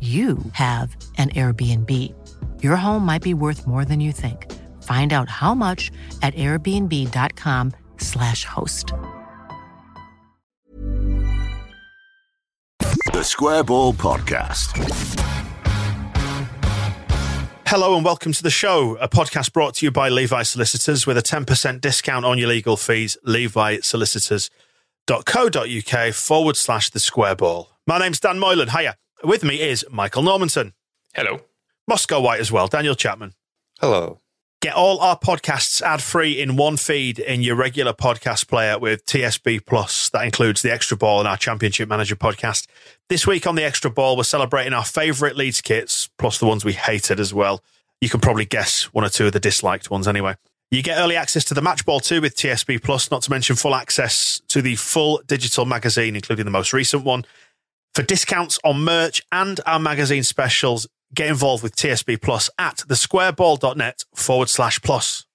you 0.00 0.38
have 0.52 0.96
an 1.18 1.28
Airbnb. 1.30 1.92
Your 2.62 2.76
home 2.76 3.04
might 3.04 3.20
be 3.22 3.34
worth 3.34 3.66
more 3.66 3.84
than 3.84 4.00
you 4.00 4.12
think. 4.12 4.50
Find 4.84 5.12
out 5.12 5.28
how 5.28 5.54
much 5.54 5.90
at 6.22 6.32
airbnb.com/slash 6.34 8.44
host. 8.46 8.94
The 13.12 13.22
Square 13.22 13.64
Ball 13.64 13.92
Podcast. 13.92 14.70
Hello 17.66 17.94
and 17.94 18.02
welcome 18.04 18.32
to 18.32 18.42
the 18.42 18.50
show, 18.50 18.96
a 18.96 19.08
podcast 19.08 19.52
brought 19.52 19.74
to 19.74 19.86
you 19.86 19.92
by 19.92 20.08
Levi 20.08 20.42
Solicitors 20.42 21.06
with 21.06 21.16
a 21.16 21.22
10% 21.22 21.80
discount 21.80 22.24
on 22.24 22.36
your 22.38 22.48
legal 22.48 22.76
fees. 22.76 23.16
Levi 23.22 23.76
LeviSolicitors.co.uk 23.76 26.14
forward 26.14 26.56
slash 26.56 26.90
the 26.90 26.98
square 26.98 27.36
ball. 27.36 27.70
My 27.86 27.98
name's 27.98 28.18
Dan 28.18 28.40
Moylan. 28.40 28.70
Hiya. 28.70 28.96
With 29.22 29.44
me 29.44 29.60
is 29.60 29.84
Michael 29.90 30.22
Normanson. 30.22 30.72
Hello. 31.14 31.40
Moscow 31.86 32.20
White 32.20 32.40
as 32.40 32.50
well, 32.50 32.68
Daniel 32.68 32.94
Chapman. 32.94 33.34
Hello. 33.78 34.20
Get 34.62 34.74
all 34.74 34.98
our 35.00 35.18
podcasts 35.18 35.82
ad 35.82 36.02
free 36.02 36.40
in 36.40 36.56
one 36.56 36.76
feed 36.76 37.18
in 37.18 37.42
your 37.42 37.56
regular 37.56 37.92
podcast 37.92 38.48
player 38.48 38.78
with 38.78 39.04
TSB 39.04 39.66
Plus. 39.66 40.08
That 40.10 40.24
includes 40.24 40.62
the 40.62 40.72
Extra 40.72 40.96
Ball 40.96 41.20
and 41.20 41.28
our 41.28 41.36
Championship 41.36 41.88
Manager 41.88 42.16
podcast. 42.16 42.66
This 43.08 43.26
week 43.26 43.46
on 43.46 43.56
the 43.56 43.64
Extra 43.64 43.90
Ball, 43.90 44.16
we're 44.16 44.22
celebrating 44.22 44.72
our 44.72 44.84
favourite 44.84 45.36
Leeds 45.36 45.60
kits, 45.60 46.08
plus 46.18 46.38
the 46.38 46.46
ones 46.46 46.64
we 46.64 46.72
hated 46.72 47.20
as 47.20 47.34
well. 47.34 47.62
You 48.00 48.08
can 48.08 48.20
probably 48.20 48.46
guess 48.46 48.84
one 48.94 49.04
or 49.04 49.10
two 49.10 49.26
of 49.26 49.32
the 49.32 49.40
disliked 49.40 49.90
ones 49.90 50.08
anyway. 50.08 50.36
You 50.70 50.82
get 50.82 50.98
early 50.98 51.16
access 51.16 51.44
to 51.46 51.54
the 51.54 51.62
Match 51.62 51.84
Ball 51.84 52.00
too 52.00 52.20
with 52.20 52.36
TSB 52.36 52.82
Plus, 52.82 53.10
not 53.10 53.22
to 53.22 53.30
mention 53.30 53.56
full 53.56 53.74
access 53.74 54.40
to 54.48 54.62
the 54.62 54.76
full 54.76 55.20
digital 55.26 55.66
magazine, 55.66 56.16
including 56.16 56.44
the 56.44 56.50
most 56.50 56.72
recent 56.72 57.04
one. 57.04 57.24
For 57.94 58.02
discounts 58.02 58.58
on 58.62 58.84
merch 58.84 59.22
and 59.32 59.60
our 59.66 59.80
magazine 59.80 60.22
specials, 60.22 60.86
get 61.14 61.28
involved 61.28 61.62
with 61.62 61.74
TSB 61.74 62.22
Plus 62.22 62.48
at 62.58 62.78
thesquareball.net 62.88 64.04
forward 64.14 64.48
slash 64.48 64.80
plus. 64.80 65.26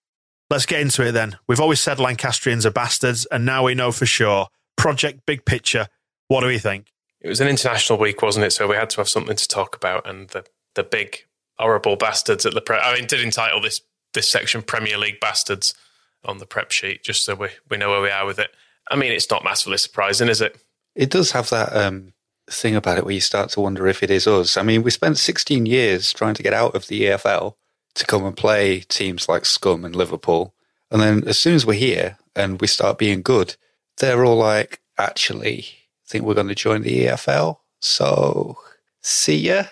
Let's 0.49 0.65
get 0.65 0.79
into 0.79 1.05
it 1.05 1.11
then. 1.11 1.37
We've 1.47 1.59
always 1.59 1.81
said 1.81 1.97
Lancastrians 1.97 2.65
are 2.65 2.71
bastards, 2.71 3.25
and 3.25 3.45
now 3.45 3.63
we 3.63 3.75
know 3.75 3.91
for 3.91 4.05
sure. 4.05 4.47
Project 4.77 5.25
Big 5.25 5.43
Picture. 5.43 5.87
What 6.27 6.41
do 6.41 6.47
we 6.47 6.59
think? 6.59 6.91
It 7.21 7.29
was 7.29 7.41
an 7.41 7.47
international 7.47 7.99
week, 7.99 8.21
wasn't 8.21 8.45
it? 8.45 8.51
So 8.51 8.67
we 8.67 8.75
had 8.75 8.89
to 8.91 8.97
have 8.97 9.09
something 9.09 9.35
to 9.35 9.47
talk 9.47 9.75
about, 9.75 10.07
and 10.07 10.29
the 10.29 10.45
the 10.75 10.83
big 10.83 11.25
horrible 11.57 11.95
bastards 11.95 12.45
at 12.45 12.53
the 12.53 12.61
pre- 12.61 12.77
I 12.77 12.95
mean, 12.95 13.07
did 13.07 13.21
entitle 13.21 13.59
this 13.61 13.81
this 14.13 14.29
section 14.29 14.61
Premier 14.61 14.97
League 14.97 15.19
bastards 15.19 15.73
on 16.23 16.37
the 16.37 16.45
prep 16.45 16.71
sheet, 16.71 17.03
just 17.03 17.25
so 17.25 17.35
we 17.35 17.49
we 17.69 17.77
know 17.77 17.89
where 17.89 18.01
we 18.01 18.11
are 18.11 18.25
with 18.25 18.39
it. 18.39 18.51
I 18.89 18.95
mean, 18.95 19.11
it's 19.11 19.29
not 19.29 19.43
massively 19.43 19.77
surprising, 19.79 20.29
is 20.29 20.41
it? 20.41 20.57
It 20.95 21.09
does 21.09 21.31
have 21.31 21.49
that 21.49 21.75
um, 21.75 22.13
thing 22.49 22.75
about 22.75 22.97
it 22.97 23.05
where 23.05 23.13
you 23.13 23.21
start 23.21 23.49
to 23.51 23.61
wonder 23.61 23.87
if 23.87 24.03
it 24.03 24.11
is 24.11 24.27
us. 24.27 24.57
I 24.57 24.63
mean, 24.63 24.83
we 24.83 24.91
spent 24.91 25.17
16 25.17 25.65
years 25.65 26.13
trying 26.13 26.35
to 26.35 26.43
get 26.43 26.53
out 26.53 26.75
of 26.75 26.87
the 26.87 27.03
EFL 27.03 27.55
to 27.95 28.05
come 28.05 28.25
and 28.25 28.37
play 28.37 28.81
teams 28.81 29.27
like 29.27 29.45
Scum 29.45 29.83
and 29.85 29.95
Liverpool. 29.95 30.53
And 30.91 31.01
then 31.01 31.27
as 31.27 31.39
soon 31.39 31.55
as 31.55 31.65
we're 31.65 31.73
here 31.73 32.17
and 32.35 32.61
we 32.61 32.67
start 32.67 32.97
being 32.97 33.21
good, 33.21 33.55
they're 33.97 34.25
all 34.25 34.37
like, 34.37 34.81
actually, 34.97 35.59
I 35.59 36.07
think 36.07 36.25
we're 36.25 36.33
going 36.33 36.49
to 36.49 36.55
join 36.55 36.81
the 36.81 37.05
EFL. 37.05 37.57
So 37.79 38.57
see 39.01 39.37
ya. 39.37 39.63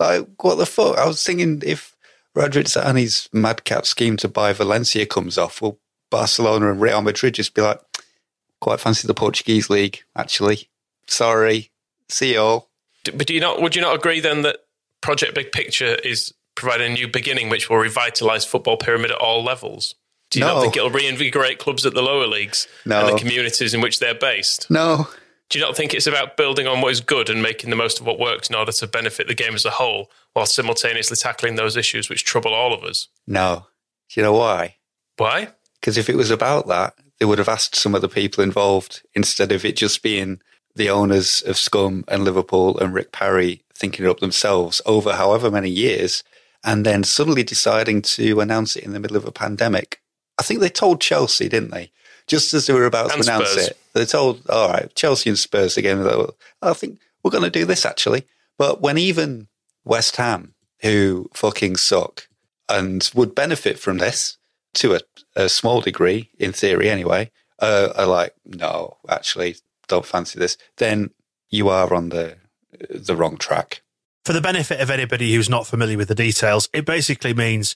Like, 0.00 0.26
what 0.42 0.56
the 0.56 0.66
fuck? 0.66 0.96
I 0.98 1.06
was 1.06 1.24
thinking 1.24 1.62
if 1.64 1.94
Radrizzani's 2.36 3.28
madcap 3.32 3.84
scheme 3.84 4.16
to 4.18 4.28
buy 4.28 4.52
Valencia 4.52 5.06
comes 5.06 5.36
off, 5.36 5.60
will 5.60 5.80
Barcelona 6.10 6.70
and 6.70 6.80
Real 6.80 7.02
Madrid 7.02 7.34
just 7.34 7.54
be 7.54 7.62
like, 7.62 7.80
quite 8.60 8.80
fancy 8.80 9.06
the 9.06 9.14
Portuguese 9.14 9.68
league, 9.70 10.02
actually. 10.16 10.68
Sorry, 11.06 11.70
See 12.08 12.32
you 12.34 12.40
all. 12.40 12.70
But 13.04 13.26
do 13.26 13.34
you 13.34 13.40
not? 13.40 13.60
Would 13.62 13.74
you 13.76 13.82
not 13.82 13.94
agree 13.94 14.20
then 14.20 14.42
that 14.42 14.58
Project 15.00 15.34
Big 15.34 15.52
Picture 15.52 15.94
is 15.96 16.32
providing 16.54 16.92
a 16.92 16.94
new 16.94 17.08
beginning, 17.08 17.48
which 17.48 17.70
will 17.70 17.76
revitalise 17.76 18.46
football 18.46 18.76
pyramid 18.76 19.10
at 19.12 19.18
all 19.18 19.42
levels? 19.44 19.94
Do 20.30 20.40
you 20.40 20.44
No. 20.44 20.54
not 20.54 20.60
think 20.62 20.76
it'll 20.76 20.90
reinvigorate 20.90 21.58
clubs 21.58 21.86
at 21.86 21.94
the 21.94 22.02
lower 22.02 22.26
leagues 22.26 22.66
No. 22.84 23.00
and 23.06 23.14
the 23.14 23.18
communities 23.18 23.72
in 23.72 23.80
which 23.80 23.98
they're 23.98 24.14
based? 24.14 24.70
No, 24.70 25.08
Do 25.50 25.58
you 25.58 25.64
not 25.64 25.74
think 25.76 25.94
it's 25.94 26.06
about 26.06 26.36
building 26.36 26.66
on 26.66 26.82
what 26.82 26.92
is 26.92 27.00
good 27.00 27.30
and 27.30 27.40
making 27.42 27.70
the 27.70 27.76
most 27.76 27.98
of 28.00 28.04
what 28.04 28.18
works 28.18 28.50
in 28.50 28.54
order 28.54 28.70
to 28.72 28.86
benefit 28.86 29.28
the 29.28 29.34
game 29.34 29.54
as 29.54 29.64
a 29.64 29.70
whole, 29.70 30.10
while 30.34 30.44
simultaneously 30.44 31.16
tackling 31.16 31.54
those 31.54 31.74
issues 31.74 32.10
which 32.10 32.24
trouble 32.24 32.52
all 32.52 32.74
of 32.74 32.84
us? 32.84 33.08
no. 33.26 33.66
Do 34.12 34.20
you 34.20 34.24
know 34.24 34.32
why? 34.34 34.76
Why? 35.16 35.48
Because 35.80 35.96
if 35.98 36.08
it 36.10 36.16
was 36.16 36.30
about 36.30 36.66
that, 36.68 36.94
they 37.18 37.24
would 37.26 37.38
have 37.38 37.48
asked 37.48 37.76
some 37.76 37.94
of 37.94 38.00
the 38.02 38.08
people 38.08 38.42
involved 38.44 39.02
instead 39.14 39.52
of 39.52 39.64
it 39.64 39.76
just 39.76 40.02
being 40.02 40.40
the 40.78 40.88
owners 40.88 41.42
of 41.42 41.58
Scum 41.58 42.04
and 42.08 42.24
Liverpool 42.24 42.78
and 42.78 42.94
Rick 42.94 43.12
Parry 43.12 43.62
thinking 43.74 44.06
it 44.06 44.08
up 44.08 44.20
themselves 44.20 44.80
over 44.86 45.12
however 45.12 45.50
many 45.50 45.68
years 45.68 46.24
and 46.64 46.86
then 46.86 47.04
suddenly 47.04 47.42
deciding 47.42 48.02
to 48.02 48.40
announce 48.40 48.76
it 48.76 48.84
in 48.84 48.92
the 48.92 49.00
middle 49.00 49.16
of 49.16 49.26
a 49.26 49.32
pandemic. 49.32 50.00
I 50.38 50.42
think 50.42 50.60
they 50.60 50.68
told 50.68 51.00
Chelsea, 51.00 51.48
didn't 51.48 51.70
they? 51.70 51.90
Just 52.26 52.54
as 52.54 52.66
they 52.66 52.72
were 52.72 52.84
about 52.86 53.12
And 53.12 53.22
to 53.22 53.30
announce 53.30 53.50
Spurs. 53.50 53.68
it, 53.68 53.78
they 53.92 54.04
told, 54.04 54.48
all 54.48 54.70
right, 54.70 54.94
Chelsea 54.94 55.30
and 55.30 55.38
Spurs 55.38 55.76
again. 55.76 56.02
were, 56.02 56.32
I 56.62 56.72
think 56.72 56.98
we're 57.22 57.30
going 57.30 57.44
to 57.44 57.50
do 57.50 57.64
this 57.64 57.84
actually. 57.84 58.24
But 58.56 58.80
when 58.80 58.98
even 58.98 59.48
West 59.84 60.16
Ham, 60.16 60.54
who 60.80 61.28
fucking 61.34 61.76
suck 61.76 62.28
and 62.68 63.10
would 63.14 63.34
benefit 63.34 63.78
from 63.78 63.98
this 63.98 64.36
to 64.74 64.94
a, 64.94 65.00
a 65.34 65.48
small 65.48 65.80
degree, 65.80 66.30
in 66.38 66.52
theory 66.52 66.90
anyway, 66.90 67.30
uh, 67.60 67.92
are 67.96 68.06
like, 68.06 68.34
no, 68.44 68.98
actually, 69.08 69.56
don't 69.88 70.06
fancy 70.06 70.38
this, 70.38 70.56
then 70.76 71.10
you 71.50 71.68
are 71.68 71.92
on 71.92 72.10
the 72.10 72.36
the 72.90 73.16
wrong 73.16 73.36
track. 73.36 73.82
For 74.24 74.32
the 74.32 74.40
benefit 74.40 74.80
of 74.80 74.90
anybody 74.90 75.34
who's 75.34 75.48
not 75.48 75.66
familiar 75.66 75.96
with 75.96 76.08
the 76.08 76.14
details, 76.14 76.68
it 76.72 76.84
basically 76.84 77.32
means 77.32 77.74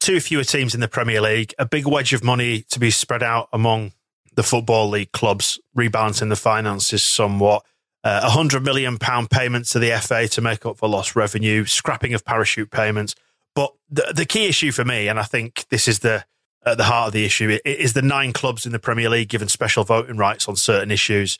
two 0.00 0.18
fewer 0.20 0.44
teams 0.44 0.74
in 0.74 0.80
the 0.80 0.88
Premier 0.88 1.20
League, 1.20 1.54
a 1.58 1.64
big 1.64 1.86
wedge 1.86 2.12
of 2.12 2.24
money 2.24 2.62
to 2.70 2.80
be 2.80 2.90
spread 2.90 3.22
out 3.22 3.48
among 3.52 3.92
the 4.34 4.42
Football 4.42 4.88
League 4.88 5.12
clubs, 5.12 5.60
rebalancing 5.76 6.28
the 6.28 6.36
finances 6.36 7.02
somewhat. 7.02 7.64
Uh, 8.04 8.22
A 8.24 8.30
hundred 8.30 8.64
million 8.64 8.98
pound 8.98 9.30
payment 9.30 9.66
to 9.66 9.78
the 9.78 9.96
FA 10.00 10.26
to 10.26 10.40
make 10.40 10.66
up 10.66 10.76
for 10.76 10.88
lost 10.88 11.14
revenue, 11.14 11.64
scrapping 11.64 12.14
of 12.14 12.24
parachute 12.24 12.70
payments. 12.72 13.14
But 13.54 13.72
the, 13.88 14.12
the 14.12 14.26
key 14.26 14.46
issue 14.46 14.72
for 14.72 14.84
me, 14.84 15.06
and 15.06 15.20
I 15.20 15.22
think 15.22 15.66
this 15.68 15.86
is 15.86 16.00
the 16.00 16.24
at 16.66 16.78
the 16.78 16.84
heart 16.84 17.08
of 17.08 17.12
the 17.12 17.24
issue, 17.24 17.58
is 17.64 17.92
the 17.92 18.02
nine 18.02 18.32
clubs 18.32 18.66
in 18.66 18.72
the 18.72 18.80
Premier 18.80 19.08
League 19.08 19.28
given 19.28 19.48
special 19.48 19.84
voting 19.84 20.16
rights 20.16 20.48
on 20.48 20.56
certain 20.56 20.90
issues 20.90 21.38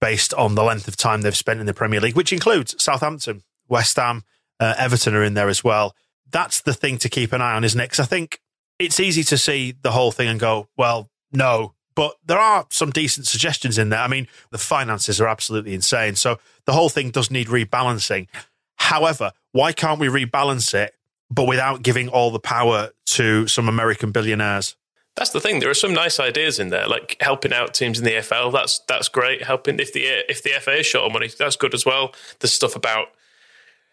based 0.00 0.32
on 0.34 0.54
the 0.54 0.62
length 0.62 0.88
of 0.88 0.96
time 0.96 1.22
they've 1.22 1.36
spent 1.36 1.60
in 1.60 1.66
the 1.66 1.74
Premier 1.74 2.00
League, 2.00 2.16
which 2.16 2.32
includes 2.32 2.80
Southampton, 2.82 3.42
West 3.68 3.96
Ham, 3.96 4.24
uh, 4.60 4.74
Everton 4.78 5.14
are 5.14 5.22
in 5.24 5.34
there 5.34 5.48
as 5.48 5.62
well. 5.62 5.94
That's 6.30 6.60
the 6.60 6.74
thing 6.74 6.98
to 6.98 7.08
keep 7.08 7.32
an 7.32 7.40
eye 7.40 7.54
on, 7.54 7.64
isn't 7.64 7.80
it? 7.80 7.84
Because 7.84 8.00
I 8.00 8.04
think 8.04 8.40
it's 8.78 9.00
easy 9.00 9.24
to 9.24 9.38
see 9.38 9.74
the 9.82 9.92
whole 9.92 10.12
thing 10.12 10.28
and 10.28 10.38
go, 10.38 10.68
well, 10.76 11.10
no. 11.32 11.74
But 11.94 12.16
there 12.24 12.38
are 12.38 12.66
some 12.70 12.90
decent 12.90 13.26
suggestions 13.26 13.76
in 13.76 13.88
there. 13.88 14.00
I 14.00 14.08
mean, 14.08 14.28
the 14.50 14.58
finances 14.58 15.20
are 15.20 15.26
absolutely 15.26 15.74
insane. 15.74 16.14
So 16.14 16.38
the 16.64 16.72
whole 16.72 16.88
thing 16.88 17.10
does 17.10 17.30
need 17.30 17.48
rebalancing. 17.48 18.28
However, 18.76 19.32
why 19.52 19.72
can't 19.72 19.98
we 19.98 20.06
rebalance 20.06 20.74
it, 20.74 20.94
but 21.30 21.48
without 21.48 21.82
giving 21.82 22.08
all 22.08 22.30
the 22.30 22.38
power 22.38 22.90
to 23.06 23.48
some 23.48 23.68
American 23.68 24.12
billionaires? 24.12 24.76
That's 25.18 25.30
the 25.30 25.40
thing. 25.40 25.58
There 25.58 25.68
are 25.68 25.74
some 25.74 25.92
nice 25.92 26.20
ideas 26.20 26.58
in 26.60 26.68
there, 26.68 26.86
like 26.86 27.16
helping 27.20 27.52
out 27.52 27.74
teams 27.74 27.98
in 27.98 28.04
the 28.04 28.12
EFL. 28.12 28.52
That's 28.52 28.78
that's 28.80 29.08
great. 29.08 29.42
Helping 29.42 29.80
if 29.80 29.92
the 29.92 30.04
if 30.30 30.42
the 30.42 30.50
FA 30.60 30.78
is 30.78 30.86
short 30.86 31.06
of 31.06 31.12
money, 31.12 31.28
that's 31.36 31.56
good 31.56 31.74
as 31.74 31.84
well. 31.84 32.14
There's 32.38 32.52
stuff 32.52 32.76
about 32.76 33.08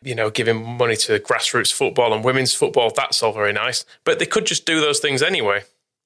you 0.06 0.13
know, 0.13 0.30
giving 0.30 0.63
money 0.63 0.95
to 0.95 1.19
grassroots 1.19 1.74
football 1.74 2.13
and 2.13 2.24
women's 2.24 2.54
football, 2.54 2.92
that's 2.95 3.24
all 3.24 3.33
very 3.33 3.51
nice. 3.51 3.86
But 4.04 4.19
they 4.19 4.27
could 4.27 4.45
just 4.45 4.66
do 4.66 4.80
those 4.80 5.00
things 5.00 5.24
anyway 5.24 5.63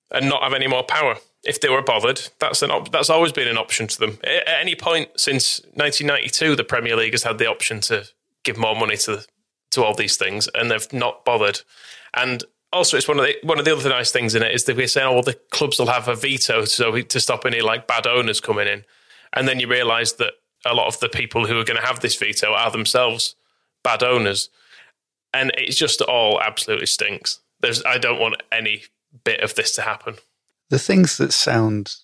and 0.10 0.30
not 0.30 0.42
have 0.42 0.54
any 0.54 0.68
more 0.68 0.84
power. 0.84 1.18
If 1.44 1.60
they 1.62 1.70
were 1.70 1.82
bothered, 1.82 2.30
that's 2.40 2.62
an 2.62 2.72
op- 2.72 2.92
that's 2.92 3.10
always 3.10 3.32
been 3.32 3.48
an 3.48 3.58
option 3.58 3.88
to 3.88 4.00
them. 4.00 4.18
At 4.24 4.48
any 4.48 4.76
point 4.76 5.10
since 5.18 5.60
1992, 5.74 6.56
the 6.56 6.64
Premier 6.64 6.96
League 6.96 7.14
has 7.14 7.24
had 7.24 7.38
the 7.38 7.48
option 7.48 7.82
to 7.82 8.06
give 8.44 8.58
more 8.58 8.76
money 8.76 8.98
to 8.98 9.26
to 9.72 9.84
all 9.84 9.94
these 9.94 10.18
things, 10.18 10.50
and 10.56 10.72
they've 10.72 10.92
not 10.92 11.24
bothered. 11.24 11.62
And 12.14 12.44
also, 12.72 12.98
it's 12.98 13.08
one 13.08 13.20
of 13.20 13.26
the 13.26 13.36
one 13.44 13.60
of 13.60 13.66
the 13.66 13.76
other 13.76 13.90
nice 13.90 14.12
things 14.12 14.36
in 14.36 14.44
it 14.44 14.54
is 14.54 14.66
that 14.66 14.78
we're 14.78 14.88
saying, 14.88 15.08
oh, 15.08 15.14
well, 15.14 15.24
the 15.24 15.40
clubs 15.52 15.80
will 15.80 15.88
have 15.88 16.08
a 16.08 16.16
veto 16.16 16.66
so 16.66 17.02
to 17.02 17.20
stop 17.20 17.46
any 17.46 17.62
like 17.62 17.88
bad 17.88 18.06
owners 18.06 18.40
coming 18.40 18.68
in, 18.68 18.86
and 19.34 19.48
then 19.48 19.60
you 19.60 19.68
realise 19.68 20.14
that 20.14 20.34
a 20.66 20.74
lot 20.74 20.88
of 20.88 21.00
the 21.00 21.10
people 21.10 21.48
who 21.48 21.60
are 21.60 21.64
going 21.64 21.80
to 21.80 21.86
have 21.86 22.00
this 22.02 22.16
veto 22.16 22.54
are 22.54 22.72
themselves 22.72 23.36
bad 23.84 24.04
owners, 24.04 24.50
and 25.34 25.52
it's 25.58 25.78
just 25.78 26.02
all 26.02 26.40
absolutely 26.42 26.86
stinks. 26.86 27.40
There's 27.60 27.84
I 27.86 27.98
don't 27.98 28.20
want 28.20 28.42
any 28.52 28.84
bit 29.24 29.42
of 29.42 29.56
this 29.56 29.74
to 29.76 29.82
happen. 29.82 30.16
The 30.70 30.80
things 30.80 31.18
that 31.18 31.34
sound 31.34 31.96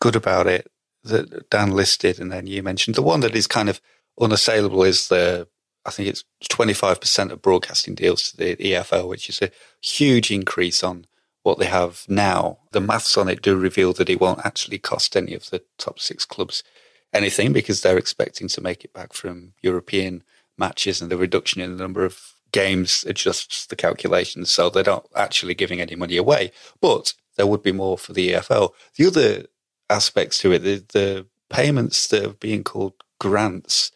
good 0.00 0.16
about 0.16 0.46
it 0.46 0.70
that 1.04 1.48
Dan 1.48 1.70
listed, 1.70 2.20
and 2.20 2.30
then 2.30 2.46
you 2.46 2.62
mentioned 2.62 2.94
the 2.94 3.02
one 3.02 3.20
that 3.20 3.34
is 3.34 3.46
kind 3.46 3.70
of 3.70 3.80
unassailable 4.20 4.82
is 4.84 5.08
the 5.08 5.48
I 5.90 5.92
think 5.92 6.08
it's 6.08 6.24
25% 6.44 7.32
of 7.32 7.42
broadcasting 7.42 7.96
deals 7.96 8.30
to 8.30 8.36
the 8.36 8.54
EFL, 8.54 9.08
which 9.08 9.28
is 9.28 9.42
a 9.42 9.50
huge 9.82 10.30
increase 10.30 10.84
on 10.84 11.06
what 11.42 11.58
they 11.58 11.66
have 11.66 12.04
now. 12.08 12.58
The 12.70 12.80
maths 12.80 13.18
on 13.18 13.28
it 13.28 13.42
do 13.42 13.56
reveal 13.56 13.92
that 13.94 14.08
it 14.08 14.20
won't 14.20 14.46
actually 14.46 14.78
cost 14.78 15.16
any 15.16 15.34
of 15.34 15.50
the 15.50 15.62
top 15.78 15.98
six 15.98 16.24
clubs 16.24 16.62
anything 17.12 17.52
because 17.52 17.82
they're 17.82 17.98
expecting 17.98 18.46
to 18.46 18.60
make 18.60 18.84
it 18.84 18.92
back 18.92 19.12
from 19.12 19.54
European 19.62 20.22
matches 20.56 21.02
and 21.02 21.10
the 21.10 21.16
reduction 21.16 21.60
in 21.60 21.76
the 21.76 21.82
number 21.82 22.04
of 22.04 22.34
games 22.52 23.04
adjusts 23.08 23.66
the 23.66 23.74
calculations. 23.74 24.52
So 24.52 24.70
they're 24.70 24.84
not 24.84 25.08
actually 25.16 25.54
giving 25.54 25.80
any 25.80 25.96
money 25.96 26.16
away, 26.16 26.52
but 26.80 27.14
there 27.36 27.48
would 27.48 27.64
be 27.64 27.72
more 27.72 27.98
for 27.98 28.12
the 28.12 28.30
EFL. 28.30 28.70
The 28.94 29.06
other 29.06 29.46
aspects 29.88 30.38
to 30.38 30.52
it, 30.52 30.60
the, 30.60 30.84
the 30.92 31.26
payments 31.48 32.06
that 32.08 32.24
are 32.24 32.34
being 32.34 32.62
called 32.62 32.94
grants, 33.18 33.90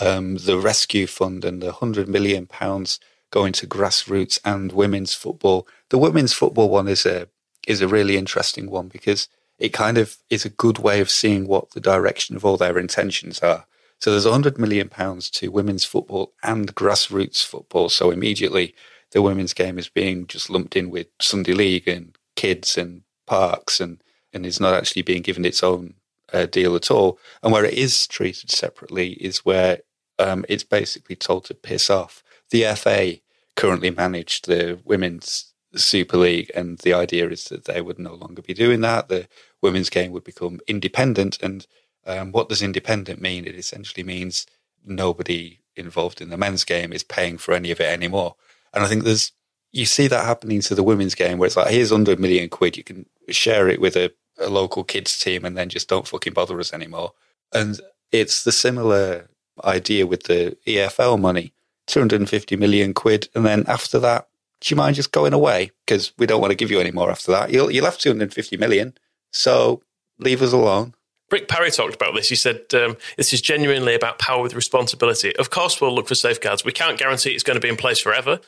um, 0.00 0.36
the 0.36 0.58
rescue 0.58 1.06
fund 1.06 1.44
and 1.44 1.62
the 1.62 1.72
hundred 1.72 2.08
million 2.08 2.46
pounds 2.46 3.00
going 3.30 3.52
to 3.52 3.66
grassroots 3.66 4.38
and 4.44 4.72
women's 4.72 5.14
football. 5.14 5.66
The 5.90 5.98
women's 5.98 6.32
football 6.32 6.68
one 6.68 6.88
is 6.88 7.04
a 7.04 7.28
is 7.66 7.80
a 7.80 7.88
really 7.88 8.16
interesting 8.16 8.70
one 8.70 8.88
because 8.88 9.28
it 9.58 9.70
kind 9.70 9.98
of 9.98 10.18
is 10.30 10.44
a 10.44 10.50
good 10.50 10.78
way 10.78 11.00
of 11.00 11.10
seeing 11.10 11.46
what 11.46 11.70
the 11.70 11.80
direction 11.80 12.36
of 12.36 12.44
all 12.44 12.56
their 12.56 12.78
intentions 12.78 13.40
are. 13.40 13.66
So 14.00 14.10
there's 14.10 14.26
100 14.26 14.58
million 14.58 14.88
pounds 14.88 15.30
to 15.30 15.48
women's 15.48 15.84
football 15.84 16.34
and 16.42 16.74
grassroots 16.74 17.44
football. 17.44 17.88
So 17.88 18.10
immediately 18.10 18.74
the 19.12 19.22
women's 19.22 19.54
game 19.54 19.78
is 19.78 19.88
being 19.88 20.26
just 20.26 20.50
lumped 20.50 20.76
in 20.76 20.90
with 20.90 21.06
Sunday 21.20 21.54
League 21.54 21.88
and 21.88 22.16
kids 22.36 22.76
and 22.76 23.02
parks 23.26 23.80
and, 23.80 24.02
and 24.32 24.44
is 24.44 24.60
not 24.60 24.74
actually 24.74 25.02
being 25.02 25.22
given 25.22 25.44
its 25.44 25.62
own 25.62 25.94
uh, 26.34 26.46
deal 26.46 26.74
at 26.76 26.90
all. 26.90 27.18
And 27.42 27.52
where 27.52 27.64
it 27.64 27.74
is 27.74 28.06
treated 28.06 28.50
separately 28.50 29.12
is 29.12 29.44
where 29.44 29.80
um, 30.18 30.44
it's 30.48 30.64
basically 30.64 31.16
told 31.16 31.44
to 31.46 31.54
piss 31.54 31.88
off. 31.88 32.22
The 32.50 32.64
FA 32.76 33.16
currently 33.56 33.90
manage 33.90 34.42
the 34.42 34.78
women's 34.84 35.52
Super 35.74 36.16
League, 36.16 36.50
and 36.54 36.78
the 36.78 36.92
idea 36.92 37.28
is 37.28 37.44
that 37.44 37.64
they 37.64 37.80
would 37.80 37.98
no 37.98 38.14
longer 38.14 38.42
be 38.42 38.54
doing 38.54 38.80
that. 38.82 39.08
The 39.08 39.28
women's 39.62 39.90
game 39.90 40.12
would 40.12 40.24
become 40.24 40.60
independent. 40.66 41.40
And 41.42 41.66
um, 42.06 42.32
what 42.32 42.48
does 42.48 42.62
independent 42.62 43.20
mean? 43.20 43.46
It 43.46 43.56
essentially 43.56 44.04
means 44.04 44.46
nobody 44.84 45.60
involved 45.76 46.20
in 46.20 46.28
the 46.28 46.36
men's 46.36 46.64
game 46.64 46.92
is 46.92 47.02
paying 47.02 47.38
for 47.38 47.52
any 47.52 47.70
of 47.70 47.80
it 47.80 47.88
anymore. 47.88 48.36
And 48.72 48.84
I 48.84 48.86
think 48.86 49.04
there's 49.04 49.32
you 49.72 49.86
see 49.86 50.06
that 50.06 50.24
happening 50.24 50.60
to 50.60 50.74
the 50.76 50.84
women's 50.84 51.16
game 51.16 51.38
where 51.38 51.48
it's 51.48 51.56
like 51.56 51.70
here's 51.70 51.90
under 51.90 52.12
a 52.12 52.16
million 52.16 52.48
quid, 52.48 52.76
you 52.76 52.84
can 52.84 53.06
share 53.30 53.68
it 53.68 53.80
with 53.80 53.96
a, 53.96 54.12
a 54.38 54.48
local 54.48 54.84
kids 54.84 55.18
team, 55.18 55.44
and 55.44 55.56
then 55.56 55.68
just 55.68 55.88
don't 55.88 56.08
fucking 56.08 56.32
bother 56.32 56.58
us 56.60 56.72
anymore. 56.72 57.12
And 57.52 57.80
it's 58.12 58.44
the 58.44 58.52
similar 58.52 59.28
idea 59.62 60.06
with 60.06 60.24
the 60.24 60.56
EFL 60.66 61.20
money. 61.20 61.52
250 61.86 62.56
million 62.56 62.94
quid. 62.94 63.28
And 63.34 63.44
then 63.44 63.64
after 63.68 63.98
that, 63.98 64.28
do 64.60 64.72
you 64.72 64.76
mind 64.76 64.96
just 64.96 65.12
going 65.12 65.34
away? 65.34 65.70
Because 65.86 66.12
we 66.18 66.26
don't 66.26 66.40
want 66.40 66.50
to 66.50 66.56
give 66.56 66.70
you 66.70 66.80
any 66.80 66.90
more 66.90 67.10
after 67.10 67.30
that. 67.32 67.50
You'll, 67.50 67.70
you'll 67.70 67.84
have 67.84 67.98
250 67.98 68.56
million. 68.56 68.94
So 69.30 69.82
leave 70.18 70.40
us 70.40 70.52
alone. 70.52 70.94
Rick 71.30 71.48
Parry 71.48 71.70
talked 71.70 71.94
about 71.94 72.14
this. 72.14 72.28
He 72.28 72.36
said, 72.36 72.62
um, 72.74 72.96
This 73.16 73.32
is 73.32 73.40
genuinely 73.40 73.94
about 73.94 74.18
power 74.18 74.42
with 74.42 74.54
responsibility. 74.54 75.34
Of 75.36 75.50
course, 75.50 75.80
we'll 75.80 75.94
look 75.94 76.08
for 76.08 76.14
safeguards. 76.14 76.64
We 76.64 76.72
can't 76.72 76.98
guarantee 76.98 77.30
it's 77.30 77.42
going 77.42 77.56
to 77.56 77.60
be 77.60 77.68
in 77.68 77.76
place 77.76 77.98
forever, 77.98 78.40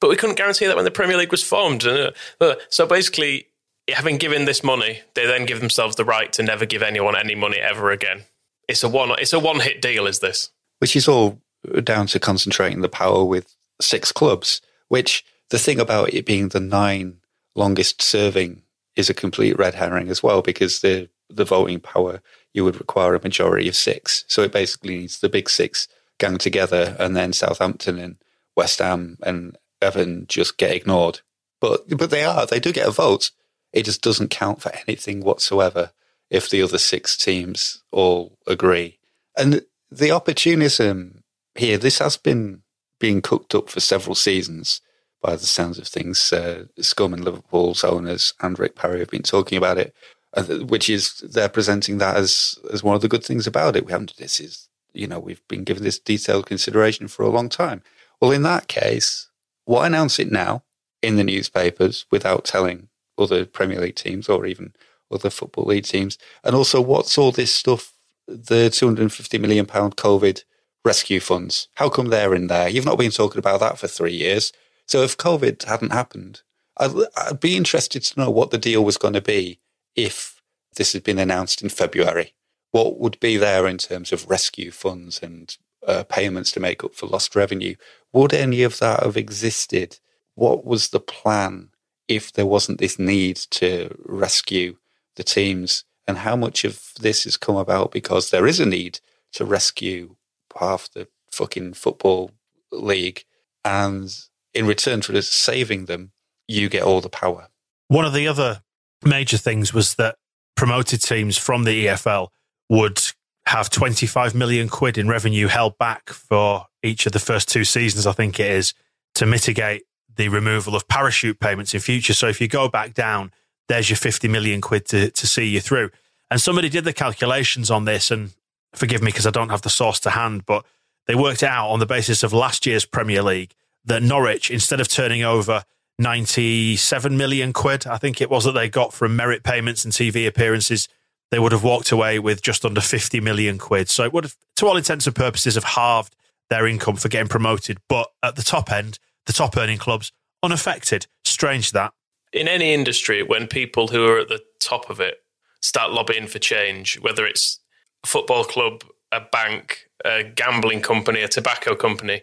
but 0.00 0.08
we 0.08 0.16
couldn't 0.16 0.36
guarantee 0.36 0.66
that 0.66 0.76
when 0.76 0.84
the 0.84 0.90
Premier 0.90 1.16
League 1.16 1.32
was 1.32 1.42
formed. 1.42 1.84
Uh, 1.84 2.12
uh, 2.40 2.54
so 2.68 2.86
basically, 2.86 3.48
having 3.88 4.18
given 4.18 4.44
this 4.44 4.62
money, 4.62 5.00
they 5.14 5.26
then 5.26 5.46
give 5.46 5.60
themselves 5.60 5.96
the 5.96 6.04
right 6.04 6.32
to 6.34 6.42
never 6.42 6.66
give 6.66 6.82
anyone 6.82 7.16
any 7.16 7.34
money 7.34 7.58
ever 7.58 7.90
again. 7.90 8.24
It's 8.68 8.82
a 8.82 8.88
one. 8.88 9.10
It's 9.18 9.32
a 9.32 9.40
one 9.40 9.60
hit 9.60 9.80
deal. 9.80 10.06
Is 10.06 10.20
this? 10.20 10.50
Which 10.78 10.94
is 10.94 11.08
all 11.08 11.40
down 11.82 12.06
to 12.08 12.20
concentrating 12.20 12.82
the 12.82 12.88
power 12.88 13.24
with 13.24 13.54
six 13.80 14.12
clubs. 14.12 14.60
Which 14.88 15.24
the 15.50 15.58
thing 15.58 15.80
about 15.80 16.14
it 16.14 16.26
being 16.26 16.48
the 16.48 16.60
nine 16.60 17.18
longest 17.54 18.02
serving 18.02 18.62
is 18.96 19.08
a 19.08 19.14
complete 19.14 19.58
red 19.58 19.74
herring 19.74 20.08
as 20.08 20.22
well, 20.22 20.42
because 20.42 20.80
the 20.80 21.08
the 21.30 21.44
voting 21.44 21.80
power 21.80 22.20
you 22.54 22.64
would 22.64 22.78
require 22.78 23.14
a 23.14 23.22
majority 23.22 23.68
of 23.68 23.76
six. 23.76 24.24
So 24.28 24.42
it 24.42 24.52
basically 24.52 24.98
needs 24.98 25.20
the 25.20 25.28
big 25.28 25.48
six 25.48 25.88
gang 26.18 26.38
together, 26.38 26.96
and 26.98 27.16
then 27.16 27.32
Southampton 27.32 27.98
and 27.98 28.16
West 28.56 28.80
Ham 28.80 29.18
and 29.22 29.56
Everton 29.80 30.26
just 30.28 30.58
get 30.58 30.74
ignored. 30.74 31.20
But 31.60 31.96
but 31.96 32.10
they 32.10 32.24
are 32.24 32.46
they 32.46 32.60
do 32.60 32.72
get 32.72 32.88
a 32.88 32.92
vote. 32.92 33.30
It 33.72 33.84
just 33.84 34.02
doesn't 34.02 34.30
count 34.30 34.62
for 34.62 34.72
anything 34.86 35.20
whatsoever 35.20 35.92
if 36.30 36.50
the 36.50 36.62
other 36.62 36.78
six 36.78 37.16
teams 37.16 37.82
all 37.90 38.38
agree. 38.46 38.98
And 39.36 39.62
the 39.90 40.10
opportunism 40.10 41.22
here, 41.54 41.78
this 41.78 41.98
has 41.98 42.16
been 42.16 42.62
being 42.98 43.22
cooked 43.22 43.54
up 43.54 43.68
for 43.68 43.80
several 43.80 44.14
seasons 44.14 44.80
by 45.22 45.32
the 45.36 45.46
sounds 45.46 45.78
of 45.78 45.86
things. 45.86 46.32
Uh, 46.32 46.64
Scum 46.80 47.14
and 47.14 47.24
Liverpool's 47.24 47.84
owners 47.84 48.34
and 48.40 48.58
Rick 48.58 48.76
Parry 48.76 49.00
have 49.00 49.10
been 49.10 49.22
talking 49.22 49.58
about 49.58 49.78
it, 49.78 49.94
uh, 50.34 50.44
which 50.44 50.88
is 50.88 51.18
they're 51.18 51.48
presenting 51.48 51.98
that 51.98 52.16
as 52.16 52.58
as 52.72 52.82
one 52.82 52.94
of 52.94 53.02
the 53.02 53.08
good 53.08 53.24
things 53.24 53.46
about 53.46 53.76
it. 53.76 53.86
We 53.86 53.92
haven't. 53.92 54.16
This 54.16 54.40
is 54.40 54.68
you 54.92 55.06
know 55.06 55.18
we've 55.18 55.46
been 55.48 55.64
given 55.64 55.82
this 55.82 55.98
detailed 55.98 56.46
consideration 56.46 57.08
for 57.08 57.22
a 57.22 57.30
long 57.30 57.48
time. 57.48 57.82
Well, 58.20 58.32
in 58.32 58.42
that 58.42 58.68
case, 58.68 59.28
why 59.64 59.86
announce 59.86 60.18
it 60.18 60.30
now 60.30 60.64
in 61.02 61.16
the 61.16 61.24
newspapers 61.24 62.06
without 62.10 62.44
telling 62.44 62.87
other 63.18 63.44
Premier 63.44 63.80
League 63.80 63.96
teams 63.96 64.28
or 64.28 64.46
even 64.46 64.72
other 65.10 65.30
football 65.30 65.64
league 65.64 65.84
teams? 65.84 66.18
And 66.44 66.54
also, 66.54 66.80
what's 66.80 67.18
all 67.18 67.32
this 67.32 67.52
stuff? 67.52 67.92
The 68.26 68.70
two 68.70 68.86
hundred 68.86 69.02
and 69.02 69.12
fifty 69.12 69.38
million 69.38 69.66
pound 69.66 69.96
COVID 69.96 70.44
rescue 70.84 71.20
funds. 71.20 71.68
How 71.74 71.88
come 71.88 72.08
they're 72.08 72.34
in 72.34 72.46
there? 72.46 72.68
You've 72.68 72.84
not 72.84 72.98
been 72.98 73.10
talking 73.10 73.38
about 73.38 73.60
that 73.60 73.78
for 73.78 73.88
three 73.88 74.14
years. 74.14 74.52
So 74.86 75.02
if 75.02 75.16
COVID 75.16 75.64
hadn't 75.64 75.92
happened, 75.92 76.42
I'd, 76.76 76.92
I'd 77.16 77.40
be 77.40 77.56
interested 77.56 78.02
to 78.02 78.20
know 78.20 78.30
what 78.30 78.50
the 78.50 78.58
deal 78.58 78.84
was 78.84 78.96
going 78.96 79.14
to 79.14 79.20
be 79.20 79.60
if 79.96 80.40
this 80.76 80.92
had 80.92 81.02
been 81.02 81.18
announced 81.18 81.62
in 81.62 81.68
February. 81.68 82.34
What 82.70 82.98
would 83.00 83.18
be 83.18 83.36
there 83.36 83.66
in 83.66 83.78
terms 83.78 84.12
of 84.12 84.28
rescue 84.28 84.70
funds 84.70 85.20
and 85.22 85.56
uh, 85.86 86.04
payments 86.04 86.52
to 86.52 86.60
make 86.60 86.84
up 86.84 86.94
for 86.94 87.06
lost 87.06 87.34
revenue? 87.34 87.74
Would 88.12 88.32
any 88.32 88.62
of 88.62 88.78
that 88.78 89.02
have 89.02 89.16
existed? 89.16 89.98
What 90.34 90.64
was 90.64 90.90
the 90.90 91.00
plan 91.00 91.70
if 92.08 92.32
there 92.32 92.46
wasn't 92.46 92.78
this 92.78 92.98
need 92.98 93.36
to 93.36 93.94
rescue 94.04 94.76
the 95.16 95.24
teams? 95.24 95.84
And 96.06 96.18
how 96.18 96.36
much 96.36 96.64
of 96.64 96.92
this 96.98 97.24
has 97.24 97.36
come 97.36 97.56
about 97.56 97.92
because 97.92 98.30
there 98.30 98.46
is 98.46 98.60
a 98.60 98.66
need 98.66 99.00
to 99.34 99.44
rescue 99.44 100.16
half 100.58 100.88
the 100.90 101.06
fucking 101.30 101.74
football 101.74 102.30
league, 102.72 103.24
and 103.64 104.14
in 104.54 104.66
return 104.66 105.02
for 105.02 105.20
saving 105.20 105.84
them, 105.84 106.12
you 106.46 106.68
get 106.68 106.82
all 106.82 107.00
the 107.00 107.08
power. 107.08 107.48
One 107.88 108.04
of 108.04 108.14
the 108.14 108.26
other 108.26 108.62
major 109.04 109.36
things 109.36 109.72
was 109.72 109.94
that 109.96 110.16
promoted 110.56 111.02
teams 111.02 111.36
from 111.36 111.64
the 111.64 111.86
EFL 111.86 112.28
would 112.68 113.00
have 113.46 113.70
25 113.70 114.34
million 114.34 114.68
quid 114.68 114.98
in 114.98 115.08
revenue 115.08 115.46
held 115.46 115.78
back 115.78 116.10
for 116.10 116.66
each 116.82 117.06
of 117.06 117.12
the 117.12 117.18
first 117.18 117.48
two 117.48 117.64
seasons, 117.64 118.06
I 118.06 118.12
think 118.12 118.38
it 118.38 118.50
is, 118.50 118.74
to 119.14 119.26
mitigate 119.26 119.84
the 120.18 120.28
removal 120.28 120.76
of 120.76 120.86
parachute 120.88 121.40
payments 121.40 121.72
in 121.72 121.80
future. 121.80 122.12
So 122.12 122.26
if 122.26 122.40
you 122.40 122.48
go 122.48 122.68
back 122.68 122.92
down, 122.92 123.32
there's 123.68 123.88
your 123.88 123.96
50 123.96 124.28
million 124.28 124.60
quid 124.60 124.84
to, 124.86 125.10
to 125.10 125.26
see 125.26 125.46
you 125.46 125.60
through. 125.60 125.90
And 126.30 126.40
somebody 126.40 126.68
did 126.68 126.84
the 126.84 126.92
calculations 126.92 127.70
on 127.70 127.86
this, 127.86 128.10
and 128.10 128.34
forgive 128.74 129.00
me 129.00 129.06
because 129.06 129.26
I 129.26 129.30
don't 129.30 129.48
have 129.48 129.62
the 129.62 129.70
source 129.70 130.00
to 130.00 130.10
hand, 130.10 130.44
but 130.44 130.66
they 131.06 131.14
worked 131.14 131.42
it 131.42 131.48
out 131.48 131.70
on 131.70 131.78
the 131.78 131.86
basis 131.86 132.22
of 132.22 132.34
last 132.34 132.66
year's 132.66 132.84
Premier 132.84 133.22
League 133.22 133.54
that 133.84 134.02
Norwich, 134.02 134.50
instead 134.50 134.80
of 134.80 134.88
turning 134.88 135.22
over 135.22 135.64
97 135.98 137.16
million 137.16 137.52
quid, 137.52 137.86
I 137.86 137.96
think 137.96 138.20
it 138.20 138.28
was 138.28 138.44
that 138.44 138.52
they 138.52 138.68
got 138.68 138.92
from 138.92 139.16
merit 139.16 139.44
payments 139.44 139.84
and 139.84 139.94
TV 139.94 140.26
appearances, 140.26 140.88
they 141.30 141.38
would 141.38 141.52
have 141.52 141.64
walked 141.64 141.92
away 141.92 142.18
with 142.18 142.42
just 142.42 142.64
under 142.64 142.80
50 142.80 143.20
million 143.20 143.56
quid. 143.56 143.88
So 143.88 144.04
it 144.04 144.12
would 144.12 144.24
have, 144.24 144.36
to 144.56 144.66
all 144.66 144.76
intents 144.76 145.06
and 145.06 145.14
purposes, 145.14 145.54
have 145.54 145.64
halved 145.64 146.16
their 146.50 146.66
income 146.66 146.96
for 146.96 147.08
getting 147.08 147.28
promoted. 147.28 147.78
But 147.88 148.08
at 148.22 148.36
the 148.36 148.42
top 148.42 148.72
end, 148.72 148.98
the 149.28 149.32
top 149.32 149.56
earning 149.56 149.78
clubs 149.78 150.10
unaffected. 150.42 151.06
Strange 151.24 151.70
that. 151.72 151.92
In 152.32 152.48
any 152.48 152.74
industry, 152.74 153.22
when 153.22 153.46
people 153.46 153.88
who 153.88 154.08
are 154.08 154.18
at 154.18 154.28
the 154.28 154.42
top 154.58 154.90
of 154.90 155.00
it 155.00 155.22
start 155.60 155.92
lobbying 155.92 156.26
for 156.26 156.38
change, 156.38 156.98
whether 157.00 157.26
it's 157.26 157.60
a 158.02 158.06
football 158.06 158.42
club, 158.42 158.82
a 159.12 159.20
bank, 159.20 159.88
a 160.04 160.24
gambling 160.24 160.80
company, 160.80 161.20
a 161.20 161.28
tobacco 161.28 161.74
company, 161.74 162.22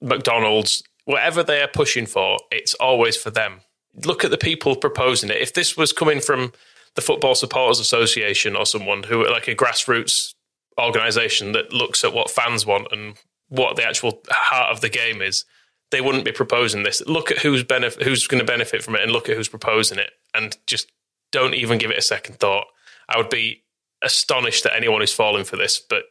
McDonald's, 0.00 0.82
whatever 1.06 1.42
they 1.42 1.62
are 1.62 1.68
pushing 1.68 2.06
for, 2.06 2.38
it's 2.50 2.74
always 2.74 3.16
for 3.16 3.30
them. 3.30 3.60
Look 4.04 4.22
at 4.22 4.30
the 4.30 4.38
people 4.38 4.76
proposing 4.76 5.30
it. 5.30 5.40
If 5.40 5.54
this 5.54 5.76
was 5.76 5.92
coming 5.92 6.20
from 6.20 6.52
the 6.96 7.02
Football 7.02 7.34
Supporters 7.34 7.80
Association 7.80 8.56
or 8.56 8.66
someone 8.66 9.04
who, 9.04 9.26
like 9.26 9.48
a 9.48 9.54
grassroots 9.54 10.34
organization 10.78 11.52
that 11.52 11.72
looks 11.72 12.04
at 12.04 12.12
what 12.12 12.30
fans 12.30 12.66
want 12.66 12.88
and 12.92 13.16
what 13.48 13.76
the 13.76 13.86
actual 13.86 14.22
heart 14.30 14.74
of 14.74 14.82
the 14.82 14.90
game 14.90 15.22
is, 15.22 15.46
they 15.90 16.00
wouldn't 16.00 16.24
be 16.24 16.32
proposing 16.32 16.82
this. 16.82 17.02
Look 17.06 17.30
at 17.30 17.38
who's 17.38 17.64
benef- 17.64 18.02
who's 18.02 18.26
going 18.26 18.40
to 18.40 18.52
benefit 18.52 18.82
from 18.82 18.96
it, 18.96 19.02
and 19.02 19.12
look 19.12 19.28
at 19.28 19.36
who's 19.36 19.48
proposing 19.48 19.98
it, 19.98 20.10
and 20.34 20.56
just 20.66 20.90
don't 21.32 21.54
even 21.54 21.78
give 21.78 21.90
it 21.90 21.98
a 21.98 22.02
second 22.02 22.38
thought. 22.38 22.66
I 23.08 23.18
would 23.18 23.30
be 23.30 23.62
astonished 24.02 24.64
that 24.64 24.76
anyone 24.76 25.02
is 25.02 25.12
falling 25.12 25.44
for 25.44 25.56
this, 25.56 25.78
but 25.78 26.04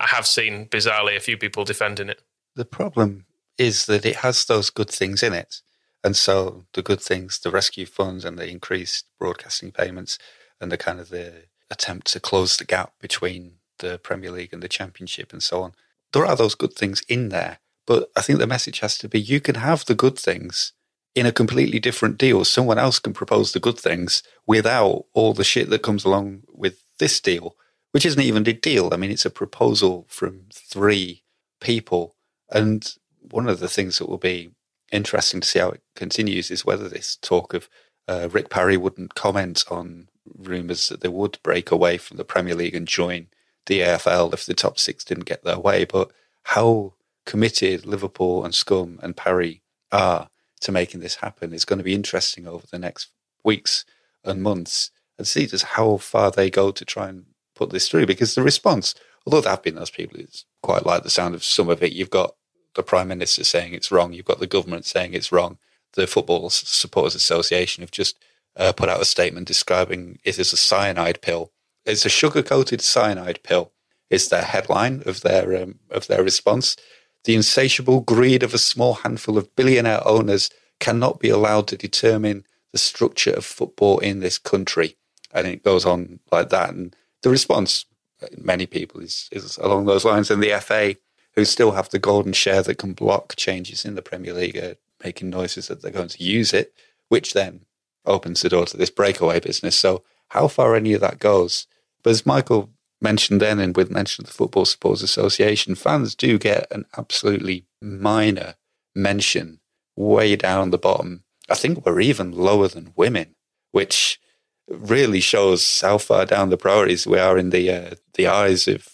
I 0.00 0.08
have 0.08 0.26
seen 0.26 0.66
bizarrely 0.66 1.16
a 1.16 1.20
few 1.20 1.36
people 1.36 1.64
defending 1.64 2.08
it. 2.08 2.22
The 2.54 2.64
problem 2.64 3.26
is 3.58 3.86
that 3.86 4.04
it 4.04 4.16
has 4.16 4.44
those 4.44 4.70
good 4.70 4.90
things 4.90 5.22
in 5.22 5.32
it. 5.32 5.60
And 6.04 6.16
so 6.16 6.64
the 6.72 6.82
good 6.82 7.00
things, 7.00 7.38
the 7.38 7.50
rescue 7.50 7.86
funds 7.86 8.24
and 8.24 8.38
the 8.38 8.48
increased 8.48 9.06
broadcasting 9.18 9.70
payments 9.70 10.18
and 10.60 10.72
the 10.72 10.76
kind 10.76 10.98
of 10.98 11.10
the 11.10 11.44
attempt 11.70 12.08
to 12.08 12.20
close 12.20 12.56
the 12.56 12.64
gap 12.64 12.92
between 13.00 13.54
the 13.78 13.98
Premier 13.98 14.30
League 14.30 14.52
and 14.52 14.62
the 14.62 14.68
Championship 14.68 15.32
and 15.32 15.42
so 15.42 15.62
on. 15.62 15.74
There 16.12 16.26
are 16.26 16.36
those 16.36 16.54
good 16.54 16.74
things 16.74 17.02
in 17.08 17.28
there. 17.28 17.58
But 17.86 18.10
I 18.16 18.20
think 18.20 18.38
the 18.38 18.46
message 18.46 18.80
has 18.80 18.96
to 18.98 19.08
be 19.08 19.20
you 19.20 19.40
can 19.40 19.56
have 19.56 19.84
the 19.84 19.94
good 19.94 20.18
things 20.18 20.72
in 21.14 21.26
a 21.26 21.32
completely 21.32 21.78
different 21.78 22.18
deal. 22.18 22.44
Someone 22.44 22.78
else 22.78 22.98
can 22.98 23.12
propose 23.12 23.52
the 23.52 23.60
good 23.60 23.78
things 23.78 24.22
without 24.46 25.04
all 25.12 25.34
the 25.34 25.44
shit 25.44 25.68
that 25.70 25.82
comes 25.82 26.04
along 26.04 26.42
with 26.52 26.82
this 26.98 27.20
deal, 27.20 27.56
which 27.90 28.06
isn't 28.06 28.22
even 28.22 28.46
a 28.48 28.52
deal. 28.52 28.90
I 28.92 28.96
mean, 28.96 29.10
it's 29.10 29.26
a 29.26 29.30
proposal 29.30 30.06
from 30.08 30.46
three 30.52 31.22
people. 31.60 32.16
And 32.50 32.94
one 33.20 33.48
of 33.48 33.60
the 33.60 33.68
things 33.68 33.98
that 33.98 34.08
will 34.08 34.18
be 34.18 34.52
interesting 34.90 35.40
to 35.40 35.48
see 35.48 35.58
how 35.58 35.70
it 35.70 35.82
continues 35.96 36.50
is 36.50 36.64
whether 36.64 36.88
this 36.88 37.16
talk 37.16 37.54
of 37.54 37.68
uh, 38.08 38.28
Rick 38.30 38.50
Parry 38.50 38.76
wouldn't 38.76 39.14
comment 39.14 39.64
on 39.70 40.08
rumours 40.38 40.88
that 40.88 41.00
they 41.00 41.08
would 41.08 41.38
break 41.42 41.70
away 41.70 41.98
from 41.98 42.16
the 42.16 42.24
Premier 42.24 42.54
League 42.54 42.74
and 42.74 42.86
join 42.86 43.28
the 43.66 43.80
EFL 43.80 44.32
if 44.32 44.44
the 44.46 44.54
top 44.54 44.78
six 44.78 45.04
didn't 45.04 45.24
get 45.24 45.44
their 45.44 45.58
way. 45.58 45.84
But 45.84 46.10
how 46.44 46.94
committed 47.24 47.86
Liverpool 47.86 48.44
and 48.44 48.54
Scum 48.54 48.98
and 49.02 49.16
Parry 49.16 49.62
are 49.90 50.28
to 50.60 50.72
making 50.72 51.00
this 51.00 51.16
happen 51.16 51.52
is 51.52 51.64
going 51.64 51.78
to 51.78 51.84
be 51.84 51.94
interesting 51.94 52.46
over 52.46 52.66
the 52.70 52.78
next 52.78 53.10
weeks 53.44 53.84
and 54.24 54.42
months 54.42 54.90
and 55.18 55.26
see 55.26 55.46
just 55.46 55.64
how 55.64 55.96
far 55.96 56.30
they 56.30 56.50
go 56.50 56.70
to 56.70 56.84
try 56.84 57.08
and 57.08 57.26
put 57.54 57.70
this 57.70 57.88
through. 57.88 58.06
Because 58.06 58.34
the 58.34 58.42
response, 58.42 58.94
although 59.26 59.40
there 59.40 59.50
have 59.50 59.62
been 59.62 59.74
those 59.74 59.90
people 59.90 60.18
who's 60.18 60.46
quite 60.62 60.86
like 60.86 61.02
the 61.02 61.10
sound 61.10 61.34
of 61.34 61.44
some 61.44 61.68
of 61.68 61.82
it, 61.82 61.92
you've 61.92 62.10
got 62.10 62.34
the 62.74 62.82
Prime 62.82 63.08
Minister 63.08 63.44
saying 63.44 63.74
it's 63.74 63.92
wrong, 63.92 64.12
you've 64.12 64.24
got 64.24 64.38
the 64.38 64.46
government 64.46 64.84
saying 64.84 65.14
it's 65.14 65.32
wrong. 65.32 65.58
The 65.94 66.06
Football 66.06 66.48
Supporters 66.48 67.14
Association 67.14 67.82
have 67.82 67.90
just 67.90 68.16
uh, 68.56 68.72
put 68.72 68.88
out 68.88 69.02
a 69.02 69.04
statement 69.04 69.46
describing 69.46 70.18
it 70.24 70.38
as 70.38 70.52
a 70.52 70.56
cyanide 70.56 71.20
pill. 71.20 71.52
It's 71.84 72.06
a 72.06 72.08
sugar 72.08 72.42
coated 72.42 72.80
cyanide 72.80 73.42
pill. 73.42 73.72
Is 74.08 74.28
their 74.28 74.42
headline 74.42 75.02
of 75.06 75.22
their 75.22 75.62
um, 75.62 75.78
of 75.90 76.06
their 76.06 76.22
response. 76.22 76.76
The 77.24 77.34
insatiable 77.34 78.00
greed 78.00 78.42
of 78.42 78.54
a 78.54 78.58
small 78.58 78.94
handful 78.94 79.38
of 79.38 79.54
billionaire 79.54 80.06
owners 80.06 80.50
cannot 80.80 81.20
be 81.20 81.28
allowed 81.28 81.68
to 81.68 81.76
determine 81.76 82.44
the 82.72 82.78
structure 82.78 83.32
of 83.32 83.44
football 83.44 83.98
in 83.98 84.20
this 84.20 84.38
country. 84.38 84.96
And 85.32 85.46
it 85.46 85.62
goes 85.62 85.86
on 85.86 86.18
like 86.30 86.48
that. 86.50 86.70
And 86.70 86.96
the 87.22 87.30
response, 87.30 87.84
uh, 88.22 88.26
many 88.36 88.66
people, 88.66 89.00
is, 89.00 89.28
is 89.30 89.56
along 89.58 89.86
those 89.86 90.04
lines. 90.04 90.30
And 90.30 90.42
the 90.42 90.58
FA, 90.60 90.96
who 91.34 91.44
still 91.44 91.72
have 91.72 91.90
the 91.90 91.98
golden 91.98 92.32
share 92.32 92.62
that 92.62 92.78
can 92.78 92.92
block 92.92 93.36
changes 93.36 93.84
in 93.84 93.94
the 93.94 94.02
Premier 94.02 94.34
League, 94.34 94.56
are 94.56 94.74
making 95.04 95.30
noises 95.30 95.68
that 95.68 95.82
they're 95.82 95.90
going 95.90 96.08
to 96.08 96.24
use 96.24 96.52
it, 96.52 96.74
which 97.08 97.32
then 97.32 97.64
opens 98.04 98.42
the 98.42 98.48
door 98.48 98.66
to 98.66 98.76
this 98.76 98.90
breakaway 98.90 99.38
business. 99.38 99.76
So, 99.76 100.02
how 100.28 100.48
far 100.48 100.74
any 100.74 100.94
of 100.94 101.00
that 101.02 101.18
goes. 101.18 101.66
But 102.02 102.10
as 102.10 102.26
Michael 102.26 102.70
mentioned 103.02 103.40
then, 103.40 103.58
and 103.58 103.76
with 103.76 103.90
mention 103.90 104.24
of 104.24 104.28
the 104.28 104.34
Football 104.34 104.64
Supporters 104.64 105.02
Association, 105.02 105.74
fans 105.74 106.14
do 106.14 106.38
get 106.38 106.66
an 106.70 106.84
absolutely 106.96 107.66
minor 107.80 108.54
mention 108.94 109.60
way 109.96 110.36
down 110.36 110.70
the 110.70 110.78
bottom. 110.78 111.24
I 111.50 111.54
think 111.54 111.84
we're 111.84 112.00
even 112.00 112.32
lower 112.32 112.68
than 112.68 112.92
women, 112.96 113.34
which 113.72 114.20
really 114.68 115.20
shows 115.20 115.80
how 115.80 115.98
far 115.98 116.24
down 116.24 116.50
the 116.50 116.56
priorities 116.56 117.06
we 117.06 117.18
are 117.18 117.36
in 117.36 117.50
the 117.50 117.70
uh, 117.70 117.94
the 118.14 118.26
eyes 118.26 118.68
of 118.68 118.88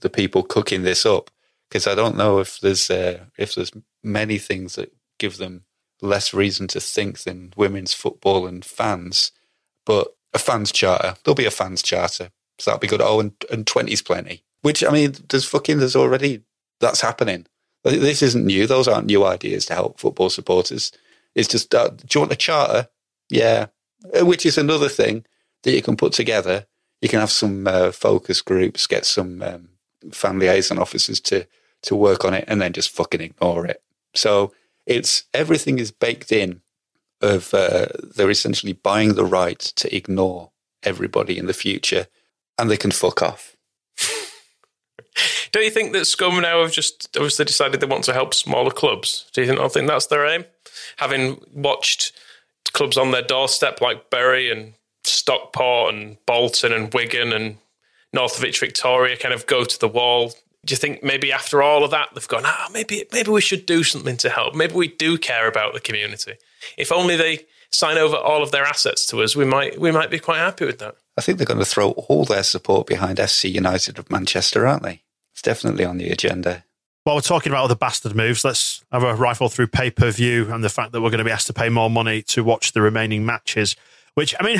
the 0.00 0.10
people 0.10 0.42
cooking 0.42 0.82
this 0.82 1.06
up. 1.06 1.30
Because 1.68 1.86
I 1.86 1.94
don't 1.94 2.16
know 2.16 2.38
if 2.38 2.60
there's 2.60 2.90
uh, 2.90 3.24
if 3.38 3.54
there's 3.54 3.72
many 4.02 4.38
things 4.38 4.74
that 4.76 4.94
give 5.18 5.38
them 5.38 5.64
less 6.02 6.34
reason 6.34 6.68
to 6.68 6.80
think 6.80 7.20
than 7.20 7.52
women's 7.56 7.94
football 7.94 8.46
and 8.46 8.64
fans. 8.64 9.32
But 9.86 10.14
a 10.32 10.38
fans 10.38 10.72
charter, 10.72 11.16
there'll 11.24 11.34
be 11.34 11.46
a 11.46 11.50
fans 11.50 11.82
charter 11.82 12.30
so 12.58 12.70
that'd 12.70 12.80
be 12.80 12.86
good. 12.86 13.02
Oh, 13.02 13.20
and, 13.20 13.32
and 13.50 13.66
20's 13.66 14.02
plenty. 14.02 14.42
Which, 14.62 14.84
I 14.84 14.90
mean, 14.90 15.14
there's 15.28 15.44
fucking, 15.44 15.78
there's 15.78 15.96
already, 15.96 16.42
that's 16.80 17.00
happening. 17.00 17.46
This 17.82 18.22
isn't 18.22 18.46
new. 18.46 18.66
Those 18.66 18.88
aren't 18.88 19.06
new 19.06 19.24
ideas 19.24 19.66
to 19.66 19.74
help 19.74 20.00
football 20.00 20.30
supporters. 20.30 20.90
It's 21.34 21.48
just, 21.48 21.74
uh, 21.74 21.88
do 21.88 22.06
you 22.14 22.20
want 22.20 22.32
a 22.32 22.36
charter? 22.36 22.88
Yeah. 23.28 23.66
Uh, 24.18 24.24
which 24.24 24.46
is 24.46 24.56
another 24.56 24.88
thing 24.88 25.24
that 25.62 25.72
you 25.72 25.82
can 25.82 25.96
put 25.96 26.12
together. 26.12 26.66
You 27.02 27.08
can 27.08 27.20
have 27.20 27.30
some 27.30 27.66
uh, 27.66 27.92
focus 27.92 28.40
groups, 28.40 28.86
get 28.86 29.04
some 29.04 29.42
um, 29.42 29.68
fan 30.12 30.38
liaison 30.38 30.78
officers 30.78 31.20
to, 31.20 31.46
to 31.82 31.94
work 31.94 32.24
on 32.24 32.32
it 32.32 32.44
and 32.48 32.60
then 32.60 32.72
just 32.72 32.90
fucking 32.90 33.20
ignore 33.20 33.66
it. 33.66 33.82
So 34.14 34.52
it's 34.86 35.24
everything 35.34 35.78
is 35.78 35.90
baked 35.90 36.32
in 36.32 36.62
of 37.20 37.52
uh, 37.54 37.86
they're 38.02 38.30
essentially 38.30 38.72
buying 38.72 39.14
the 39.14 39.24
right 39.24 39.58
to 39.58 39.94
ignore 39.94 40.52
everybody 40.82 41.38
in 41.38 41.46
the 41.46 41.54
future 41.54 42.06
and 42.58 42.70
they 42.70 42.76
can 42.76 42.90
fuck 42.90 43.22
off. 43.22 43.56
Don't 45.52 45.64
you 45.64 45.70
think 45.70 45.92
that 45.92 46.06
Scum 46.06 46.40
now 46.40 46.62
have 46.62 46.72
just 46.72 47.16
obviously 47.16 47.44
decided 47.44 47.80
they 47.80 47.86
want 47.86 48.04
to 48.04 48.12
help 48.12 48.34
smaller 48.34 48.72
clubs? 48.72 49.30
Do 49.32 49.40
you 49.40 49.46
think, 49.46 49.60
I 49.60 49.68
think 49.68 49.86
that's 49.86 50.06
their 50.06 50.26
aim? 50.26 50.44
Having 50.96 51.40
watched 51.52 52.12
clubs 52.72 52.98
on 52.98 53.12
their 53.12 53.22
doorstep 53.22 53.80
like 53.80 54.10
Bury 54.10 54.50
and 54.50 54.74
Stockport 55.04 55.94
and 55.94 56.16
Bolton 56.26 56.72
and 56.72 56.92
Wigan 56.92 57.32
and 57.32 57.58
Northwich 58.12 58.58
Victoria 58.58 59.16
kind 59.16 59.34
of 59.34 59.46
go 59.46 59.64
to 59.64 59.78
the 59.78 59.88
wall. 59.88 60.32
Do 60.64 60.72
you 60.72 60.76
think 60.76 61.02
maybe 61.04 61.30
after 61.30 61.62
all 61.62 61.84
of 61.84 61.90
that 61.90 62.08
they've 62.14 62.26
gone, 62.26 62.42
ah, 62.44 62.68
maybe 62.72 63.04
maybe 63.12 63.30
we 63.30 63.40
should 63.40 63.66
do 63.66 63.84
something 63.84 64.16
to 64.18 64.30
help. 64.30 64.54
Maybe 64.54 64.74
we 64.74 64.88
do 64.88 65.18
care 65.18 65.46
about 65.46 65.74
the 65.74 65.80
community. 65.80 66.34
If 66.78 66.90
only 66.90 67.16
they 67.16 67.46
sign 67.70 67.98
over 67.98 68.16
all 68.16 68.42
of 68.42 68.50
their 68.50 68.64
assets 68.64 69.06
to 69.06 69.22
us, 69.22 69.36
we 69.36 69.44
might 69.44 69.78
we 69.78 69.90
might 69.92 70.10
be 70.10 70.18
quite 70.18 70.38
happy 70.38 70.64
with 70.64 70.78
that. 70.78 70.96
I 71.16 71.20
think 71.20 71.38
they're 71.38 71.46
going 71.46 71.60
to 71.60 71.64
throw 71.64 71.90
all 71.92 72.24
their 72.24 72.42
support 72.42 72.86
behind 72.86 73.18
FC 73.18 73.52
United 73.52 73.98
of 73.98 74.10
Manchester, 74.10 74.66
aren't 74.66 74.82
they? 74.82 75.02
It's 75.32 75.42
definitely 75.42 75.84
on 75.84 75.98
the 75.98 76.10
agenda. 76.10 76.64
While 77.04 77.16
we're 77.16 77.22
talking 77.22 77.52
about 77.52 77.64
other 77.64 77.76
bastard 77.76 78.16
moves, 78.16 78.44
let's 78.44 78.82
have 78.90 79.02
a 79.02 79.14
rifle 79.14 79.48
through 79.48 79.66
pay 79.68 79.90
per 79.90 80.10
view 80.10 80.52
and 80.52 80.64
the 80.64 80.68
fact 80.68 80.92
that 80.92 81.02
we're 81.02 81.10
going 81.10 81.18
to 81.18 81.24
be 81.24 81.30
asked 81.30 81.48
to 81.48 81.52
pay 81.52 81.68
more 81.68 81.90
money 81.90 82.22
to 82.22 82.42
watch 82.42 82.72
the 82.72 82.80
remaining 82.80 83.26
matches. 83.26 83.76
Which, 84.14 84.34
I 84.40 84.44
mean, 84.44 84.58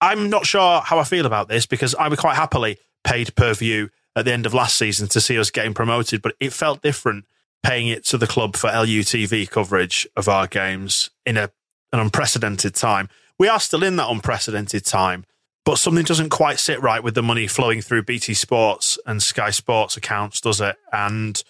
I'm 0.00 0.28
not 0.28 0.46
sure 0.46 0.80
how 0.80 0.98
I 0.98 1.04
feel 1.04 1.26
about 1.26 1.48
this 1.48 1.66
because 1.66 1.94
I 1.94 2.08
would 2.08 2.18
quite 2.18 2.36
happily 2.36 2.78
paid 3.04 3.34
per 3.36 3.54
view 3.54 3.90
at 4.16 4.24
the 4.24 4.32
end 4.32 4.46
of 4.46 4.54
last 4.54 4.76
season 4.76 5.08
to 5.08 5.20
see 5.20 5.38
us 5.38 5.50
getting 5.50 5.74
promoted, 5.74 6.20
but 6.20 6.34
it 6.40 6.52
felt 6.52 6.82
different 6.82 7.24
paying 7.62 7.88
it 7.88 8.04
to 8.06 8.18
the 8.18 8.26
club 8.26 8.56
for 8.56 8.68
LUTV 8.68 9.48
coverage 9.50 10.06
of 10.16 10.28
our 10.28 10.46
games 10.46 11.10
in 11.24 11.36
a, 11.36 11.50
an 11.92 12.00
unprecedented 12.00 12.74
time. 12.74 13.08
We 13.38 13.48
are 13.48 13.60
still 13.60 13.84
in 13.84 13.96
that 13.96 14.10
unprecedented 14.10 14.84
time 14.84 15.24
but 15.68 15.76
something 15.76 16.02
doesn't 16.02 16.30
quite 16.30 16.58
sit 16.58 16.80
right 16.80 17.04
with 17.04 17.14
the 17.14 17.22
money 17.22 17.46
flowing 17.46 17.82
through 17.82 18.02
BT 18.02 18.32
Sports 18.32 18.98
and 19.04 19.22
Sky 19.22 19.50
Sports 19.50 19.98
accounts, 19.98 20.40
does 20.40 20.62
it? 20.62 20.76
And 20.94 21.44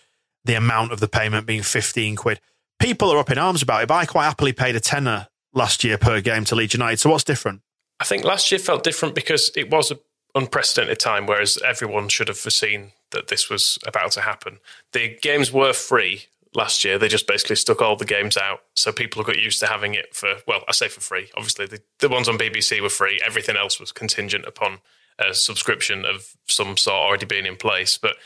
the 0.45 0.55
amount 0.55 0.91
of 0.91 0.99
the 0.99 1.07
payment 1.07 1.47
being 1.47 1.63
15 1.63 2.17
quid. 2.17 2.41
People 2.81 3.13
are 3.13 3.19
up 3.19 3.31
in 3.31 3.39
arms 3.39 3.63
about 3.63 3.85
it, 3.85 3.87
but 3.87 3.95
I 3.95 4.07
quite 4.07 4.25
happily 4.25 4.53
paid 4.53 4.75
a 4.75 4.81
tenner 4.81 5.29
last 5.55 5.85
year 5.85 5.99
per 5.99 6.21
game 6.21 6.45
to 6.47 6.57
Leeds 6.57 6.75
United. 6.75 6.99
So 6.99 7.11
what's 7.11 7.23
different? 7.23 7.61
I 8.01 8.05
think 8.05 8.25
last 8.25 8.51
year 8.51 8.59
felt 8.59 8.83
different 8.83 9.15
because 9.15 9.53
it 9.55 9.71
was 9.71 9.93
an 9.93 10.01
unprecedented 10.35 10.99
time, 10.99 11.27
whereas 11.27 11.57
everyone 11.65 12.09
should 12.09 12.27
have 12.27 12.39
foreseen 12.39 12.91
that 13.13 13.29
this 13.29 13.49
was 13.49 13.79
about 13.87 14.11
to 14.13 14.23
happen. 14.23 14.59
The 14.95 15.17
games 15.23 15.53
were 15.53 15.73
free 15.73 16.25
last 16.55 16.85
year. 16.85 16.99
They 16.99 17.09
just 17.09 17.26
basically 17.26 17.57
stuck 17.57 17.83
all 17.83 17.97
the 17.97 18.05
games 18.05 18.37
out. 18.37 18.61
So 18.75 18.93
people 18.93 19.23
got 19.23 19.38
used 19.38 19.61
to 19.61 19.67
having 19.67 19.95
it 19.95 20.14
for, 20.14 20.35
well, 20.47 20.64
I 20.69 20.73
say 20.73 20.88
for 20.88 21.00
free. 21.00 21.31
Obviously, 21.37 21.67
the, 21.67 21.81
the 22.00 22.09
ones 22.09 22.28
on 22.28 22.38
BBC 22.38 22.81
were 22.81 22.88
free. 22.88 23.21
Everything 23.25 23.57
else 23.57 23.78
was 23.78 23.93
contingent 23.93 24.45
upon 24.47 24.78
a 25.19 25.35
subscription 25.35 26.05
of 26.05 26.35
some 26.47 26.76
sort 26.76 26.95
already 26.95 27.26
being 27.26 27.47
in 27.47 27.57
place. 27.57 27.99
But 27.99 28.17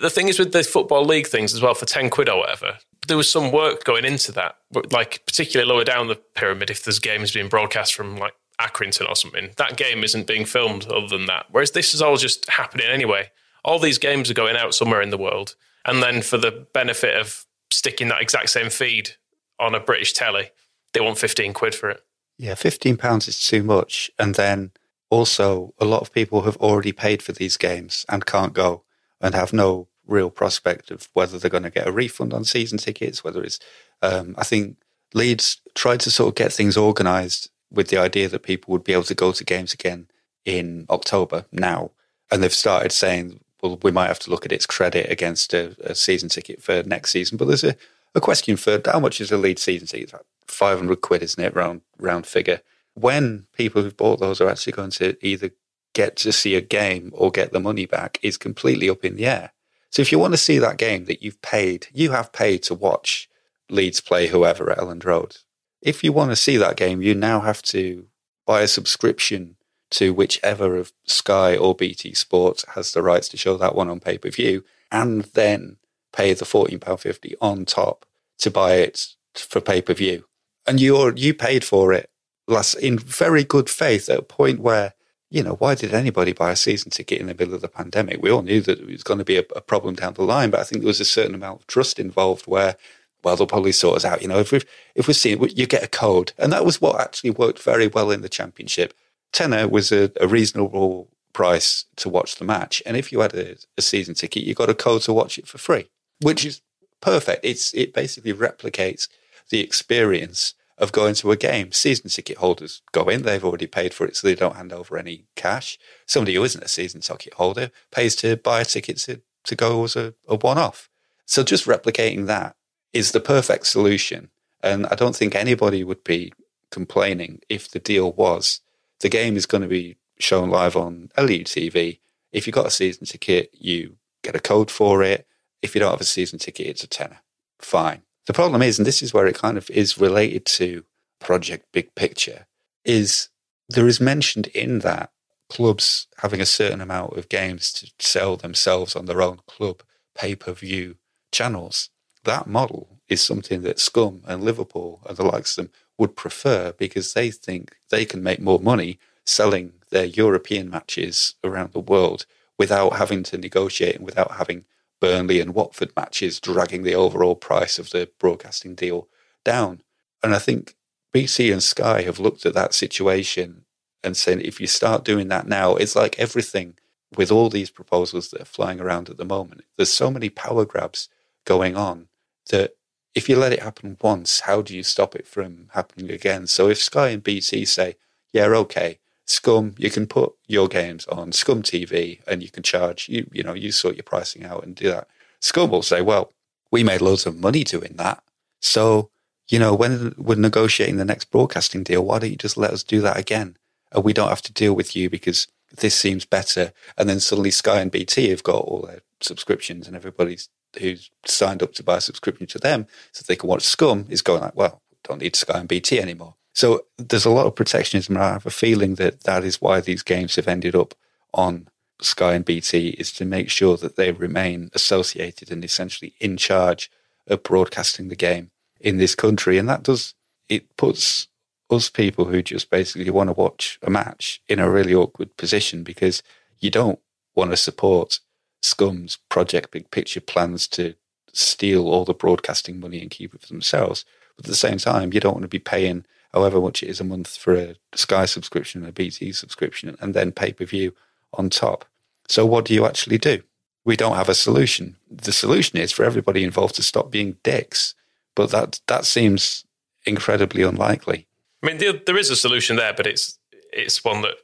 the 0.00 0.10
thing 0.10 0.28
is 0.28 0.38
with 0.38 0.52
the 0.52 0.64
football 0.64 1.04
league 1.04 1.26
things 1.26 1.54
as 1.54 1.62
well, 1.62 1.74
for 1.74 1.86
ten 1.86 2.10
quid 2.10 2.28
or 2.28 2.40
whatever, 2.40 2.78
there 3.06 3.16
was 3.16 3.30
some 3.30 3.52
work 3.52 3.84
going 3.84 4.04
into 4.04 4.32
that. 4.32 4.56
Like 4.90 5.22
particularly 5.26 5.70
lower 5.70 5.84
down 5.84 6.08
the 6.08 6.16
pyramid, 6.16 6.70
if 6.70 6.84
there's 6.84 6.98
games 6.98 7.32
being 7.32 7.48
broadcast 7.48 7.94
from 7.94 8.16
like 8.16 8.34
Accrington 8.60 9.08
or 9.08 9.16
something, 9.16 9.50
that 9.56 9.76
game 9.76 10.04
isn't 10.04 10.26
being 10.26 10.44
filmed 10.44 10.86
other 10.86 11.08
than 11.08 11.26
that. 11.26 11.46
Whereas 11.50 11.72
this 11.72 11.94
is 11.94 12.02
all 12.02 12.16
just 12.16 12.48
happening 12.48 12.86
anyway. 12.86 13.30
All 13.64 13.78
these 13.78 13.98
games 13.98 14.30
are 14.30 14.34
going 14.34 14.56
out 14.56 14.74
somewhere 14.74 15.02
in 15.02 15.10
the 15.10 15.18
world, 15.18 15.54
and 15.84 16.02
then 16.02 16.22
for 16.22 16.38
the 16.38 16.66
benefit 16.72 17.16
of 17.16 17.46
sticking 17.72 18.08
that 18.08 18.22
exact 18.22 18.50
same 18.50 18.70
feed 18.70 19.10
on 19.58 19.74
a 19.74 19.80
British 19.80 20.12
telly, 20.12 20.50
they 20.92 21.00
want 21.00 21.18
fifteen 21.18 21.52
quid 21.52 21.74
for 21.74 21.90
it. 21.90 22.00
Yeah, 22.38 22.54
fifteen 22.54 22.96
pounds 22.96 23.28
is 23.28 23.40
too 23.40 23.62
much, 23.62 24.10
and 24.18 24.34
then 24.34 24.72
also 25.10 25.74
a 25.78 25.84
lot 25.84 26.00
of 26.00 26.12
people 26.12 26.42
have 26.42 26.56
already 26.56 26.92
paid 26.92 27.22
for 27.22 27.32
these 27.32 27.56
games 27.56 28.06
and 28.08 28.26
can't 28.26 28.54
go 28.54 28.84
and 29.20 29.34
have 29.34 29.52
no 29.52 29.88
real 30.06 30.30
prospect 30.30 30.90
of 30.90 31.08
whether 31.12 31.38
they're 31.38 31.50
going 31.50 31.62
to 31.62 31.70
get 31.70 31.86
a 31.86 31.92
refund 31.92 32.32
on 32.32 32.44
season 32.44 32.78
tickets. 32.78 33.22
Whether 33.22 33.44
it's, 33.44 33.58
um, 34.00 34.34
I 34.38 34.44
think 34.44 34.78
Leeds 35.14 35.60
tried 35.74 36.00
to 36.00 36.10
sort 36.10 36.28
of 36.28 36.34
get 36.34 36.52
things 36.52 36.76
organised 36.76 37.50
with 37.70 37.88
the 37.88 37.98
idea 37.98 38.28
that 38.28 38.42
people 38.42 38.72
would 38.72 38.84
be 38.84 38.92
able 38.92 39.04
to 39.04 39.14
go 39.14 39.32
to 39.32 39.44
games 39.44 39.72
again 39.72 40.08
in 40.44 40.86
October 40.90 41.44
now, 41.52 41.92
and 42.30 42.42
they've 42.42 42.52
started 42.52 42.90
saying, 42.90 43.41
well, 43.62 43.78
we 43.82 43.92
might 43.92 44.08
have 44.08 44.18
to 44.20 44.30
look 44.30 44.44
at 44.44 44.52
its 44.52 44.66
credit 44.66 45.10
against 45.10 45.54
a, 45.54 45.76
a 45.80 45.94
season 45.94 46.28
ticket 46.28 46.62
for 46.62 46.82
next 46.82 47.10
season. 47.12 47.38
But 47.38 47.46
there's 47.46 47.64
a, 47.64 47.76
a 48.14 48.20
question 48.20 48.56
for 48.56 48.80
how 48.84 48.98
much 48.98 49.20
is 49.20 49.30
a 49.30 49.38
lead 49.38 49.58
season 49.58 49.86
ticket? 49.86 50.12
500 50.46 51.00
quid, 51.00 51.22
isn't 51.22 51.42
it? 51.42 51.54
Round, 51.54 51.80
round 51.98 52.26
figure. 52.26 52.60
When 52.94 53.46
people 53.56 53.82
who've 53.82 53.96
bought 53.96 54.20
those 54.20 54.40
are 54.40 54.48
actually 54.48 54.74
going 54.74 54.90
to 54.92 55.16
either 55.26 55.50
get 55.94 56.16
to 56.16 56.32
see 56.32 56.54
a 56.54 56.60
game 56.60 57.10
or 57.14 57.30
get 57.30 57.52
the 57.52 57.60
money 57.60 57.86
back 57.86 58.18
is 58.22 58.36
completely 58.36 58.90
up 58.90 59.04
in 59.04 59.16
the 59.16 59.26
air. 59.26 59.52
So 59.90 60.02
if 60.02 60.10
you 60.10 60.18
want 60.18 60.32
to 60.32 60.38
see 60.38 60.58
that 60.58 60.78
game 60.78 61.04
that 61.04 61.22
you've 61.22 61.40
paid, 61.42 61.86
you 61.92 62.10
have 62.12 62.32
paid 62.32 62.62
to 62.64 62.74
watch 62.74 63.28
Leeds 63.68 64.00
play 64.00 64.26
whoever 64.28 64.70
at 64.70 64.78
Elland 64.78 65.04
Road. 65.04 65.36
If 65.80 66.02
you 66.02 66.12
want 66.12 66.30
to 66.30 66.36
see 66.36 66.56
that 66.56 66.76
game, 66.76 67.02
you 67.02 67.14
now 67.14 67.40
have 67.40 67.62
to 67.62 68.06
buy 68.46 68.62
a 68.62 68.68
subscription 68.68 69.56
to 69.92 70.12
whichever 70.12 70.76
of 70.76 70.92
Sky 71.04 71.56
or 71.56 71.74
BT 71.74 72.14
Sports 72.14 72.64
has 72.74 72.92
the 72.92 73.02
rights 73.02 73.28
to 73.30 73.36
show 73.36 73.56
that 73.56 73.74
one 73.74 73.88
on 73.88 74.00
pay 74.00 74.18
per 74.18 74.30
view, 74.30 74.64
and 74.90 75.22
then 75.22 75.76
pay 76.12 76.34
the 76.34 76.44
£14.50 76.44 77.34
on 77.40 77.64
top 77.64 78.04
to 78.38 78.50
buy 78.50 78.74
it 78.74 79.14
for 79.34 79.60
pay 79.60 79.80
per 79.80 79.94
view 79.94 80.24
and 80.66 80.80
you 80.80 81.12
you 81.16 81.34
paid 81.34 81.64
for 81.64 81.92
it 81.92 82.10
last 82.46 82.74
in 82.74 82.98
very 82.98 83.44
good 83.44 83.68
faith 83.68 84.08
at 84.08 84.18
a 84.18 84.22
point 84.22 84.60
where 84.60 84.94
you 85.30 85.42
know 85.42 85.54
why 85.54 85.74
did 85.74 85.94
anybody 85.94 86.32
buy 86.32 86.52
a 86.52 86.56
season 86.56 86.90
ticket 86.90 87.20
in 87.20 87.26
the 87.26 87.34
middle 87.34 87.54
of 87.54 87.60
the 87.60 87.68
pandemic? 87.68 88.22
We 88.22 88.30
all 88.30 88.42
knew 88.42 88.60
that 88.62 88.80
it 88.80 88.86
was 88.86 89.02
going 89.02 89.18
to 89.18 89.24
be 89.24 89.38
a, 89.38 89.44
a 89.56 89.60
problem 89.60 89.94
down 89.94 90.14
the 90.14 90.22
line, 90.22 90.50
but 90.50 90.60
I 90.60 90.64
think 90.64 90.82
there 90.82 90.88
was 90.88 91.00
a 91.00 91.06
certain 91.06 91.34
amount 91.34 91.60
of 91.60 91.66
trust 91.66 91.98
involved 91.98 92.46
where. 92.46 92.76
Well, 93.24 93.36
they'll 93.36 93.46
probably 93.46 93.70
sort 93.70 93.98
us 93.98 94.04
out. 94.04 94.20
You 94.20 94.26
know, 94.26 94.40
if 94.40 94.50
we 94.50 94.62
if 94.96 95.06
we're 95.06 95.14
seeing, 95.14 95.40
you 95.50 95.64
get 95.64 95.84
a 95.84 95.86
code, 95.86 96.32
and 96.38 96.52
that 96.52 96.64
was 96.64 96.80
what 96.80 97.00
actually 97.00 97.30
worked 97.30 97.62
very 97.62 97.86
well 97.86 98.10
in 98.10 98.20
the 98.20 98.28
championship. 98.28 98.94
Tenner 99.32 99.66
was 99.68 99.90
a, 99.92 100.10
a 100.20 100.28
reasonable 100.28 101.08
price 101.32 101.86
to 101.96 102.08
watch 102.08 102.36
the 102.36 102.44
match, 102.44 102.82
and 102.84 102.96
if 102.96 103.10
you 103.10 103.20
had 103.20 103.34
a, 103.34 103.56
a 103.76 103.82
season 103.82 104.14
ticket, 104.14 104.44
you 104.44 104.54
got 104.54 104.70
a 104.70 104.74
code 104.74 105.02
to 105.02 105.12
watch 105.12 105.38
it 105.38 105.46
for 105.46 105.58
free, 105.58 105.88
which 106.20 106.44
is 106.44 106.60
perfect. 107.00 107.44
It's 107.44 107.72
it 107.74 107.94
basically 107.94 108.32
replicates 108.32 109.08
the 109.50 109.60
experience 109.60 110.54
of 110.78 110.92
going 110.92 111.14
to 111.14 111.30
a 111.30 111.36
game. 111.36 111.70
Season 111.72 112.08
ticket 112.08 112.38
holders 112.38 112.82
go 112.92 113.08
in, 113.08 113.22
they've 113.22 113.44
already 113.44 113.66
paid 113.66 113.94
for 113.94 114.06
it, 114.06 114.16
so 114.16 114.26
they 114.26 114.34
don't 114.34 114.56
hand 114.56 114.72
over 114.72 114.98
any 114.98 115.26
cash. 115.36 115.78
Somebody 116.06 116.34
who 116.34 116.44
isn't 116.44 116.64
a 116.64 116.68
season 116.68 117.00
ticket 117.00 117.34
holder 117.34 117.70
pays 117.90 118.16
to 118.16 118.36
buy 118.36 118.60
a 118.60 118.64
ticket 118.64 118.98
to, 118.98 119.20
to 119.44 119.54
go 119.54 119.84
as 119.84 119.96
a, 119.96 120.14
a 120.28 120.36
one 120.36 120.58
off. 120.58 120.88
So 121.26 121.42
just 121.42 121.66
replicating 121.66 122.26
that 122.26 122.56
is 122.92 123.12
the 123.12 123.20
perfect 123.20 123.66
solution. 123.66 124.30
And 124.62 124.86
I 124.86 124.94
don't 124.94 125.16
think 125.16 125.34
anybody 125.34 125.84
would 125.84 126.04
be 126.04 126.32
complaining 126.70 127.40
if 127.48 127.70
the 127.70 127.78
deal 127.78 128.12
was 128.12 128.60
the 129.02 129.08
game 129.08 129.36
is 129.36 129.46
going 129.46 129.62
to 129.62 129.68
be 129.68 129.98
shown 130.18 130.48
live 130.48 130.76
on 130.76 131.10
LUTV. 131.18 132.00
If 132.32 132.46
you've 132.46 132.54
got 132.54 132.66
a 132.66 132.70
season 132.70 133.06
ticket, 133.06 133.50
you 133.52 133.96
get 134.22 134.36
a 134.36 134.40
code 134.40 134.70
for 134.70 135.02
it. 135.02 135.26
If 135.60 135.74
you 135.74 135.80
don't 135.80 135.90
have 135.90 136.00
a 136.00 136.04
season 136.04 136.38
ticket, 136.38 136.66
it's 136.68 136.84
a 136.84 136.88
tenner. 136.88 137.20
Fine. 137.60 138.02
The 138.26 138.32
problem 138.32 138.62
is, 138.62 138.78
and 138.78 138.86
this 138.86 139.02
is 139.02 139.12
where 139.12 139.26
it 139.26 139.34
kind 139.34 139.58
of 139.58 139.68
is 139.70 139.98
related 139.98 140.46
to 140.46 140.84
Project 141.20 141.66
Big 141.72 141.94
Picture, 141.94 142.46
is 142.84 143.28
there 143.68 143.86
is 143.86 144.00
mentioned 144.00 144.46
in 144.48 144.80
that 144.80 145.10
clubs 145.50 146.06
having 146.18 146.40
a 146.40 146.46
certain 146.46 146.80
amount 146.80 147.16
of 147.16 147.28
games 147.28 147.72
to 147.72 147.90
sell 147.98 148.36
themselves 148.36 148.96
on 148.96 149.06
their 149.06 149.20
own 149.20 149.40
club 149.46 149.82
pay 150.14 150.34
per 150.34 150.52
view 150.52 150.96
channels. 151.32 151.90
That 152.24 152.46
model 152.46 153.00
is 153.08 153.20
something 153.20 153.62
that 153.62 153.80
Scum 153.80 154.22
and 154.26 154.44
Liverpool 154.44 155.02
and 155.08 155.16
the 155.16 155.24
likes 155.24 155.58
of 155.58 155.64
them 155.64 155.72
would 156.02 156.16
prefer 156.16 156.72
because 156.72 157.14
they 157.14 157.30
think 157.30 157.76
they 157.90 158.04
can 158.04 158.24
make 158.24 158.40
more 158.40 158.58
money 158.58 158.98
selling 159.24 159.74
their 159.90 160.04
European 160.04 160.68
matches 160.68 161.36
around 161.44 161.72
the 161.72 161.78
world 161.78 162.26
without 162.58 162.94
having 162.94 163.22
to 163.22 163.38
negotiate 163.38 163.94
and 163.94 164.04
without 164.04 164.32
having 164.32 164.64
Burnley 165.00 165.38
and 165.38 165.54
Watford 165.54 165.92
matches, 165.96 166.40
dragging 166.40 166.82
the 166.82 166.96
overall 166.96 167.36
price 167.36 167.78
of 167.78 167.90
the 167.90 168.10
broadcasting 168.18 168.74
deal 168.74 169.06
down. 169.44 169.80
And 170.24 170.34
I 170.34 170.40
think 170.40 170.74
BT 171.12 171.52
and 171.52 171.62
Sky 171.62 172.02
have 172.02 172.18
looked 172.18 172.44
at 172.44 172.54
that 172.54 172.74
situation 172.74 173.64
and 174.02 174.16
said, 174.16 174.40
if 174.40 174.60
you 174.60 174.66
start 174.66 175.04
doing 175.04 175.28
that 175.28 175.46
now, 175.46 175.76
it's 175.76 175.94
like 175.94 176.18
everything 176.18 176.74
with 177.16 177.30
all 177.30 177.48
these 177.48 177.70
proposals 177.70 178.30
that 178.30 178.40
are 178.40 178.56
flying 178.56 178.80
around 178.80 179.08
at 179.08 179.18
the 179.18 179.24
moment. 179.24 179.62
There's 179.76 179.92
so 179.92 180.10
many 180.10 180.30
power 180.30 180.64
grabs 180.64 181.08
going 181.44 181.76
on 181.76 182.08
that 182.50 182.72
if 183.14 183.28
you 183.28 183.36
let 183.36 183.52
it 183.52 183.62
happen 183.62 183.96
once, 184.00 184.40
how 184.40 184.62
do 184.62 184.74
you 184.74 184.82
stop 184.82 185.14
it 185.14 185.26
from 185.26 185.68
happening 185.72 186.10
again? 186.10 186.46
So 186.46 186.68
if 186.68 186.78
Sky 186.78 187.08
and 187.08 187.22
BT 187.22 187.64
say, 187.64 187.96
yeah, 188.32 188.46
okay, 188.46 188.98
Scum, 189.26 189.74
you 189.78 189.90
can 189.90 190.06
put 190.06 190.34
your 190.46 190.68
games 190.68 191.06
on 191.06 191.32
Scum 191.32 191.62
TV 191.62 192.20
and 192.26 192.42
you 192.42 192.50
can 192.50 192.62
charge 192.62 193.08
you, 193.08 193.28
you 193.32 193.42
know, 193.42 193.54
you 193.54 193.70
sort 193.70 193.96
your 193.96 194.02
pricing 194.02 194.44
out 194.44 194.64
and 194.64 194.74
do 194.74 194.88
that. 194.88 195.08
Scum 195.40 195.70
will 195.70 195.82
say, 195.82 196.00
well, 196.00 196.32
we 196.70 196.82
made 196.82 197.00
loads 197.00 197.26
of 197.26 197.36
money 197.36 197.64
doing 197.64 197.94
that. 197.96 198.22
So, 198.60 199.10
you 199.48 199.58
know, 199.58 199.74
when 199.74 200.14
we're 200.16 200.36
negotiating 200.36 200.96
the 200.96 201.04
next 201.04 201.30
broadcasting 201.30 201.82
deal, 201.82 202.04
why 202.04 202.18
don't 202.18 202.30
you 202.30 202.36
just 202.36 202.56
let 202.56 202.70
us 202.70 202.82
do 202.82 203.00
that 203.02 203.18
again? 203.18 203.56
And 203.92 204.04
we 204.04 204.12
don't 204.12 204.30
have 204.30 204.42
to 204.42 204.52
deal 204.52 204.74
with 204.74 204.96
you 204.96 205.10
because 205.10 205.46
this 205.76 205.94
seems 205.94 206.24
better. 206.24 206.72
And 206.96 207.08
then 207.08 207.20
suddenly 207.20 207.50
Sky 207.50 207.80
and 207.80 207.90
BT 207.90 208.30
have 208.30 208.42
got 208.42 208.64
all 208.64 208.82
their 208.82 209.00
subscriptions 209.24 209.86
and 209.86 209.96
everybody's 209.96 210.48
who's 210.78 211.10
signed 211.26 211.62
up 211.62 211.74
to 211.74 211.82
buy 211.82 211.98
a 211.98 212.00
subscription 212.00 212.46
to 212.46 212.58
them 212.58 212.86
so 213.12 213.22
they 213.22 213.36
can 213.36 213.48
watch 213.48 213.62
Scum 213.62 214.06
is 214.08 214.22
going 214.22 214.40
like, 214.40 214.56
well, 214.56 214.80
don't 215.04 215.20
need 215.20 215.36
Sky 215.36 215.58
and 215.58 215.68
BT 215.68 216.00
anymore. 216.00 216.34
So 216.54 216.86
there's 216.98 217.24
a 217.24 217.30
lot 217.30 217.46
of 217.46 217.54
protectionism. 217.54 218.16
I 218.16 218.32
have 218.32 218.46
a 218.46 218.50
feeling 218.50 218.96
that 218.96 219.22
that 219.24 219.44
is 219.44 219.60
why 219.60 219.80
these 219.80 220.02
games 220.02 220.36
have 220.36 220.48
ended 220.48 220.74
up 220.74 220.94
on 221.34 221.68
Sky 222.00 222.34
and 222.34 222.44
BT 222.44 222.90
is 222.90 223.12
to 223.12 223.24
make 223.24 223.48
sure 223.50 223.76
that 223.76 223.96
they 223.96 224.12
remain 224.12 224.70
associated 224.74 225.50
and 225.50 225.64
essentially 225.64 226.14
in 226.20 226.36
charge 226.36 226.90
of 227.26 227.42
broadcasting 227.42 228.08
the 228.08 228.16
game 228.16 228.50
in 228.80 228.98
this 228.98 229.14
country. 229.14 229.56
And 229.56 229.68
that 229.68 229.82
does, 229.82 230.14
it 230.48 230.76
puts 230.76 231.28
us 231.70 231.88
people 231.88 232.26
who 232.26 232.42
just 232.42 232.70
basically 232.70 233.10
want 233.10 233.28
to 233.28 233.34
watch 233.34 233.78
a 233.82 233.90
match 233.90 234.42
in 234.48 234.58
a 234.58 234.70
really 234.70 234.94
awkward 234.94 235.36
position 235.36 235.82
because 235.82 236.22
you 236.58 236.70
don't 236.70 236.98
want 237.34 237.50
to 237.50 237.56
support 237.56 238.20
Scum's 238.62 239.18
Project 239.28 239.70
Big 239.70 239.90
Picture 239.90 240.20
plans 240.20 240.66
to 240.68 240.94
steal 241.32 241.88
all 241.88 242.04
the 242.04 242.14
broadcasting 242.14 242.78
money 242.80 243.00
and 243.00 243.10
keep 243.10 243.34
it 243.34 243.40
for 243.42 243.48
themselves. 243.48 244.04
But 244.36 244.46
at 244.46 244.50
the 244.50 244.56
same 244.56 244.78
time, 244.78 245.12
you 245.12 245.20
don't 245.20 245.34
want 245.34 245.42
to 245.42 245.48
be 245.48 245.58
paying 245.58 246.04
however 246.32 246.60
much 246.60 246.82
it 246.82 246.88
is 246.88 247.00
a 247.00 247.04
month 247.04 247.36
for 247.36 247.54
a 247.54 247.76
Sky 247.94 248.24
subscription, 248.24 248.86
a 248.86 248.92
BT 248.92 249.32
subscription, 249.32 249.96
and 250.00 250.14
then 250.14 250.32
pay 250.32 250.52
per 250.52 250.64
view 250.64 250.94
on 251.34 251.50
top. 251.50 251.84
So, 252.28 252.46
what 252.46 252.64
do 252.64 252.74
you 252.74 252.86
actually 252.86 253.18
do? 253.18 253.42
We 253.84 253.96
don't 253.96 254.16
have 254.16 254.28
a 254.28 254.34
solution. 254.34 254.96
The 255.10 255.32
solution 255.32 255.78
is 255.78 255.92
for 255.92 256.04
everybody 256.04 256.44
involved 256.44 256.76
to 256.76 256.82
stop 256.82 257.10
being 257.10 257.36
dicks, 257.42 257.94
but 258.34 258.50
that 258.50 258.80
that 258.86 259.04
seems 259.04 259.64
incredibly 260.06 260.62
unlikely. 260.62 261.26
I 261.62 261.66
mean, 261.66 261.78
there, 261.78 261.92
there 261.92 262.18
is 262.18 262.30
a 262.30 262.36
solution 262.36 262.76
there, 262.76 262.94
but 262.94 263.06
it's 263.06 263.38
it's 263.72 264.04
one 264.04 264.22
that 264.22 264.34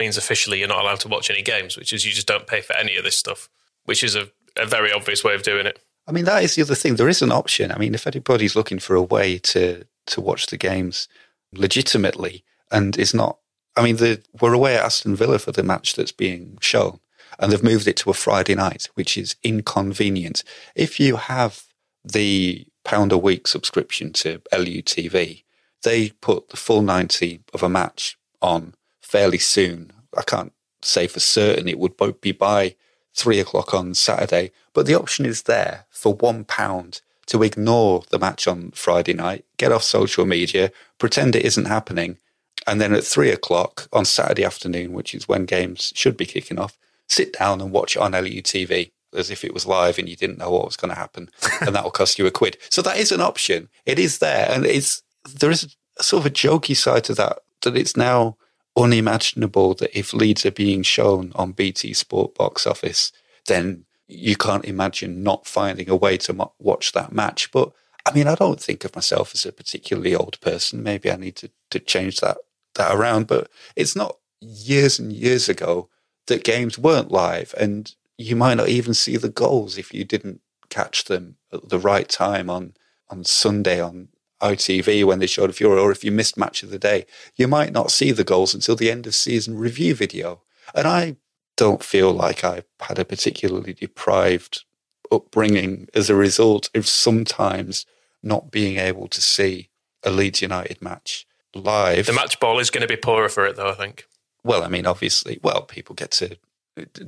means 0.00 0.16
officially 0.16 0.58
you're 0.58 0.68
not 0.68 0.82
allowed 0.82 1.00
to 1.00 1.08
watch 1.08 1.30
any 1.30 1.42
games, 1.42 1.76
which 1.76 1.92
is 1.92 2.04
you 2.04 2.12
just 2.12 2.26
don't 2.26 2.46
pay 2.46 2.60
for 2.60 2.76
any 2.76 2.96
of 2.96 3.04
this 3.04 3.16
stuff, 3.16 3.48
which 3.84 4.02
is 4.02 4.14
a, 4.14 4.28
a 4.56 4.66
very 4.66 4.92
obvious 4.92 5.24
way 5.24 5.34
of 5.34 5.42
doing 5.42 5.66
it. 5.66 5.80
I 6.06 6.12
mean, 6.12 6.24
that 6.26 6.42
is 6.42 6.54
the 6.54 6.62
other 6.62 6.74
thing. 6.74 6.96
There 6.96 7.08
is 7.08 7.22
an 7.22 7.32
option. 7.32 7.72
I 7.72 7.78
mean, 7.78 7.94
if 7.94 8.06
anybody's 8.06 8.56
looking 8.56 8.78
for 8.78 8.94
a 8.94 9.02
way 9.02 9.38
to 9.38 9.84
to 10.06 10.20
watch 10.20 10.48
the 10.48 10.58
games 10.58 11.08
legitimately 11.52 12.44
and 12.70 12.96
is 12.98 13.14
not. 13.14 13.38
I 13.76 13.82
mean, 13.82 13.96
the, 13.96 14.22
we're 14.40 14.52
away 14.52 14.76
at 14.76 14.84
Aston 14.84 15.16
Villa 15.16 15.38
for 15.38 15.52
the 15.52 15.62
match 15.62 15.94
that's 15.94 16.12
being 16.12 16.58
shown, 16.60 17.00
and 17.38 17.50
they've 17.50 17.62
moved 17.62 17.88
it 17.88 17.96
to 17.98 18.10
a 18.10 18.14
Friday 18.14 18.54
night, 18.54 18.88
which 18.94 19.16
is 19.16 19.36
inconvenient. 19.42 20.44
If 20.74 21.00
you 21.00 21.16
have 21.16 21.64
the 22.04 22.66
pound 22.84 23.12
a 23.12 23.18
week 23.18 23.46
subscription 23.46 24.12
to 24.12 24.40
LUTV, 24.52 25.42
they 25.82 26.10
put 26.10 26.50
the 26.50 26.56
full 26.56 26.82
90 26.82 27.40
of 27.52 27.62
a 27.62 27.68
match 27.68 28.18
on 28.40 28.74
fairly 29.00 29.38
soon. 29.38 29.92
I 30.16 30.22
can't 30.22 30.52
say 30.82 31.06
for 31.06 31.20
certain 31.20 31.66
it 31.66 31.78
would 31.78 31.96
be 32.20 32.32
by 32.32 32.76
three 33.14 33.38
o'clock 33.38 33.72
on 33.72 33.94
Saturday, 33.94 34.50
but 34.72 34.86
the 34.86 34.94
option 34.94 35.24
is 35.24 35.42
there 35.42 35.86
for 35.90 36.14
one 36.14 36.44
pound 36.44 37.00
to 37.26 37.42
ignore 37.42 38.02
the 38.10 38.18
match 38.18 38.46
on 38.46 38.70
Friday 38.72 39.14
night, 39.14 39.44
get 39.56 39.72
off 39.72 39.82
social 39.82 40.26
media, 40.26 40.70
pretend 40.98 41.34
it 41.34 41.44
isn't 41.44 41.66
happening, 41.66 42.18
and 42.66 42.80
then 42.80 42.92
at 42.92 43.04
three 43.04 43.30
o'clock 43.30 43.88
on 43.92 44.04
Saturday 44.04 44.44
afternoon, 44.44 44.92
which 44.92 45.14
is 45.14 45.28
when 45.28 45.46
games 45.46 45.92
should 45.94 46.16
be 46.16 46.26
kicking 46.26 46.58
off, 46.58 46.76
sit 47.08 47.32
down 47.38 47.60
and 47.60 47.72
watch 47.72 47.96
it 47.96 48.02
on 48.02 48.12
LUTV 48.12 48.90
as 49.14 49.30
if 49.30 49.44
it 49.44 49.54
was 49.54 49.66
live 49.66 49.98
and 49.98 50.08
you 50.08 50.16
didn't 50.16 50.38
know 50.38 50.50
what 50.50 50.64
was 50.64 50.76
going 50.76 50.92
to 50.92 50.98
happen, 50.98 51.30
and 51.60 51.74
that 51.74 51.84
will 51.84 51.90
cost 51.90 52.18
you 52.18 52.26
a 52.26 52.30
quid. 52.30 52.58
So 52.68 52.82
that 52.82 52.98
is 52.98 53.12
an 53.12 53.20
option. 53.20 53.68
It 53.86 53.98
is 53.98 54.18
there, 54.18 54.50
and 54.50 54.66
it's 54.66 55.02
there 55.32 55.50
is 55.50 55.76
a, 55.98 56.02
sort 56.02 56.22
of 56.22 56.26
a 56.26 56.34
jokey 56.34 56.76
side 56.76 57.04
to 57.04 57.14
that 57.14 57.38
that 57.62 57.76
it's 57.76 57.96
now 57.96 58.36
unimaginable 58.76 59.74
that 59.74 59.96
if 59.96 60.12
Leeds 60.12 60.44
are 60.44 60.50
being 60.50 60.82
shown 60.82 61.32
on 61.34 61.52
BT 61.52 61.92
Sport 61.92 62.34
box 62.34 62.66
office, 62.66 63.12
then 63.46 63.84
you 64.06 64.36
can't 64.36 64.64
imagine 64.64 65.22
not 65.22 65.46
finding 65.46 65.88
a 65.88 65.96
way 65.96 66.16
to 66.18 66.50
watch 66.58 66.92
that 66.92 67.12
match. 67.12 67.50
But 67.52 67.72
I 68.06 68.12
mean, 68.12 68.26
I 68.26 68.34
don't 68.34 68.60
think 68.60 68.84
of 68.84 68.94
myself 68.94 69.34
as 69.34 69.46
a 69.46 69.52
particularly 69.52 70.14
old 70.14 70.40
person. 70.40 70.82
Maybe 70.82 71.10
I 71.10 71.16
need 71.16 71.36
to, 71.36 71.50
to 71.70 71.78
change 71.78 72.20
that 72.20 72.38
that 72.74 72.94
around. 72.94 73.26
But 73.26 73.48
it's 73.76 73.96
not 73.96 74.18
years 74.40 74.98
and 74.98 75.12
years 75.12 75.48
ago 75.48 75.88
that 76.26 76.44
games 76.44 76.78
weren't 76.78 77.10
live, 77.10 77.54
and 77.58 77.94
you 78.18 78.36
might 78.36 78.54
not 78.54 78.68
even 78.68 78.94
see 78.94 79.16
the 79.16 79.28
goals 79.28 79.78
if 79.78 79.92
you 79.92 80.04
didn't 80.04 80.40
catch 80.68 81.04
them 81.04 81.36
at 81.52 81.68
the 81.68 81.78
right 81.78 82.08
time 82.08 82.50
on 82.50 82.74
on 83.08 83.24
Sunday 83.24 83.80
on 83.80 84.08
ITV 84.44 85.04
when 85.04 85.18
they 85.18 85.26
showed 85.26 85.50
a 85.50 85.52
Fury, 85.52 85.80
or 85.80 85.90
if 85.90 86.04
you 86.04 86.12
missed 86.12 86.36
match 86.36 86.62
of 86.62 86.70
the 86.70 86.78
day, 86.78 87.06
you 87.34 87.48
might 87.48 87.72
not 87.72 87.90
see 87.90 88.12
the 88.12 88.24
goals 88.24 88.54
until 88.54 88.76
the 88.76 88.90
end 88.90 89.06
of 89.06 89.14
season 89.14 89.56
review 89.56 89.94
video. 89.94 90.42
And 90.74 90.86
I 90.86 91.16
don't 91.56 91.82
feel 91.82 92.12
like 92.12 92.44
I've 92.44 92.66
had 92.80 92.98
a 92.98 93.04
particularly 93.04 93.72
deprived 93.72 94.64
upbringing 95.10 95.88
as 95.94 96.10
a 96.10 96.14
result 96.14 96.68
of 96.74 96.86
sometimes 96.86 97.86
not 98.22 98.50
being 98.50 98.78
able 98.78 99.08
to 99.08 99.20
see 99.20 99.70
a 100.02 100.10
Leeds 100.10 100.42
United 100.42 100.82
match 100.82 101.26
live. 101.54 102.06
The 102.06 102.12
match 102.12 102.38
ball 102.40 102.58
is 102.58 102.70
going 102.70 102.82
to 102.82 102.88
be 102.88 102.96
poorer 102.96 103.28
for 103.28 103.46
it, 103.46 103.56
though, 103.56 103.70
I 103.70 103.74
think. 103.74 104.06
Well, 104.42 104.62
I 104.62 104.68
mean, 104.68 104.86
obviously, 104.86 105.40
well, 105.42 105.62
people 105.62 105.94
get 105.94 106.10
to 106.12 106.36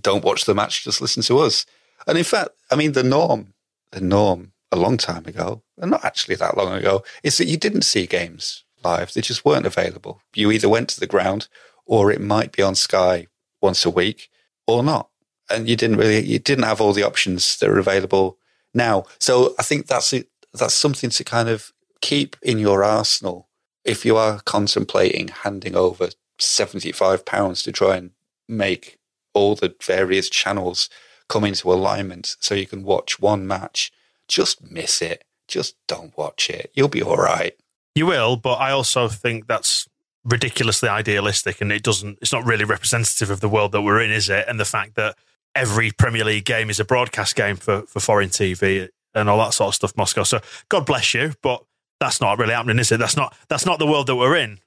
don't 0.01 0.25
watch 0.25 0.45
the 0.45 0.55
match, 0.55 0.85
just 0.85 1.01
listen 1.01 1.23
to 1.25 1.39
us. 1.39 1.67
And 2.07 2.17
in 2.17 2.25
fact, 2.25 2.51
I 2.71 2.77
mean, 2.77 2.93
the 2.93 3.03
norm, 3.03 3.55
the 3.91 4.01
norm 4.01 4.53
a 4.71 4.77
long 4.77 4.97
time 4.97 5.27
ago, 5.27 5.63
not 5.79 6.05
actually 6.05 6.37
that 6.37 6.57
long 6.57 6.73
ago, 6.73 7.05
is 7.23 7.39
that 7.39 7.47
you 7.47 7.57
didn't 7.57 7.83
see 7.83 8.07
games 8.07 8.65
live. 8.85 9.13
They 9.13 9.21
just 9.21 9.45
weren't 9.45 9.67
available. 9.67 10.21
You 10.35 10.51
either 10.51 10.69
went 10.69 10.89
to 10.91 11.01
the 11.01 11.07
ground 11.07 11.49
or 11.85 12.11
it 12.11 12.21
might 12.21 12.53
be 12.53 12.63
on 12.63 12.75
Sky 12.75 13.27
once 13.61 13.85
a 13.85 13.91
week 13.91 14.31
or 14.67 14.83
not. 14.83 15.09
And 15.49 15.69
you 15.69 15.77
didn't 15.77 15.99
really, 15.99 16.25
you 16.25 16.39
didn't 16.39 16.65
have 16.65 16.81
all 16.81 16.93
the 16.93 17.05
options 17.05 17.59
that 17.59 17.69
are 17.69 17.79
available 17.79 18.39
now. 18.75 19.05
So 19.19 19.55
I 19.59 19.63
think 19.63 19.87
that's 19.87 20.13
it. 20.13 20.29
That's 20.53 20.75
something 20.75 21.11
to 21.11 21.25
kind 21.25 21.49
of 21.49 21.73
keep 22.01 22.37
in 22.43 22.59
your 22.59 22.83
arsenal 22.83 23.49
if 23.85 24.05
you 24.05 24.17
are 24.17 24.41
contemplating 24.41 25.29
handing 25.29 25.77
over 25.77 26.09
£75 26.39 27.65
to 27.65 27.73
try 27.73 27.97
and 27.97 28.11
make 28.49 28.99
all 29.33 29.55
the 29.55 29.75
various 29.83 30.29
channels 30.29 30.89
come 31.29 31.45
into 31.45 31.73
alignment 31.73 32.37
so 32.41 32.55
you 32.55 32.67
can 32.67 32.83
watch 32.83 33.21
one 33.21 33.47
match 33.47 33.93
just 34.29 34.71
miss 34.71 35.01
it. 35.03 35.25
Just 35.49 35.77
don't 35.87 36.17
watch 36.17 36.51
it. 36.51 36.71
You'll 36.75 36.89
be 36.89 37.03
all 37.03 37.17
right. 37.17 37.57
You 37.95 38.07
will, 38.07 38.37
but 38.37 38.55
I 38.55 38.73
also 38.73 39.09
think 39.09 39.47
that's 39.47 39.89
ridiculously 40.25 40.89
idealistic 40.89 41.61
and 41.61 41.71
it 41.71 41.85
doesn't 41.85 42.19
it's 42.21 42.33
not 42.33 42.45
really 42.45 42.65
representative 42.65 43.31
of 43.31 43.41
the 43.41 43.49
world 43.49 43.73
that 43.73 43.83
we're 43.83 44.01
in, 44.01 44.11
is 44.11 44.29
it? 44.29 44.45
And 44.49 44.59
the 44.59 44.65
fact 44.65 44.97
that 44.97 45.17
every 45.55 45.91
Premier 45.93 46.25
League 46.25 46.45
game 46.45 46.69
is 46.69 46.81
a 46.81 46.85
broadcast 46.85 47.37
game 47.37 47.57
for, 47.57 47.83
for 47.83 48.01
foreign 48.01 48.29
TV 48.29 48.89
and 49.15 49.29
all 49.29 49.39
that 49.39 49.55
sort 49.55 49.69
of 49.69 49.75
stuff, 49.75 49.97
Moscow. 49.97 50.25
So 50.25 50.41
God 50.69 50.85
bless 50.85 51.15
you, 51.15 51.33
but 51.43 51.65
that's 52.01 52.21
not 52.21 52.39
really 52.39 52.53
happening, 52.53 52.79
is 52.79 52.93
it? 52.93 52.99
That's 52.99 53.17
not 53.17 53.35
that's 53.49 53.67
not 53.67 53.79
the 53.79 53.87
world 53.87 54.07
that 54.09 54.17
we're 54.17 54.37
in. 54.37 54.61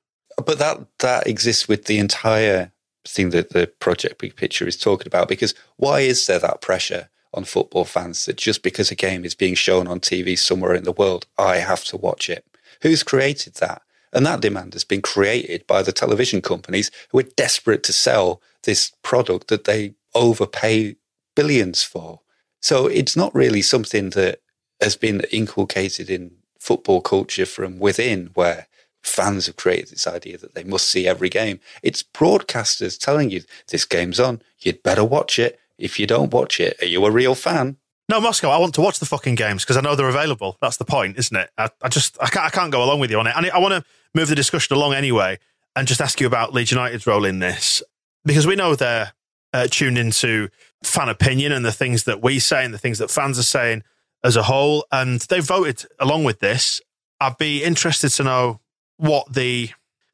But 0.43 0.59
that 0.59 0.79
that 0.99 1.27
exists 1.27 1.67
with 1.67 1.85
the 1.85 1.99
entire 1.99 2.71
thing 3.07 3.29
that 3.31 3.51
the 3.51 3.67
project 3.79 4.19
big 4.19 4.35
picture 4.35 4.67
is 4.67 4.77
talking 4.77 5.07
about 5.07 5.27
because 5.27 5.53
why 5.77 6.01
is 6.01 6.25
there 6.27 6.39
that 6.39 6.61
pressure 6.61 7.09
on 7.33 7.43
football 7.43 7.85
fans 7.85 8.25
that 8.25 8.37
just 8.37 8.63
because 8.63 8.91
a 8.91 8.95
game 8.95 9.23
is 9.23 9.35
being 9.35 9.55
shown 9.55 9.87
on 9.87 9.99
TV 9.99 10.37
somewhere 10.37 10.73
in 10.73 10.83
the 10.83 10.91
world, 10.91 11.27
I 11.37 11.57
have 11.57 11.83
to 11.85 11.97
watch 11.97 12.29
it. 12.29 12.45
Who's 12.81 13.03
created 13.03 13.55
that? 13.55 13.81
And 14.11 14.25
that 14.25 14.41
demand 14.41 14.73
has 14.73 14.83
been 14.83 15.01
created 15.01 15.67
by 15.67 15.83
the 15.83 15.91
television 15.91 16.41
companies 16.41 16.89
who 17.09 17.19
are 17.19 17.23
desperate 17.23 17.83
to 17.83 17.93
sell 17.93 18.41
this 18.63 18.91
product 19.03 19.47
that 19.49 19.65
they 19.65 19.93
overpay 20.15 20.95
billions 21.35 21.83
for. 21.83 22.21
So 22.61 22.87
it's 22.87 23.15
not 23.15 23.33
really 23.35 23.61
something 23.61 24.09
that 24.11 24.41
has 24.81 24.95
been 24.95 25.21
inculcated 25.31 26.09
in 26.09 26.31
football 26.59 27.01
culture 27.01 27.45
from 27.45 27.79
within, 27.79 28.31
where 28.33 28.67
fans 29.03 29.45
have 29.45 29.55
created 29.55 29.89
this 29.89 30.07
idea 30.07 30.37
that 30.37 30.55
they 30.55 30.63
must 30.63 30.89
see 30.89 31.07
every 31.07 31.29
game. 31.29 31.59
It's 31.83 32.03
broadcasters 32.03 32.99
telling 32.99 33.29
you 33.29 33.43
this 33.67 33.85
game's 33.85 34.19
on, 34.19 34.41
you'd 34.59 34.83
better 34.83 35.03
watch 35.03 35.39
it, 35.39 35.59
if 35.79 35.99
you 35.99 36.05
don't 36.05 36.31
watch 36.31 36.59
it, 36.59 36.77
are 36.81 36.85
you 36.85 37.03
a 37.05 37.11
real 37.11 37.35
fan? 37.35 37.77
No, 38.09 38.19
Moscow. 38.19 38.49
I 38.49 38.57
want 38.57 38.73
to 38.75 38.81
watch 38.81 38.99
the 38.99 39.05
fucking 39.05 39.35
games 39.35 39.63
because 39.63 39.77
I 39.77 39.81
know 39.81 39.95
they're 39.95 40.09
available. 40.09 40.57
That's 40.61 40.77
the 40.77 40.85
point, 40.85 41.17
isn't 41.17 41.35
it? 41.35 41.49
I, 41.57 41.69
I 41.81 41.89
just 41.89 42.17
I 42.19 42.27
can't, 42.27 42.45
I 42.45 42.49
can't 42.49 42.71
go 42.71 42.83
along 42.83 42.99
with 42.99 43.11
you 43.11 43.19
on 43.19 43.27
it. 43.27 43.33
And 43.35 43.49
I 43.51 43.59
want 43.59 43.73
to 43.73 43.83
move 44.15 44.29
the 44.29 44.35
discussion 44.35 44.75
along 44.75 44.93
anyway, 44.93 45.37
and 45.75 45.87
just 45.87 46.01
ask 46.01 46.19
you 46.19 46.27
about 46.27 46.53
Leeds 46.53 46.71
United's 46.71 47.05
role 47.05 47.23
in 47.23 47.39
this 47.39 47.83
because 48.25 48.47
we 48.47 48.55
know 48.55 48.75
they're 48.75 49.13
uh, 49.53 49.67
tuned 49.69 49.97
into 49.97 50.49
fan 50.83 51.09
opinion 51.09 51.51
and 51.51 51.63
the 51.63 51.71
things 51.71 52.03
that 52.05 52.21
we 52.21 52.39
say 52.39 52.65
and 52.65 52.73
the 52.73 52.77
things 52.77 52.97
that 52.97 53.11
fans 53.11 53.37
are 53.37 53.43
saying 53.43 53.83
as 54.23 54.35
a 54.35 54.43
whole, 54.43 54.85
and 54.91 55.21
they 55.21 55.39
voted 55.39 55.85
along 55.99 56.23
with 56.23 56.39
this. 56.39 56.81
I'd 57.21 57.37
be 57.37 57.63
interested 57.63 58.09
to 58.09 58.23
know 58.23 58.59
what 58.97 59.31
the 59.33 59.69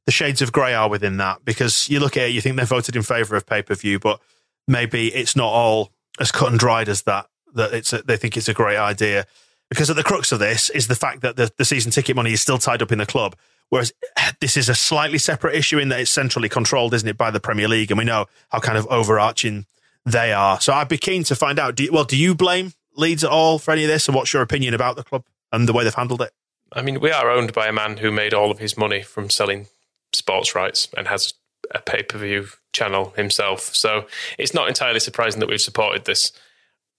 the 0.05 0.11
shades 0.11 0.41
of 0.41 0.51
grey 0.51 0.73
are 0.73 0.89
within 0.89 1.17
that 1.17 1.43
because 1.43 1.89
you 1.89 1.99
look 1.99 2.15
at 2.17 2.29
it, 2.29 2.31
you 2.31 2.41
think 2.41 2.57
they 2.57 2.65
voted 2.65 2.95
in 2.95 3.01
favour 3.01 3.35
of 3.35 3.45
pay 3.45 3.61
per 3.61 3.73
view, 3.73 3.99
but 3.99 4.19
maybe 4.67 5.13
it's 5.13 5.35
not 5.35 5.51
all 5.51 5.91
as 6.19 6.31
cut 6.31 6.49
and 6.49 6.59
dried 6.59 6.89
as 6.89 7.03
that. 7.03 7.27
That 7.53 7.73
it's 7.73 7.93
a, 7.93 8.01
they 8.01 8.17
think 8.17 8.35
it's 8.35 8.49
a 8.49 8.53
great 8.53 8.77
idea 8.77 9.25
because 9.69 9.89
at 9.89 9.95
the 9.95 10.03
crux 10.03 10.31
of 10.31 10.39
this 10.39 10.69
is 10.69 10.87
the 10.87 10.95
fact 10.95 11.21
that 11.21 11.35
the, 11.35 11.51
the 11.57 11.65
season 11.65 11.91
ticket 11.91 12.15
money 12.15 12.33
is 12.33 12.41
still 12.41 12.57
tied 12.57 12.81
up 12.81 12.91
in 12.91 12.97
the 12.97 13.05
club. 13.05 13.35
Whereas 13.69 13.93
this 14.39 14.57
is 14.57 14.69
a 14.69 14.75
slightly 14.75 15.17
separate 15.17 15.55
issue 15.55 15.79
in 15.79 15.89
that 15.89 15.99
it's 15.99 16.11
centrally 16.11 16.49
controlled, 16.49 16.93
isn't 16.93 17.07
it, 17.07 17.17
by 17.17 17.31
the 17.31 17.39
Premier 17.39 17.67
League, 17.67 17.91
and 17.91 17.97
we 17.97 18.05
know 18.05 18.25
how 18.49 18.59
kind 18.59 18.77
of 18.77 18.87
overarching 18.87 19.65
they 20.05 20.33
are. 20.33 20.61
So 20.61 20.73
I'd 20.73 20.87
be 20.87 20.97
keen 20.97 21.23
to 21.25 21.35
find 21.35 21.57
out. 21.57 21.75
Do 21.75 21.83
you, 21.83 21.91
well, 21.91 22.03
do 22.03 22.17
you 22.17 22.35
blame 22.35 22.73
Leeds 22.95 23.23
at 23.23 23.31
all 23.31 23.59
for 23.59 23.71
any 23.71 23.83
of 23.83 23.89
this, 23.89 24.07
and 24.07 24.15
what's 24.15 24.33
your 24.33 24.41
opinion 24.41 24.73
about 24.73 24.95
the 24.95 25.03
club 25.03 25.25
and 25.51 25.67
the 25.67 25.73
way 25.73 25.83
they've 25.83 25.93
handled 25.93 26.21
it? 26.21 26.31
I 26.71 26.81
mean, 26.81 26.99
we 26.99 27.11
are 27.11 27.29
owned 27.29 27.53
by 27.53 27.67
a 27.67 27.73
man 27.73 27.97
who 27.97 28.11
made 28.11 28.33
all 28.33 28.51
of 28.51 28.59
his 28.59 28.77
money 28.77 29.01
from 29.01 29.29
selling 29.29 29.67
sports 30.13 30.55
rights 30.55 30.87
and 30.95 31.07
has 31.07 31.33
a 31.71 31.81
pay 31.81 32.03
per 32.03 32.17
view 32.17 32.47
channel 32.73 33.13
himself. 33.15 33.73
So 33.75 34.05
it's 34.37 34.53
not 34.53 34.67
entirely 34.67 34.99
surprising 34.99 35.39
that 35.39 35.49
we've 35.49 35.61
supported 35.61 36.05
this. 36.05 36.31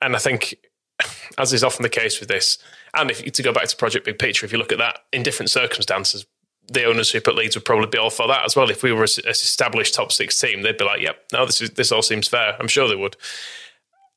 And 0.00 0.16
I 0.16 0.18
think, 0.18 0.56
as 1.38 1.52
is 1.52 1.64
often 1.64 1.82
the 1.82 1.88
case 1.88 2.20
with 2.20 2.28
this, 2.28 2.58
and 2.94 3.10
if 3.10 3.22
to 3.22 3.42
go 3.42 3.52
back 3.52 3.66
to 3.68 3.76
Project 3.76 4.06
Big 4.06 4.18
Picture, 4.18 4.46
if 4.46 4.52
you 4.52 4.58
look 4.58 4.72
at 4.72 4.78
that 4.78 5.00
in 5.12 5.22
different 5.22 5.50
circumstances, 5.50 6.26
the 6.68 6.84
owners 6.84 7.10
who 7.10 7.20
put 7.20 7.36
Leeds 7.36 7.54
would 7.54 7.64
probably 7.64 7.86
be 7.86 7.98
all 7.98 8.10
for 8.10 8.26
that 8.26 8.44
as 8.44 8.56
well. 8.56 8.70
If 8.70 8.82
we 8.82 8.92
were 8.92 9.02
an 9.02 9.28
established 9.28 9.94
top 9.94 10.10
six 10.12 10.38
team, 10.38 10.62
they'd 10.62 10.78
be 10.78 10.84
like, 10.84 11.00
"Yep, 11.00 11.26
no, 11.32 11.46
this 11.46 11.60
is 11.60 11.70
this 11.70 11.92
all 11.92 12.02
seems 12.02 12.28
fair." 12.28 12.56
I'm 12.58 12.68
sure 12.68 12.88
they 12.88 12.96
would. 12.96 13.16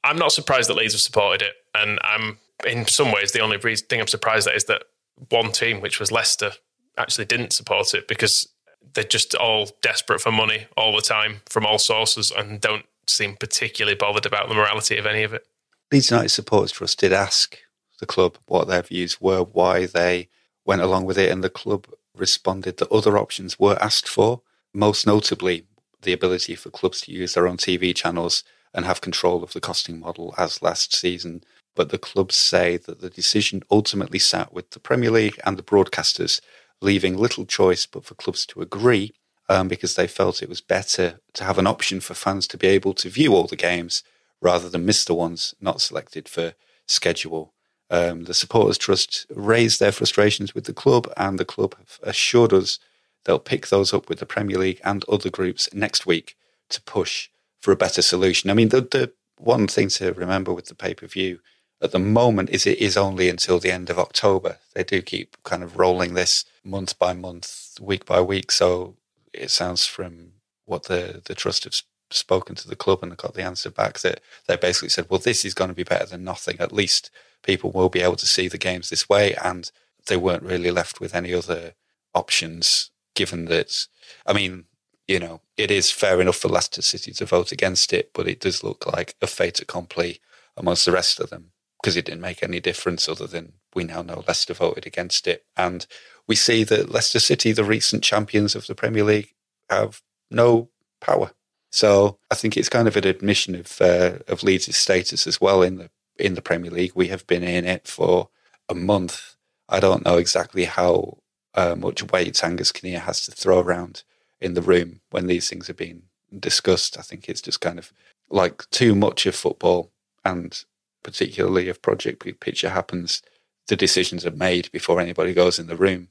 I'm 0.04 0.18
not 0.18 0.32
surprised 0.32 0.70
that 0.70 0.76
Leeds 0.76 0.94
have 0.94 1.02
supported 1.02 1.46
it, 1.46 1.54
and 1.76 2.00
I'm 2.04 2.40
in 2.66 2.88
some 2.88 3.12
ways 3.12 3.32
the 3.32 3.42
only 3.42 3.58
thing 3.58 4.00
I'm 4.00 4.08
surprised 4.08 4.48
at 4.48 4.56
is 4.56 4.66
that 4.66 4.84
one 5.30 5.52
team, 5.52 5.82
which 5.82 6.00
was 6.00 6.12
Leicester, 6.12 6.54
actually 6.98 7.26
didn't 7.26 7.54
support 7.54 7.94
it 7.94 8.08
because 8.08 8.48
they're 8.94 9.04
just 9.04 9.36
all 9.36 9.70
desperate 9.82 10.22
for 10.22 10.32
money 10.32 10.68
all 10.76 10.96
the 10.96 11.02
time 11.02 11.42
from 11.48 11.66
all 11.66 11.78
sources 11.78 12.32
and 12.32 12.62
don't 12.62 12.86
seem 13.08 13.36
particularly 13.36 13.96
bothered 13.96 14.26
about 14.26 14.50
the 14.50 14.56
morality 14.56 14.98
of 14.98 15.06
any 15.06 15.24
of 15.24 15.34
it. 15.34 15.46
Leeds 15.92 16.12
United 16.12 16.30
Supporters 16.30 16.72
Trust 16.72 17.00
did 17.00 17.14
ask 17.14 17.58
the 18.00 18.06
club 18.06 18.38
what 18.46 18.68
their 18.68 18.82
views 18.82 19.20
were, 19.20 19.42
why 19.44 19.86
they 19.86 20.30
went 20.66 20.82
along 20.82 21.06
with 21.06 21.18
it, 21.18 21.32
and 21.32 21.44
the 21.44 21.50
club 21.50 21.88
responded 22.16 22.78
that 22.78 22.92
other 22.92 23.18
options 23.18 23.60
were 23.60 23.78
asked 23.82 24.08
for, 24.08 24.42
most 24.74 25.08
notably 25.08 25.66
the 26.02 26.14
ability 26.14 26.56
for 26.56 26.70
clubs 26.70 27.02
to 27.02 27.12
use 27.12 27.34
their 27.34 27.48
own 27.48 27.58
TV 27.58 27.96
channels 27.96 28.44
and 28.74 28.86
have 28.86 29.02
control 29.02 29.44
of 29.44 29.54
the 29.54 29.60
costing 29.60 30.00
model 30.00 30.34
as 30.38 30.62
last 30.62 30.96
season. 30.96 31.44
But 31.76 31.90
the 31.90 31.98
clubs 31.98 32.36
say 32.36 32.78
that 32.78 33.02
the 33.02 33.10
decision 33.10 33.64
ultimately 33.72 34.20
sat 34.20 34.54
with 34.54 34.72
the 34.72 34.80
Premier 34.80 35.12
League 35.12 35.40
and 35.46 35.58
the 35.58 35.64
broadcasters 35.64 36.40
leaving 36.82 37.18
little 37.18 37.46
choice 37.46 37.86
but 37.86 38.06
for 38.06 38.16
clubs 38.16 38.46
to 38.46 38.62
agree 38.62 39.12
um, 39.50 39.68
because 39.68 39.96
they 39.96 40.08
felt 40.08 40.42
it 40.42 40.50
was 40.50 40.62
better 40.62 41.20
to 41.34 41.44
have 41.44 41.58
an 41.58 41.68
option 41.68 42.00
for 42.00 42.14
fans 42.14 42.48
to 42.48 42.58
be 42.58 42.68
able 42.68 42.94
to 42.94 43.10
view 43.10 43.34
all 43.34 43.48
the 43.48 43.56
games 43.56 44.04
rather 44.42 44.70
than 44.70 44.86
miss 44.86 45.04
the 45.04 45.14
ones 45.14 45.54
not 45.60 45.82
selected 45.82 46.30
for 46.30 46.54
schedule. 46.88 47.54
Um, 47.90 48.26
the 48.26 48.34
Supporters 48.34 48.78
Trust 48.78 49.26
raised 49.32 49.80
their 49.80 49.92
frustrations 49.92 50.54
with 50.54 50.66
the 50.66 50.74
club, 50.74 51.12
and 51.18 51.40
the 51.40 51.46
club 51.46 51.76
have 51.78 52.00
assured 52.04 52.54
us 52.54 52.80
they'll 53.26 53.40
pick 53.40 53.68
those 53.68 53.94
up 53.94 54.08
with 54.08 54.20
the 54.20 54.26
Premier 54.26 54.58
League 54.58 54.80
and 54.84 55.04
other 55.06 55.30
groups 55.30 55.68
next 55.74 56.06
week 56.06 56.38
to 56.70 56.82
push 56.84 57.30
for 57.62 57.72
a 57.72 57.76
better 57.76 58.02
solution. 58.02 58.50
I 58.50 58.54
mean, 58.54 58.70
the, 58.70 58.82
the 58.82 59.12
one 59.38 59.68
thing 59.68 59.90
to 59.90 60.14
remember 60.14 60.54
with 60.54 60.68
the 60.68 60.76
pay 60.76 60.94
per 60.94 61.08
view 61.08 61.40
at 61.82 61.92
the 61.92 62.00
moment 62.00 62.50
is 62.50 62.68
it 62.68 62.80
is 62.80 62.98
only 62.98 63.30
until 63.30 63.60
the 63.60 63.72
end 63.72 63.90
of 63.90 64.00
October. 64.00 64.58
They 64.74 64.84
do 64.84 65.02
keep 65.02 65.38
kind 65.44 65.64
of 65.64 65.78
rolling 65.78 66.14
this 66.14 66.46
month 66.64 67.00
by 67.00 67.14
month, 67.14 67.78
week 67.80 68.06
by 68.06 68.22
week. 68.22 68.52
So 68.52 68.96
it 69.34 69.50
sounds 69.50 69.86
from 69.86 70.34
what 70.66 70.84
the, 70.84 71.22
the 71.26 71.36
trust 71.36 71.64
have 71.64 71.82
spoken 72.12 72.56
to 72.56 72.68
the 72.68 72.76
club 72.76 73.00
and 73.02 73.16
got 73.16 73.34
the 73.34 73.44
answer 73.44 73.70
back 73.70 74.00
that 74.00 74.20
they 74.48 74.58
basically 74.58 74.90
said, 74.90 75.06
well, 75.10 75.20
this 75.20 75.46
is 75.46 75.54
going 75.54 75.70
to 75.70 75.76
be 75.76 75.84
better 75.84 76.06
than 76.06 76.24
nothing. 76.24 76.58
At 76.60 76.74
least 76.74 77.12
people 77.44 77.72
will 77.72 77.90
be 77.90 78.02
able 78.02 78.18
to 78.18 78.26
see 78.26 78.48
the 78.48 78.58
games 78.58 78.90
this 78.90 79.08
way. 79.08 79.34
And 79.36 79.72
they 80.08 80.18
weren't 80.18 80.44
really 80.44 80.72
left 80.72 81.00
with 81.00 81.16
any 81.16 81.34
other 81.34 81.76
options, 82.14 82.92
given 83.16 83.46
that, 83.46 83.88
I 84.26 84.34
mean, 84.34 84.66
you 85.08 85.20
know, 85.20 85.42
it 85.56 85.72
is 85.72 85.92
fair 85.92 86.20
enough 86.20 86.36
for 86.36 86.50
Leicester 86.50 86.82
City 86.82 87.14
to 87.14 87.26
vote 87.26 87.52
against 87.52 87.94
it, 87.94 88.12
but 88.14 88.28
it 88.28 88.42
does 88.42 88.64
look 88.64 88.86
like 88.86 89.16
a 89.22 89.28
fait 89.28 89.60
accompli 89.62 90.20
amongst 90.58 90.86
the 90.86 90.92
rest 90.92 91.20
of 91.20 91.30
them 91.30 91.52
because 91.82 91.96
it 91.96 92.06
didn't 92.06 92.22
make 92.22 92.44
any 92.44 92.60
difference 92.60 93.08
other 93.08 93.28
than 93.28 93.54
we 93.74 93.84
now 93.84 94.02
know 94.02 94.24
Leicester 94.28 94.54
voted 94.54 94.86
against 94.86 95.28
it. 95.28 95.46
And 95.56 95.86
we 96.28 96.36
see 96.36 96.64
that 96.66 96.92
Leicester 96.92 97.20
City, 97.20 97.52
the 97.52 97.64
recent 97.64 98.04
champions 98.04 98.56
of 98.56 98.68
the 98.68 98.76
Premier 98.76 99.04
League, 99.04 99.34
have 99.70 100.02
no 100.30 100.70
power. 101.00 101.32
So 101.72 102.18
I 102.32 102.36
think 102.36 102.58
it's 102.58 102.70
kind 102.70 102.88
of 102.88 102.98
an 102.98 103.08
admission 103.08 103.56
of 103.56 103.80
uh, 103.80 104.20
of 104.28 104.44
Leeds' 104.44 104.76
status 104.76 105.28
as 105.28 105.40
well 105.40 105.62
in 105.62 105.78
the 105.78 105.90
in 106.18 106.34
the 106.34 106.42
Premier 106.42 106.72
League. 106.72 106.94
We 106.96 107.08
have 107.10 107.26
been 107.28 107.44
in 107.44 107.66
it 107.66 107.88
for 107.88 108.30
a 108.68 108.76
month. 108.76 109.36
I 109.70 109.80
don't 109.80 110.04
know 110.04 110.18
exactly 110.18 110.66
how 110.66 111.20
uh, 111.54 111.76
much 111.76 112.12
weight 112.12 112.44
Angus 112.44 112.72
Kinnear 112.72 113.00
has 113.00 113.26
to 113.26 113.32
throw 113.32 113.60
around 113.60 114.04
in 114.42 114.54
the 114.54 114.62
room 114.62 115.02
when 115.12 115.28
these 115.28 115.50
things 115.50 115.70
are 115.70 115.76
being 115.76 116.04
discussed. 116.38 116.98
I 116.98 117.02
think 117.02 117.30
it's 117.30 117.42
just 117.42 117.62
kind 117.62 117.78
of 117.80 117.94
like 118.30 118.70
too 118.72 118.96
much 118.96 119.26
of 119.26 119.36
football 119.36 119.92
and 120.26 120.64
particularly 121.04 121.70
if 121.70 121.82
Project 121.82 122.24
Big 122.24 122.40
Picture 122.40 122.70
happens, 122.70 123.22
the 123.68 123.76
decisions 123.76 124.26
are 124.26 124.32
made 124.32 124.72
before 124.72 125.00
anybody 125.00 125.34
goes 125.34 125.60
in 125.60 125.68
the 125.68 125.76
room. 125.76 126.10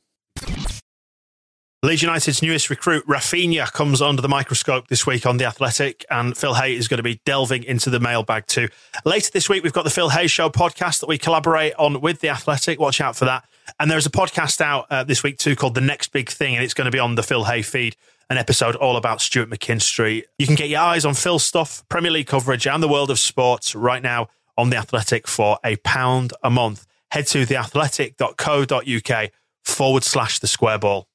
Leeds 1.84 2.02
United's 2.02 2.42
newest 2.42 2.70
recruit, 2.70 3.06
Raphinha, 3.06 3.72
comes 3.72 4.02
under 4.02 4.20
the 4.20 4.28
microscope 4.28 4.88
this 4.88 5.06
week 5.06 5.24
on 5.24 5.36
The 5.36 5.44
Athletic, 5.44 6.04
and 6.10 6.36
Phil 6.36 6.54
Hay 6.54 6.74
is 6.74 6.88
going 6.88 6.98
to 6.98 7.04
be 7.04 7.20
delving 7.24 7.62
into 7.62 7.88
the 7.88 8.00
mailbag 8.00 8.46
too. 8.46 8.68
Later 9.04 9.30
this 9.32 9.48
week, 9.48 9.62
we've 9.62 9.72
got 9.72 9.84
the 9.84 9.90
Phil 9.90 10.08
Hay 10.08 10.26
Show 10.26 10.48
podcast 10.48 10.98
that 10.98 11.08
we 11.08 11.18
collaborate 11.18 11.74
on 11.74 12.00
with 12.00 12.18
The 12.18 12.30
Athletic. 12.30 12.80
Watch 12.80 13.00
out 13.00 13.14
for 13.14 13.26
that. 13.26 13.44
And 13.78 13.88
there's 13.88 14.06
a 14.06 14.10
podcast 14.10 14.60
out 14.60 14.86
uh, 14.90 15.04
this 15.04 15.22
week 15.22 15.38
too 15.38 15.54
called 15.54 15.76
The 15.76 15.80
Next 15.80 16.08
Big 16.08 16.28
Thing, 16.28 16.56
and 16.56 16.64
it's 16.64 16.74
going 16.74 16.86
to 16.86 16.90
be 16.90 16.98
on 16.98 17.14
the 17.14 17.22
Phil 17.22 17.44
Hay 17.44 17.62
feed, 17.62 17.94
an 18.28 18.38
episode 18.38 18.74
all 18.74 18.96
about 18.96 19.20
Stuart 19.20 19.48
McKinstry. 19.48 20.24
You 20.36 20.46
can 20.46 20.56
get 20.56 20.68
your 20.68 20.80
eyes 20.80 21.04
on 21.04 21.14
Phil 21.14 21.38
stuff, 21.38 21.88
Premier 21.88 22.10
League 22.10 22.26
coverage, 22.26 22.66
and 22.66 22.82
the 22.82 22.88
world 22.88 23.08
of 23.08 23.20
sports 23.20 23.76
right 23.76 24.02
now 24.02 24.30
on 24.58 24.68
The 24.70 24.76
Athletic 24.76 25.26
for 25.26 25.58
a 25.64 25.76
pound 25.76 26.34
a 26.42 26.50
month. 26.50 26.86
Head 27.10 27.26
to 27.28 27.46
theathletic.co.uk 27.46 29.30
forward 29.64 30.04
slash 30.04 30.38
the 30.40 30.46
square 30.46 30.78
ball. 30.78 31.08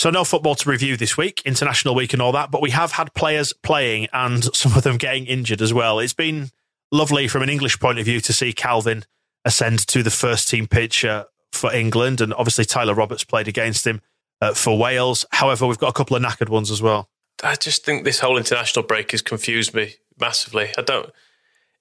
So, 0.00 0.10
no 0.10 0.24
football 0.24 0.56
to 0.56 0.68
review 0.68 0.96
this 0.96 1.16
week, 1.16 1.40
international 1.44 1.94
week 1.94 2.12
and 2.12 2.20
all 2.20 2.32
that, 2.32 2.50
but 2.50 2.60
we 2.60 2.70
have 2.70 2.92
had 2.92 3.14
players 3.14 3.52
playing 3.52 4.08
and 4.12 4.44
some 4.54 4.72
of 4.76 4.82
them 4.82 4.96
getting 4.96 5.26
injured 5.26 5.62
as 5.62 5.72
well. 5.72 6.00
It's 6.00 6.12
been 6.12 6.50
lovely 6.90 7.28
from 7.28 7.42
an 7.42 7.48
English 7.48 7.78
point 7.78 7.98
of 7.98 8.04
view 8.04 8.20
to 8.20 8.32
see 8.32 8.52
Kalvin 8.52 9.04
ascend 9.44 9.86
to 9.88 10.02
the 10.02 10.10
first 10.10 10.48
team 10.48 10.66
uh, 10.72 11.24
for 11.52 11.72
England, 11.72 12.20
and 12.20 12.34
obviously 12.34 12.64
Tyler 12.64 12.94
Roberts 12.94 13.24
played 13.24 13.46
against 13.46 13.86
him 13.86 14.00
uh, 14.40 14.52
for 14.52 14.76
Wales. 14.76 15.24
However, 15.30 15.66
we've 15.66 15.78
got 15.78 15.90
a 15.90 15.92
couple 15.92 16.16
of 16.16 16.22
knackered 16.22 16.48
ones 16.48 16.70
as 16.70 16.82
well. 16.82 17.08
I 17.42 17.54
just 17.56 17.84
think 17.84 18.04
this 18.04 18.20
whole 18.20 18.36
international 18.36 18.84
break 18.84 19.10
has 19.12 19.22
confused 19.22 19.74
me 19.74 19.94
massively. 20.18 20.70
I 20.78 20.82
don't 20.82 21.10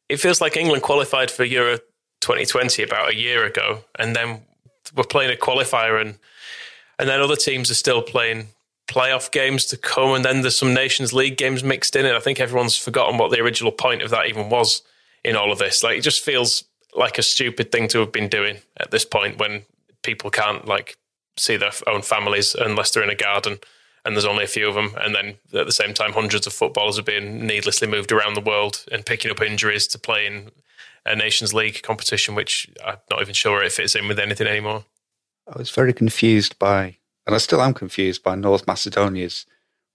it 0.09 0.17
feels 0.17 0.41
like 0.41 0.57
England 0.57 0.83
qualified 0.83 1.31
for 1.31 1.43
Euro 1.43 1.77
2020 2.21 2.83
about 2.83 3.11
a 3.11 3.15
year 3.15 3.45
ago, 3.45 3.83
and 3.97 4.15
then 4.15 4.41
we're 4.95 5.03
playing 5.03 5.33
a 5.33 5.39
qualifier, 5.39 5.99
and 5.99 6.17
and 6.99 7.09
then 7.09 7.19
other 7.19 7.35
teams 7.35 7.71
are 7.71 7.75
still 7.75 8.01
playing 8.01 8.47
playoff 8.87 9.31
games 9.31 9.65
to 9.65 9.77
come, 9.77 10.13
and 10.13 10.23
then 10.23 10.41
there's 10.41 10.57
some 10.57 10.73
Nations 10.73 11.13
League 11.13 11.37
games 11.37 11.63
mixed 11.63 11.95
in, 11.95 12.05
and 12.05 12.15
I 12.15 12.19
think 12.19 12.39
everyone's 12.39 12.77
forgotten 12.77 13.17
what 13.17 13.31
the 13.31 13.41
original 13.41 13.71
point 13.71 14.01
of 14.01 14.09
that 14.11 14.27
even 14.27 14.49
was 14.49 14.81
in 15.23 15.35
all 15.35 15.51
of 15.51 15.59
this. 15.59 15.83
Like, 15.83 15.97
it 15.97 16.01
just 16.01 16.23
feels 16.23 16.63
like 16.95 17.17
a 17.17 17.23
stupid 17.23 17.71
thing 17.71 17.87
to 17.89 17.99
have 17.99 18.11
been 18.11 18.27
doing 18.27 18.57
at 18.77 18.91
this 18.91 19.05
point 19.05 19.39
when 19.39 19.63
people 20.03 20.29
can't 20.29 20.67
like 20.67 20.97
see 21.37 21.57
their 21.57 21.71
own 21.87 22.01
families 22.01 22.53
unless 22.53 22.91
they're 22.91 23.03
in 23.03 23.09
a 23.09 23.15
garden 23.15 23.57
and 24.05 24.15
there's 24.15 24.25
only 24.25 24.43
a 24.43 24.47
few 24.47 24.67
of 24.67 24.75
them. 24.75 24.93
And 24.97 25.15
then 25.15 25.35
at 25.53 25.65
the 25.65 25.71
same 25.71 25.93
time, 25.93 26.13
hundreds 26.13 26.45
of 26.47 26.53
footballers 26.53 26.99
are 26.99 27.03
being 27.03 27.45
needlessly 27.45 27.87
moved 27.87 28.11
around 28.11 28.33
the 28.33 28.41
world 28.41 28.85
and 28.91 29.05
picking 29.05 29.31
up 29.31 29.41
injuries 29.41 29.87
to 29.87 29.99
play 29.99 30.25
in 30.25 30.51
a 31.05 31.15
Nations 31.15 31.53
League 31.53 31.81
competition, 31.83 32.35
which 32.35 32.69
I'm 32.83 32.97
not 33.09 33.21
even 33.21 33.33
sure 33.33 33.63
it 33.63 33.71
fits 33.71 33.95
in 33.95 34.07
with 34.07 34.19
anything 34.19 34.47
anymore. 34.47 34.85
I 35.47 35.57
was 35.57 35.69
very 35.69 35.93
confused 35.93 36.57
by, 36.59 36.97
and 37.25 37.35
I 37.35 37.37
still 37.37 37.61
am 37.61 37.73
confused 37.73 38.23
by 38.23 38.35
North 38.35 38.65
Macedonia's 38.67 39.45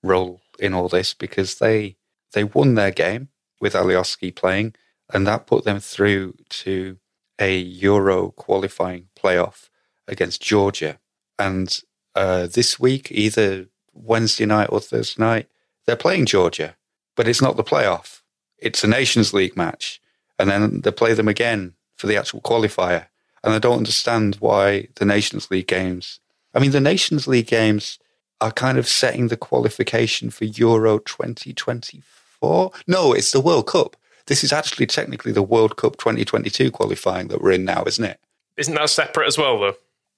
role 0.02 0.42
in 0.58 0.74
all 0.74 0.88
this 0.88 1.14
because 1.14 1.56
they 1.56 1.96
they 2.32 2.44
won 2.44 2.74
their 2.74 2.90
game 2.90 3.28
with 3.60 3.72
Alioski 3.72 4.34
playing, 4.34 4.74
and 5.12 5.26
that 5.26 5.46
put 5.46 5.64
them 5.64 5.80
through 5.80 6.34
to 6.50 6.98
a 7.38 7.58
Euro 7.58 8.30
qualifying 8.32 9.08
playoff 9.16 9.70
against 10.06 10.42
Georgia. 10.42 10.98
And 11.38 11.78
uh, 12.14 12.48
this 12.48 12.78
week, 12.78 13.10
either 13.10 13.68
Wednesday 14.02 14.46
night 14.46 14.68
or 14.70 14.80
Thursday 14.80 15.22
night, 15.22 15.48
they're 15.86 15.96
playing 15.96 16.26
Georgia, 16.26 16.76
but 17.16 17.28
it's 17.28 17.42
not 17.42 17.56
the 17.56 17.64
playoff. 17.64 18.20
It's 18.58 18.84
a 18.84 18.88
Nations 18.88 19.32
League 19.32 19.56
match. 19.56 20.00
And 20.38 20.50
then 20.50 20.82
they 20.82 20.90
play 20.92 21.14
them 21.14 21.28
again 21.28 21.74
for 21.96 22.06
the 22.06 22.16
actual 22.16 22.40
qualifier. 22.40 23.06
And 23.42 23.54
I 23.54 23.58
don't 23.58 23.78
understand 23.78 24.36
why 24.36 24.88
the 24.96 25.04
Nations 25.04 25.50
League 25.50 25.68
games, 25.68 26.20
I 26.54 26.58
mean, 26.58 26.70
the 26.70 26.80
Nations 26.80 27.26
League 27.26 27.46
games 27.46 27.98
are 28.40 28.52
kind 28.52 28.78
of 28.78 28.86
setting 28.86 29.28
the 29.28 29.36
qualification 29.36 30.30
for 30.30 30.44
Euro 30.44 30.98
2024. 30.98 32.70
No, 32.86 33.12
it's 33.12 33.32
the 33.32 33.40
World 33.40 33.66
Cup. 33.66 33.96
This 34.26 34.44
is 34.44 34.52
actually 34.52 34.86
technically 34.86 35.32
the 35.32 35.42
World 35.42 35.76
Cup 35.76 35.96
2022 35.96 36.70
qualifying 36.70 37.28
that 37.28 37.40
we're 37.40 37.52
in 37.52 37.64
now, 37.64 37.84
isn't 37.86 38.04
it? 38.04 38.20
Isn't 38.56 38.74
that 38.74 38.90
separate 38.90 39.26
as 39.26 39.38
well, 39.38 39.58
though? 39.58 39.74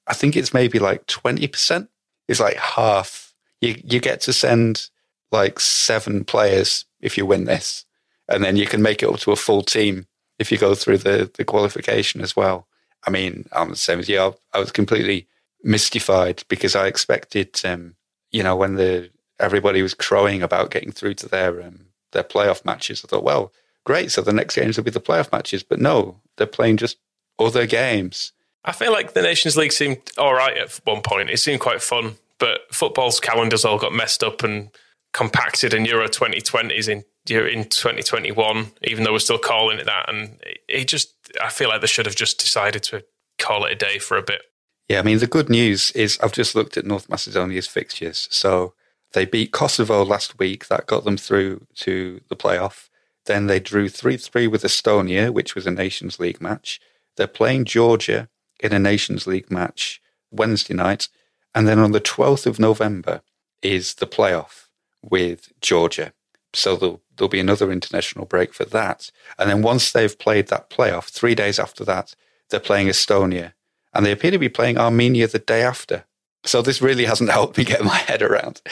I 0.07 0.15
think 0.15 0.37
it's 0.37 0.53
maybe 0.53 0.79
like 0.79 1.07
20%. 1.07 1.89
It's 2.27 2.41
like 2.41 2.57
half 2.57 3.30
you 3.61 3.81
you 3.85 4.01
get 4.01 4.21
to 4.23 4.33
send 4.33 4.89
like 5.33 5.61
seven 5.61 6.25
players 6.25 6.85
if 7.01 7.17
you 7.17 7.27
win 7.27 7.45
this, 7.45 7.85
and 8.29 8.45
then 8.45 8.57
you 8.57 8.67
can 8.67 8.83
make 8.83 9.03
it 9.03 9.09
up 9.09 9.21
to 9.21 9.33
a 9.33 9.37
full 9.37 9.63
team 9.63 10.07
if 10.39 10.51
you 10.51 10.59
go 10.59 10.75
through 10.75 10.99
the 10.99 11.31
the 11.35 11.45
qualification 11.45 12.21
as 12.21 12.35
well. 12.35 12.67
I 13.07 13.11
mean, 13.11 13.49
I'm 13.53 13.71
the 13.71 13.77
same 13.77 13.99
as 13.99 14.09
you. 14.09 14.21
I, 14.21 14.33
I 14.53 14.59
was 14.59 14.73
completely 14.73 15.27
mystified 15.63 16.45
because 16.49 16.77
I 16.77 16.87
expected, 16.87 17.59
um, 17.65 17.95
you 18.31 18.43
know, 18.43 18.57
when 18.57 18.75
the 18.75 19.11
everybody 19.39 19.83
was 19.83 19.95
crowing 19.95 20.43
about 20.43 20.71
getting 20.71 20.93
through 20.93 21.15
to 21.15 21.29
their 21.29 21.63
um, 21.63 21.87
their 22.13 22.25
playoff 22.25 22.65
matches. 22.65 23.03
I 23.05 23.09
thought, 23.09 23.25
well, 23.25 23.53
great. 23.85 24.11
So 24.11 24.23
the 24.23 24.33
next 24.33 24.55
games 24.57 24.77
will 24.77 24.85
be 24.85 24.91
the 24.91 25.01
playoff 25.01 25.33
matches, 25.33 25.63
but 25.63 25.81
no, 25.81 26.21
they're 26.37 26.47
playing 26.47 26.79
just 26.79 26.99
other 27.39 27.67
games. 27.67 28.33
I 28.65 28.73
feel 28.73 28.93
like 28.93 29.15
the 29.15 29.23
Nations 29.23 29.57
League 29.57 29.73
seemed 29.73 29.99
all 30.19 30.35
right 30.35 30.57
at 30.57 30.79
one 30.85 31.01
point. 31.01 31.31
It 31.31 31.39
seemed 31.39 31.61
quite 31.61 31.83
fun 31.83 32.17
but 32.41 32.61
football's 32.73 33.21
calendars 33.21 33.65
all 33.65 33.79
got 33.79 33.93
messed 33.93 34.25
up 34.25 34.43
and 34.43 34.71
compacted, 35.13 35.73
in 35.73 35.85
Euro 35.85 36.09
2020 36.09 36.75
is 36.75 36.89
in 36.89 37.05
in 37.29 37.65
2021, 37.65 38.73
even 38.85 39.05
though 39.05 39.13
we're 39.13 39.19
still 39.19 39.39
calling 39.39 39.79
it 39.79 39.87
that. 39.87 40.09
And 40.09 40.41
it 40.69 40.89
just, 40.89 41.15
I 41.41 41.51
feel 41.51 41.69
like 41.69 41.81
they 41.81 41.87
should 41.87 42.07
have 42.07 42.17
just 42.17 42.39
decided 42.39 42.83
to 42.85 43.05
call 43.39 43.67
it 43.67 43.73
a 43.73 43.77
day 43.77 43.99
for 43.99 44.17
a 44.17 44.23
bit. 44.23 44.43
Yeah, 44.89 44.99
I 44.99 45.03
mean, 45.03 45.19
the 45.19 45.27
good 45.27 45.49
news 45.49 45.93
is 45.93 46.19
I've 46.21 46.33
just 46.33 46.55
looked 46.55 46.77
at 46.77 46.87
North 46.87 47.09
Macedonia's 47.09 47.69
fixtures. 47.69 48.27
So 48.31 48.75
they 49.13 49.25
beat 49.25 49.53
Kosovo 49.53 50.05
last 50.05 50.39
week. 50.39 50.67
That 50.69 50.87
got 50.87 51.05
them 51.05 51.17
through 51.17 51.67
to 51.77 52.21
the 52.29 52.37
playoff. 52.37 52.89
Then 53.27 53.47
they 53.47 53.61
drew 53.61 53.89
3 53.89 54.17
3 54.17 54.47
with 54.49 54.63
Estonia, 54.63 55.33
which 55.33 55.55
was 55.55 55.67
a 55.67 55.71
Nations 55.71 56.19
League 56.19 56.41
match. 56.41 56.81
They're 57.17 57.27
playing 57.27 57.67
Georgia 57.67 58.29
in 58.59 58.73
a 58.73 58.79
Nations 58.79 59.27
League 59.27 59.51
match 59.51 60.01
Wednesday 60.31 60.75
night. 60.75 61.09
And 61.55 61.67
then 61.67 61.79
on 61.79 61.93
the 61.93 62.01
12th 62.01 62.47
of 62.47 62.59
November 62.59 63.23
is 63.63 63.95
the 63.95 64.07
playoff 64.07 64.67
with 65.03 65.53
Georgia. 65.61 66.13
So 66.53 66.77
there'll, 66.77 67.01
there'll 67.17 67.29
be 67.29 67.41
another 67.41 67.71
international 67.71 68.25
break 68.25 68.53
for 68.55 68.65
that. 68.67 69.11
And 69.39 69.49
then 69.49 69.63
once 69.63 69.93
they've 69.93 70.19
played 70.19 70.49
that 70.49 70.71
playoff, 70.71 71.09
three 71.09 71.35
days 71.35 71.59
after 71.59 71.85
that, 71.85 72.15
they're 72.49 72.61
playing 72.61 72.89
Estonia. 72.89 73.53
And 73.93 74.05
they 74.05 74.13
appear 74.13 74.31
to 74.31 74.39
be 74.39 74.49
playing 74.49 74.79
Armenia 74.79 75.27
the 75.27 75.39
day 75.39 75.63
after. 75.63 76.05
So 76.45 76.63
this 76.63 76.83
really 76.83 77.05
hasn't 77.05 77.31
helped 77.39 77.59
me 77.59 77.65
get 77.65 77.85
my 77.85 77.97
head 77.97 78.23
around. 78.23 78.63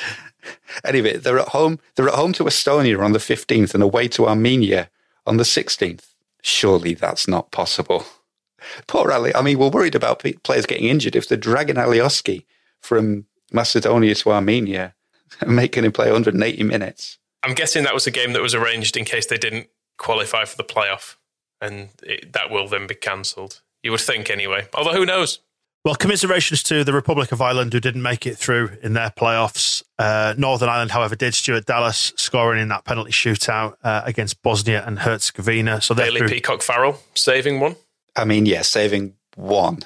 anyway, 0.85 1.17
they're 1.17 1.39
at 1.39 1.49
home. 1.49 1.79
They're 1.95 2.09
at 2.09 2.15
home 2.15 2.33
to 2.35 2.45
Estonia 2.45 3.03
on 3.03 3.13
the 3.13 3.19
15th 3.19 3.75
and 3.75 3.83
away 3.83 4.09
to 4.09 4.29
Armenia 4.29 4.91
on 5.27 5.37
the 5.37 5.45
16th. 5.45 6.15
Surely 6.43 6.95
that's 6.95 7.29
not 7.29 7.51
possible. 7.51 8.05
Poor 8.87 9.11
Ali. 9.13 9.35
I 9.35 9.43
mean, 9.43 9.59
we're 9.59 9.69
worried 9.69 9.95
about 9.95 10.25
players 10.43 10.67
getting 10.67 10.89
injured 10.89 11.17
if 11.17 11.29
they're 11.29 11.39
dragging 11.39 11.77
Alioski 11.77 12.45
from 12.81 13.27
Macedonia 13.53 14.15
to 14.15 14.31
Armenia 14.31 14.95
and 15.41 15.55
making 15.55 15.85
him 15.85 15.93
play 15.93 16.07
180 16.07 16.63
minutes. 16.65 17.19
I'm 17.43 17.55
guessing 17.55 17.85
that 17.85 17.95
was 17.95 18.07
a 18.07 18.11
game 18.11 18.33
that 18.33 18.43
was 18.43 18.55
arranged 18.55 18.97
in 18.97 19.05
case 19.05 19.27
they 19.27 19.39
didn't 19.39 19.69
qualify 19.97 20.45
for 20.45 20.57
the 20.57 20.65
playoff, 20.65 21.17
and 21.61 21.91
it, 22.03 22.33
that 22.33 22.51
will 22.51 22.69
then 22.69 22.87
be 22.87 22.95
cancelled. 22.95 23.63
You 23.83 23.93
would 23.93 24.01
think 24.01 24.31
anyway. 24.31 24.67
Although 24.75 24.95
who 24.95 25.07
knows? 25.07 25.41
Well, 25.85 25.95
commiserations 25.95 26.63
to 26.65 26.83
the 26.83 26.93
Republic 26.93 27.31
of 27.31 27.41
Ireland 27.41 27.73
who 27.73 27.81
didn't 27.81 28.03
make 28.03 28.27
it 28.27 28.37
through 28.37 28.77
in 28.83 28.95
their 28.95 29.11
playoffs. 29.11 29.83
Uh, 29.99 30.35
Northern 30.37 30.69
Ireland, 30.69 30.91
however, 30.91 31.15
did. 31.15 31.35
Stuart 31.35 31.67
Dallas 31.67 32.13
scoring 32.17 32.61
in 32.61 32.69
that 32.69 32.85
penalty 32.85 33.13
shootout 33.13 33.77
uh, 33.85 34.03
against 34.05 34.43
Bosnia 34.43 34.85
and 34.85 34.99
Herzegovina. 34.99 35.81
So 35.81 35.95
Bailey 35.95 36.19
through. 36.19 36.29
Peacock 36.29 36.63
Farrell 36.63 37.01
saving 37.15 37.61
one. 37.61 37.77
I 38.17 38.25
mean, 38.25 38.45
yeah, 38.45 38.63
saving 38.63 39.15
one. 39.37 39.79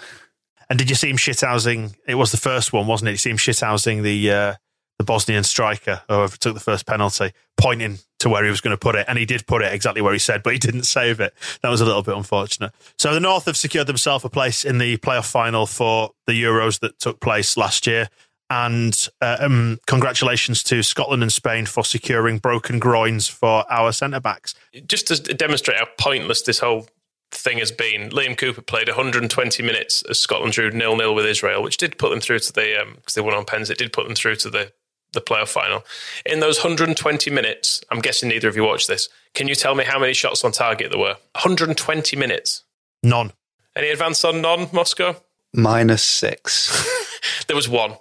And 0.73 0.79
did 0.79 0.89
you 0.89 0.97
see 0.97 1.11
him 1.11 1.19
shithousing? 1.19 1.97
It 2.09 2.15
was 2.15 2.31
the 2.31 2.39
first 2.39 2.73
one, 2.73 2.87
wasn't 2.87 3.11
it? 3.11 3.11
You 3.11 3.19
see 3.19 3.29
him 3.29 3.37
shithousing 3.37 4.03
the 4.03 4.31
uh, 4.33 4.55
the 4.97 5.05
Bosnian 5.05 5.45
striker, 5.45 6.01
whoever 6.09 6.35
took 6.35 6.55
the 6.55 6.61
first 6.61 6.87
penalty, 6.87 7.33
pointing 7.59 7.99
to 8.21 8.31
where 8.31 8.43
he 8.43 8.49
was 8.49 8.63
going 8.63 8.71
to 8.75 8.79
put 8.79 8.95
it. 8.95 9.05
And 9.07 9.19
he 9.19 9.27
did 9.27 9.47
put 9.47 9.61
it 9.61 9.71
exactly 9.71 10.01
where 10.01 10.15
he 10.15 10.19
said, 10.19 10.43
but 10.43 10.55
he 10.55 10.59
didn't 10.59 10.85
save 10.85 11.21
it. 11.21 11.35
That 11.61 11.69
was 11.69 11.83
a 11.83 11.85
little 11.85 12.03
bit 12.03 12.17
unfortunate. 12.17 12.73
So 12.97 13.13
the 13.13 13.21
North 13.21 13.45
have 13.45 13.59
secured 13.59 13.87
themselves 13.87 14.25
a 14.25 14.31
place 14.31 14.65
in 14.65 14.79
the 14.79 14.97
playoff 14.97 15.31
final 15.31 15.67
for 15.67 16.13
the 16.27 16.43
Euros 16.43 16.81
that 16.81 16.99
took 16.99 17.21
place 17.21 17.59
last 17.59 17.87
year. 17.87 18.09
And 18.49 18.97
uh, 19.21 19.37
um, 19.41 19.79
congratulations 19.87 20.63
to 20.63 20.83
Scotland 20.83 21.23
and 21.23 21.31
Spain 21.31 21.67
for 21.67 21.85
securing 21.85 22.39
broken 22.39 22.79
groins 22.79 23.29
for 23.29 23.71
our 23.71 23.93
centre 23.93 24.21
backs. 24.21 24.55
Just 24.87 25.09
to 25.09 25.35
demonstrate 25.35 25.77
how 25.77 25.89
pointless 25.99 26.41
this 26.41 26.61
whole 26.61 26.87
thing 27.35 27.59
has 27.59 27.73
been, 27.73 28.11
Liam 28.11 28.37
Cooper 28.37 28.63
played 28.63 28.89
120 28.89 29.63
minutes 29.63 30.03
as 30.09 30.19
Scotland 30.19 30.53
drew 30.53 30.71
nil 30.71 30.97
nil 30.97 31.15
with 31.15 31.27
Israel, 31.27 31.63
which 31.63 31.77
did 31.77 31.99
put 31.99 32.11
them 32.11 32.21
through 32.21 32.41
to 32.41 32.53
the 32.53 32.85
because 32.97 33.17
um, 33.17 33.23
they 33.23 33.27
won 33.27 33.35
on 33.35 33.45
pens. 33.45 33.71
It 33.71 33.79
did 33.79 33.93
put 33.93 34.07
them 34.07 34.15
through 34.15 34.37
to 34.37 34.51
the 34.51 34.73
the 35.13 35.21
playoff 35.21 35.49
final. 35.49 35.85
In 36.25 36.41
those 36.41 36.59
120 36.59 37.31
minutes, 37.31 37.83
I'm 37.91 38.01
guessing 38.01 38.31
neither 38.31 38.49
of 38.49 38.57
you 38.57 38.65
watched 38.65 38.89
this. 38.89 39.09
Can 39.35 39.47
you 39.47 39.55
tell 39.55 39.75
me 39.75 39.85
how 39.85 39.99
many 39.99 40.15
shots 40.15 40.43
on 40.45 40.53
target 40.53 40.91
there 40.91 40.99
were? 40.99 41.17
120 41.35 42.17
minutes. 42.17 42.65
None. 43.03 43.33
Any 43.77 43.89
advance 43.89 44.25
on 44.25 44.41
none, 44.41 44.69
Moscow? 44.73 45.17
Minus 45.55 46.03
six. 46.03 46.87
there 47.47 47.57
was 47.57 47.69
one. 47.69 47.97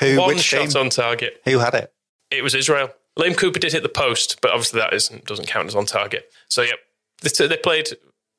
Who? 0.00 0.18
One 0.18 0.28
which 0.28 0.40
shot 0.40 0.72
game? 0.72 0.82
on 0.82 0.90
target. 0.90 1.40
Who 1.44 1.58
had 1.58 1.74
it? 1.74 1.92
It 2.30 2.42
was 2.42 2.54
Israel. 2.54 2.90
Liam 3.18 3.36
Cooper 3.36 3.58
did 3.58 3.72
hit 3.72 3.82
the 3.82 3.88
post, 3.88 4.40
but 4.42 4.50
obviously 4.50 4.80
that 4.80 4.92
isn't, 4.92 5.24
doesn't 5.24 5.46
count 5.46 5.68
as 5.68 5.74
on 5.74 5.86
target. 5.86 6.30
So, 6.48 6.62
yep, 6.62 6.78
they, 7.22 7.46
they 7.46 7.56
played 7.56 7.88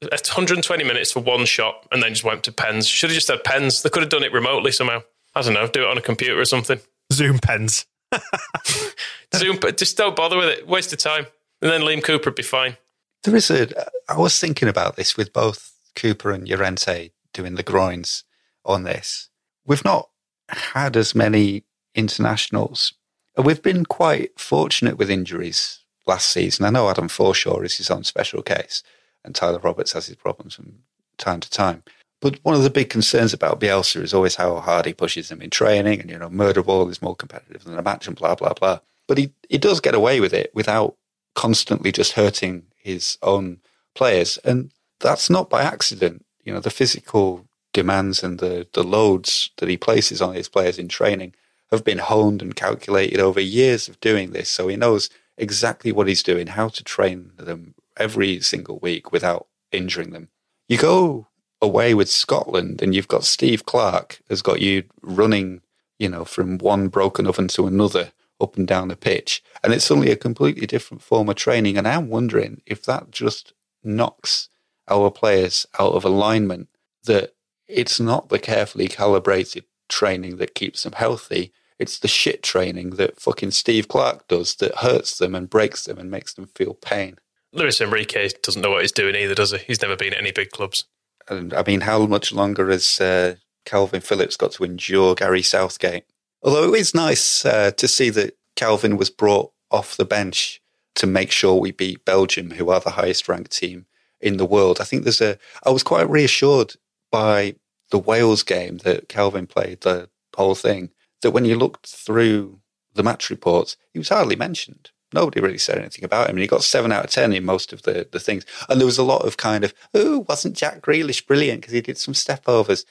120 0.02 0.84
minutes 0.84 1.12
for 1.12 1.22
one 1.22 1.46
shot 1.46 1.88
and 1.92 2.04
then 2.04 2.12
just 2.12 2.24
went 2.24 2.44
to 2.44 2.52
pens. 2.52 2.88
Should 2.88 3.10
have 3.10 3.16
just 3.16 3.30
had 3.30 3.44
pens. 3.44 3.82
They 3.82 3.90
could 3.90 4.04
have 4.04 4.10
done 4.10 4.24
it 4.24 4.32
remotely 4.32 4.72
somehow. 4.72 5.02
I 5.36 5.42
don't 5.42 5.54
know, 5.54 5.68
do 5.68 5.84
it 5.84 5.90
on 5.90 5.98
a 5.98 6.02
computer 6.02 6.40
or 6.40 6.46
something. 6.46 6.80
Zoom 7.12 7.40
pens. 7.40 7.86
Zoom, 9.36 9.58
but 9.60 9.78
just 9.78 9.98
don't 9.98 10.16
bother 10.16 10.38
with 10.38 10.50
it. 10.50 10.68
Waste 10.68 10.94
of 10.94 11.00
time. 11.00 11.28
And 11.62 11.72
then 11.72 11.82
Liam 11.82 12.04
Cooper 12.04 12.30
would 12.30 12.36
be 12.36 12.44
fine. 12.44 12.78
There 13.24 13.36
is 13.36 13.50
a. 13.50 13.68
I 14.10 14.18
was 14.18 14.40
thinking 14.40 14.68
about 14.68 14.96
this 14.96 15.18
with 15.18 15.34
both 15.34 15.74
Cooper 15.96 16.32
and 16.32 16.48
Llorente 16.48 17.12
doing 17.34 17.56
the 17.56 17.64
groins 17.64 18.24
on 18.64 18.84
this. 18.84 19.30
We've 19.66 19.84
not 19.84 20.10
had 20.50 20.96
as 20.96 21.16
many 21.16 21.64
internationals. 21.96 22.94
We've 23.38 23.62
been 23.62 23.86
quite 23.86 24.40
fortunate 24.40 24.98
with 24.98 25.10
injuries 25.10 25.80
last 26.06 26.30
season. 26.30 26.66
I 26.66 26.70
know 26.70 26.90
Adam 26.90 27.10
Forshaw 27.10 27.64
is 27.64 27.78
his 27.78 27.92
own 27.92 28.04
special 28.04 28.42
case, 28.42 28.82
and 29.28 29.36
Tyler 29.36 29.60
Roberts 29.60 29.92
has 29.92 30.08
his 30.08 30.16
problems 30.16 30.56
from 30.56 30.80
time 31.18 31.42
to 31.42 31.50
time. 31.50 31.84
But 32.20 32.40
one 32.44 32.56
of 32.56 32.63
the 32.63 32.72
big 32.72 32.90
concerns 32.90 33.34
about 33.34 33.60
Bielsa 33.60 34.02
is 34.02 34.13
always 34.13 34.36
how 34.36 34.56
hard 34.60 34.88
he 34.88 34.94
pushes 34.94 35.30
them 35.30 35.42
in 35.42 35.52
training, 35.52 36.02
and 36.02 36.10
you 36.10 36.18
know, 36.18 36.30
murder 36.30 36.63
ball 36.63 36.90
is 36.90 37.02
more 37.02 37.16
competitive 37.16 37.63
than 37.63 37.78
a 37.78 37.84
match, 37.84 38.08
and 38.08 38.16
blah 38.16 38.34
blah 38.34 38.54
blah. 38.54 38.80
But 39.08 39.20
he 39.20 39.34
he 39.50 39.60
does 39.60 39.80
get 39.80 39.94
away 39.94 40.20
with 40.20 40.34
it 40.34 40.50
without 40.56 40.96
constantly 41.36 41.92
just 41.92 42.13
hurting 42.13 42.63
his 42.76 43.20
own 43.22 43.60
players, 43.94 44.40
and 44.40 44.72
that's 45.00 45.30
not 45.30 45.50
by 45.50 45.62
accident. 45.62 46.26
You 46.44 46.54
know, 46.54 46.60
the 46.60 46.72
physical 46.72 47.46
demands 47.74 48.24
and 48.24 48.40
the 48.40 48.66
the 48.74 48.84
loads 48.84 49.52
that 49.58 49.70
he 49.70 49.78
places 49.78 50.22
on 50.22 50.34
his 50.34 50.50
players 50.50 50.80
in 50.80 50.88
training 50.88 51.36
have 51.70 51.84
been 51.84 52.00
honed 52.00 52.42
and 52.42 52.56
calculated 52.56 53.20
over 53.20 53.42
years 53.42 53.88
of 53.88 54.00
doing 54.00 54.32
this, 54.32 54.50
so 54.50 54.68
he 54.68 54.76
knows 54.76 55.10
exactly 55.38 55.92
what 55.92 56.08
he's 56.08 56.24
doing, 56.24 56.48
how 56.48 56.70
to 56.70 56.84
train 56.84 57.32
them 57.38 57.76
every 58.00 58.40
single 58.42 58.80
week 58.80 59.12
without 59.12 59.48
injuring 59.72 60.12
them. 60.12 60.30
You 60.68 60.78
go 60.78 61.28
away 61.62 61.94
with 61.94 62.10
Scotland 62.10 62.82
and 62.82 62.94
you've 62.94 63.08
got 63.08 63.24
Steve 63.24 63.66
Clarke 63.66 64.22
has 64.30 64.42
got 64.42 64.62
you 64.62 64.84
running, 65.02 65.62
you 65.98 66.10
know, 66.10 66.26
from 66.26 66.58
one 66.58 66.88
broken 66.88 67.28
oven 67.28 67.48
to 67.50 67.68
another 67.68 68.12
up 68.40 68.56
and 68.56 68.68
down 68.68 68.90
the 68.90 68.96
pitch. 68.96 69.44
And 69.64 69.74
it's 69.74 69.86
suddenly 69.86 70.12
a 70.12 70.16
completely 70.16 70.68
different 70.68 71.02
form 71.02 71.30
of 71.30 71.36
training. 71.36 71.78
And 71.78 71.88
I'm 71.88 72.10
wondering 72.10 72.62
if 72.66 72.84
that 72.84 73.12
just 73.12 73.54
knocks 73.84 74.50
our 74.88 75.10
players 75.10 75.66
out 75.80 75.94
of 75.94 76.06
alignment, 76.06 76.70
that 77.06 77.34
it's 77.68 78.00
not 78.00 78.30
the 78.30 78.40
carefully 78.40 78.88
calibrated 78.88 79.66
training 79.90 80.38
that 80.38 80.56
keeps 80.56 80.84
them 80.84 80.94
healthy. 80.94 81.52
It's 81.80 82.00
the 82.00 82.08
shit 82.08 82.44
training 82.44 82.92
that 82.92 83.20
fucking 83.20 83.52
Steve 83.52 83.88
Clarke 83.88 84.28
does 84.28 84.56
that 84.56 84.78
hurts 84.78 85.18
them 85.18 85.36
and 85.36 85.50
breaks 85.50 85.86
them 85.86 85.98
and 85.98 86.10
makes 86.10 86.34
them 86.34 86.48
feel 86.48 86.74
pain. 86.74 87.18
Luis 87.58 87.82
Enrique 87.82 88.30
doesn't 88.43 88.62
know 88.62 88.72
what 88.72 88.82
he's 88.82 88.91
doing 88.91 89.15
either, 89.15 89.36
does 89.36 89.52
he? 89.52 89.58
He's 89.60 89.82
never 89.82 89.96
been 89.96 90.13
at 90.13 90.20
any 90.20 90.32
big 90.32 90.52
clubs. 90.52 90.86
And 91.28 91.54
I 91.54 91.63
mean, 91.63 91.82
how 91.82 92.06
much 92.06 92.32
longer 92.32 92.70
has 92.70 93.02
uh, 93.02 93.36
Kalvin 93.65 94.04
Phillips 94.04 94.38
got 94.38 94.54
to 94.54 94.63
endure 94.63 95.15
Gary 95.15 95.41
Southgate? 95.41 96.06
Although 96.41 96.74
it 96.74 96.80
is 96.80 96.93
nice 96.93 97.46
uh, 97.46 97.72
to 97.72 97.88
see 97.88 98.10
that 98.12 98.38
Kalvin 98.56 98.98
was 98.98 99.10
brought 99.10 99.52
off 99.72 99.98
the 99.98 100.06
bench 100.06 100.62
to 100.96 101.08
make 101.08 101.32
sure 101.32 101.56
we 101.56 101.72
beat 101.72 102.06
Belgium, 102.06 102.52
who 102.52 102.70
are 102.70 102.80
the 102.80 102.91
highest 102.91 103.28
ranked 103.28 103.52
team 103.52 103.86
in 104.22 104.38
the 104.38 104.46
world. 104.46 104.80
I 104.80 104.84
think 104.84 105.04
there's 105.04 105.22
a. 105.22 105.38
I 105.63 105.70
was 105.70 105.84
quite 105.84 106.10
reassured 106.10 106.76
by 107.12 107.56
the 107.91 108.00
Wales 108.00 108.43
game 108.43 108.78
that 108.80 109.10
Kalvin 109.10 109.48
played, 109.48 109.82
the 109.82 110.10
whole 110.36 110.56
thing, 110.56 110.89
that 111.22 111.32
when 111.32 111.46
you 111.46 111.56
looked 111.56 111.88
through 111.88 112.60
the 112.93 113.04
match 113.04 113.30
reports, 113.30 113.78
he 113.93 114.00
was 114.00 114.10
hardly 114.10 114.36
mentioned 114.36 114.91
nobody 115.13 115.41
really 115.41 115.58
said 115.58 115.78
anything 115.78 116.04
about 116.04 116.30
him. 116.30 116.36
And 116.36 116.41
he 116.41 116.48
got 116.48 116.63
seven 116.63 116.91
out 116.91 117.06
of 117.06 117.12
10 117.12 117.34
in 117.34 117.46
most 117.46 117.74
of 117.74 117.84
the, 117.84 118.08
the 118.12 118.20
things. 118.20 118.46
And 118.70 118.80
there 118.80 118.86
was 118.86 118.98
a 118.98 119.04
lot 119.04 119.26
of 119.26 119.38
kind 119.38 119.63
of, 119.63 119.74
oh, 119.93 120.26
wasn't 120.28 120.56
Jack 120.56 120.82
Grealish 120.82 121.26
brilliant 121.26 121.62
because 121.62 121.74
he 121.74 121.82
did 121.82 121.98
some 121.98 122.13
step 122.13 122.43
overs? 122.48 122.86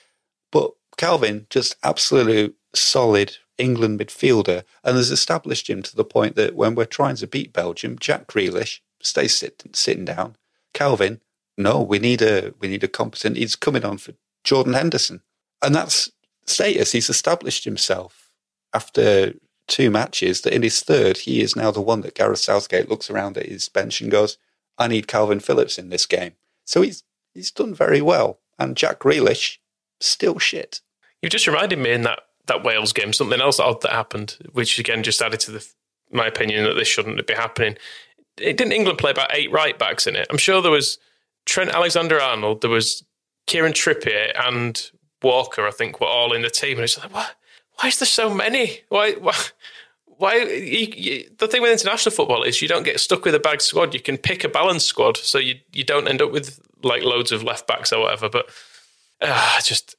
But 0.50 0.72
Kalvin, 0.96 1.48
just 1.50 1.76
absolute 1.82 2.56
solid 2.74 3.36
England 3.58 3.98
midfielder, 4.00 4.64
and 4.84 4.96
has 4.96 5.10
established 5.10 5.68
him 5.68 5.82
to 5.82 5.96
the 5.96 6.04
point 6.04 6.36
that 6.36 6.54
when 6.54 6.74
we're 6.74 6.84
trying 6.84 7.16
to 7.16 7.26
beat 7.26 7.52
Belgium, 7.52 7.98
Jack 7.98 8.26
Grealish 8.26 8.80
stays 9.00 9.36
sit, 9.36 9.62
sitting 9.72 10.04
down. 10.04 10.36
Kalvin, 10.74 11.20
no, 11.56 11.80
we 11.80 11.98
need 11.98 12.20
a 12.22 12.52
we 12.60 12.68
need 12.68 12.84
a 12.84 12.88
competent. 12.88 13.36
He's 13.36 13.56
coming 13.56 13.84
on 13.84 13.98
for 13.98 14.12
Jordan 14.44 14.74
Henderson, 14.74 15.22
and 15.62 15.74
that's 15.74 16.10
status. 16.44 16.92
He's 16.92 17.08
established 17.08 17.64
himself 17.64 18.30
after 18.74 19.34
two 19.66 19.90
matches 19.90 20.42
that 20.42 20.52
in 20.52 20.62
his 20.62 20.80
third, 20.80 21.18
he 21.18 21.40
is 21.40 21.56
now 21.56 21.70
the 21.70 21.80
one 21.80 22.00
that 22.02 22.14
Gareth 22.14 22.38
Southgate 22.38 22.88
looks 22.88 23.10
around 23.10 23.36
at 23.36 23.46
his 23.46 23.68
bench 23.68 24.00
and 24.00 24.10
goes, 24.10 24.38
I 24.78 24.88
need 24.88 25.06
Kalvin 25.06 25.42
Phillips 25.42 25.78
in 25.78 25.88
this 25.88 26.06
game. 26.06 26.32
So 26.64 26.82
he's 26.82 27.02
he's 27.34 27.50
done 27.50 27.74
very 27.74 28.00
well. 28.00 28.40
And 28.58 28.76
Jack 28.76 29.00
Grealish, 29.00 29.58
still 30.00 30.38
shit. 30.38 30.80
You 31.22 31.28
just 31.28 31.46
reminded 31.46 31.78
me 31.78 31.92
in 31.92 32.02
that, 32.02 32.20
that 32.46 32.62
Wales 32.62 32.92
game, 32.92 33.12
something 33.12 33.40
else 33.40 33.60
odd 33.60 33.82
that 33.82 33.92
happened, 33.92 34.38
which 34.52 34.78
again 34.78 35.02
just 35.02 35.20
added 35.20 35.40
to 35.40 35.50
the, 35.50 35.66
my 36.10 36.26
opinion 36.26 36.64
that 36.64 36.74
this 36.74 36.88
shouldn't 36.88 37.26
be 37.26 37.34
happening. 37.34 37.76
It, 38.38 38.56
didn't 38.56 38.72
England 38.72 38.98
play 38.98 39.10
about 39.10 39.34
eight 39.34 39.50
right 39.50 39.78
backs 39.78 40.06
in 40.06 40.16
it? 40.16 40.26
I'm 40.30 40.38
sure 40.38 40.62
there 40.62 40.70
was 40.70 40.98
Trent 41.44 41.70
Alexander 41.70 42.20
Arnold, 42.20 42.60
there 42.60 42.70
was 42.70 43.04
Kieran 43.46 43.72
Trippier 43.72 44.32
and 44.36 44.90
Walker, 45.22 45.66
I 45.66 45.70
think, 45.70 46.00
were 46.00 46.06
all 46.06 46.32
in 46.32 46.42
the 46.42 46.50
team. 46.50 46.76
And 46.76 46.84
it's 46.84 46.98
like, 46.98 47.12
what? 47.12 47.34
Why 47.80 47.88
is 47.88 47.98
there 47.98 48.06
so 48.06 48.32
many? 48.32 48.80
Why? 48.88 49.12
Why? 49.12 49.34
why 50.18 50.36
you, 50.36 50.88
you, 50.96 51.30
the 51.38 51.48
thing 51.48 51.62
with 51.62 51.70
international 51.70 52.14
football 52.14 52.42
is 52.42 52.62
you 52.62 52.68
don't 52.68 52.84
get 52.84 53.00
stuck 53.00 53.24
with 53.24 53.34
a 53.34 53.40
bag 53.40 53.60
squad. 53.60 53.94
You 53.94 54.00
can 54.00 54.16
pick 54.16 54.44
a 54.44 54.48
balanced 54.48 54.86
squad, 54.86 55.16
so 55.16 55.38
you 55.38 55.56
you 55.72 55.84
don't 55.84 56.08
end 56.08 56.22
up 56.22 56.32
with 56.32 56.60
like 56.82 57.02
loads 57.02 57.32
of 57.32 57.42
left 57.42 57.66
backs 57.66 57.92
or 57.92 58.00
whatever. 58.00 58.28
But 58.28 58.48
uh, 59.20 59.60
just 59.62 59.94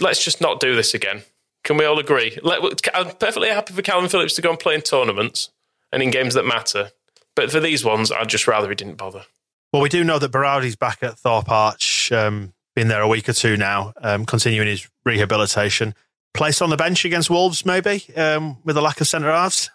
let's 0.00 0.24
just 0.24 0.40
not 0.40 0.60
do 0.60 0.74
this 0.74 0.94
again. 0.94 1.22
Can 1.62 1.76
we 1.76 1.84
all 1.84 1.98
agree? 1.98 2.38
Let, 2.42 2.62
I'm 2.94 3.10
perfectly 3.16 3.48
happy 3.48 3.72
for 3.72 3.82
Kalvin 3.82 4.10
Phillips 4.10 4.34
to 4.34 4.42
go 4.42 4.50
and 4.50 4.58
play 4.58 4.74
in 4.74 4.82
tournaments 4.82 5.50
and 5.92 6.02
in 6.02 6.10
games 6.10 6.34
that 6.34 6.44
matter. 6.44 6.90
But 7.34 7.50
for 7.50 7.58
these 7.58 7.84
ones, 7.84 8.12
I'd 8.12 8.28
just 8.28 8.46
rather 8.46 8.68
he 8.68 8.74
didn't 8.74 8.96
bother. 8.96 9.24
Well, 9.72 9.82
we 9.82 9.88
do 9.88 10.04
know 10.04 10.18
that 10.18 10.30
Berardi's 10.30 10.76
back 10.76 11.02
at 11.02 11.18
Thorpe 11.18 11.50
Arch, 11.50 12.12
um, 12.12 12.52
been 12.76 12.88
there 12.88 13.00
a 13.00 13.08
week 13.08 13.28
or 13.28 13.32
two 13.32 13.56
now, 13.56 13.92
um, 14.02 14.24
continuing 14.24 14.68
his 14.68 14.88
rehabilitation 15.04 15.94
place 16.34 16.60
on 16.60 16.70
the 16.70 16.76
bench 16.76 17.04
against 17.04 17.30
Wolves, 17.30 17.64
maybe 17.64 18.04
um, 18.16 18.58
with 18.64 18.76
a 18.76 18.82
lack 18.82 19.00
of 19.00 19.08
centre 19.08 19.30
halves. 19.30 19.70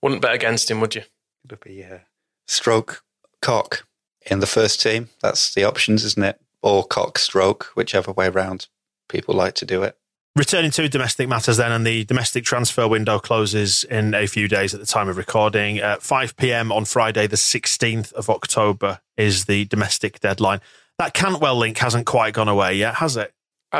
Wouldn't 0.00 0.22
bet 0.22 0.34
against 0.34 0.70
him, 0.70 0.80
would 0.80 0.94
you? 0.94 1.02
It 1.02 1.50
would 1.50 1.60
be 1.60 1.84
uh, 1.84 1.98
stroke 2.46 3.02
cock 3.42 3.86
in 4.30 4.40
the 4.40 4.46
first 4.46 4.80
team. 4.80 5.10
That's 5.20 5.52
the 5.52 5.64
options, 5.64 6.04
isn't 6.04 6.24
it? 6.24 6.40
Or 6.62 6.84
cock 6.84 7.18
stroke, 7.18 7.72
whichever 7.74 8.12
way 8.12 8.28
round 8.28 8.68
people 9.08 9.34
like 9.34 9.54
to 9.56 9.66
do 9.66 9.82
it. 9.82 9.98
Returning 10.36 10.72
to 10.72 10.88
domestic 10.88 11.28
matters 11.28 11.58
then, 11.58 11.70
and 11.70 11.86
the 11.86 12.04
domestic 12.04 12.44
transfer 12.44 12.88
window 12.88 13.20
closes 13.20 13.84
in 13.84 14.14
a 14.14 14.26
few 14.26 14.48
days 14.48 14.74
at 14.74 14.80
the 14.80 14.86
time 14.86 15.08
of 15.08 15.16
recording. 15.16 15.78
At 15.78 16.02
5 16.02 16.36
pm 16.36 16.72
on 16.72 16.86
Friday, 16.86 17.28
the 17.28 17.36
16th 17.36 18.12
of 18.14 18.28
October, 18.28 19.00
is 19.16 19.44
the 19.44 19.66
domestic 19.66 20.18
deadline. 20.18 20.60
That 20.98 21.14
Cantwell 21.14 21.56
link 21.56 21.78
hasn't 21.78 22.06
quite 22.06 22.34
gone 22.34 22.48
away 22.48 22.74
yet, 22.74 22.96
has 22.96 23.16
it? 23.16 23.32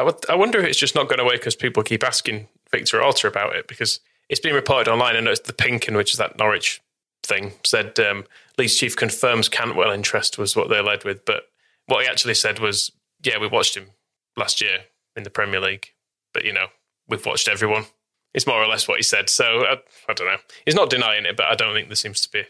I, 0.02 0.34
wonder 0.34 0.58
if 0.58 0.66
it's 0.66 0.78
just 0.78 0.94
not 0.94 1.08
gone 1.08 1.20
away 1.20 1.36
because 1.36 1.56
people 1.56 1.82
keep 1.82 2.04
asking 2.04 2.48
Victor 2.70 3.02
Orta 3.02 3.28
about 3.28 3.56
it 3.56 3.68
because 3.68 4.00
it's 4.28 4.40
been 4.40 4.54
reported 4.54 4.90
online. 4.90 5.16
I 5.16 5.20
noticed 5.20 5.44
the 5.44 5.52
Pinkin, 5.52 5.96
which 5.96 6.12
is 6.12 6.18
that 6.18 6.38
Norwich 6.38 6.80
thing, 7.22 7.52
said 7.64 7.98
um, 8.00 8.24
Leeds 8.58 8.76
chief 8.76 8.96
confirms 8.96 9.48
Cantwell 9.48 9.90
interest 9.90 10.38
was 10.38 10.56
what 10.56 10.68
they 10.68 10.80
led 10.80 11.04
with. 11.04 11.24
But 11.24 11.44
what 11.86 12.02
he 12.02 12.08
actually 12.08 12.34
said 12.34 12.58
was, 12.58 12.92
yeah, 13.22 13.38
we 13.38 13.46
watched 13.46 13.76
him 13.76 13.90
last 14.36 14.60
year 14.60 14.80
in 15.16 15.22
the 15.22 15.30
Premier 15.30 15.60
League 15.60 15.90
but 16.34 16.44
you 16.44 16.52
know, 16.52 16.66
we've 17.08 17.24
watched 17.24 17.48
everyone. 17.48 17.86
It's 18.34 18.46
more 18.46 18.62
or 18.62 18.66
less 18.66 18.86
what 18.86 18.98
he 18.98 19.02
said. 19.02 19.30
So 19.30 19.64
I, 19.64 19.76
I 20.08 20.12
don't 20.12 20.26
know. 20.26 20.36
He's 20.66 20.74
not 20.74 20.90
denying 20.90 21.24
it, 21.24 21.36
but 21.36 21.46
I 21.46 21.54
don't 21.54 21.72
think 21.72 21.88
there 21.88 21.96
seems 21.96 22.20
to 22.22 22.30
be 22.30 22.42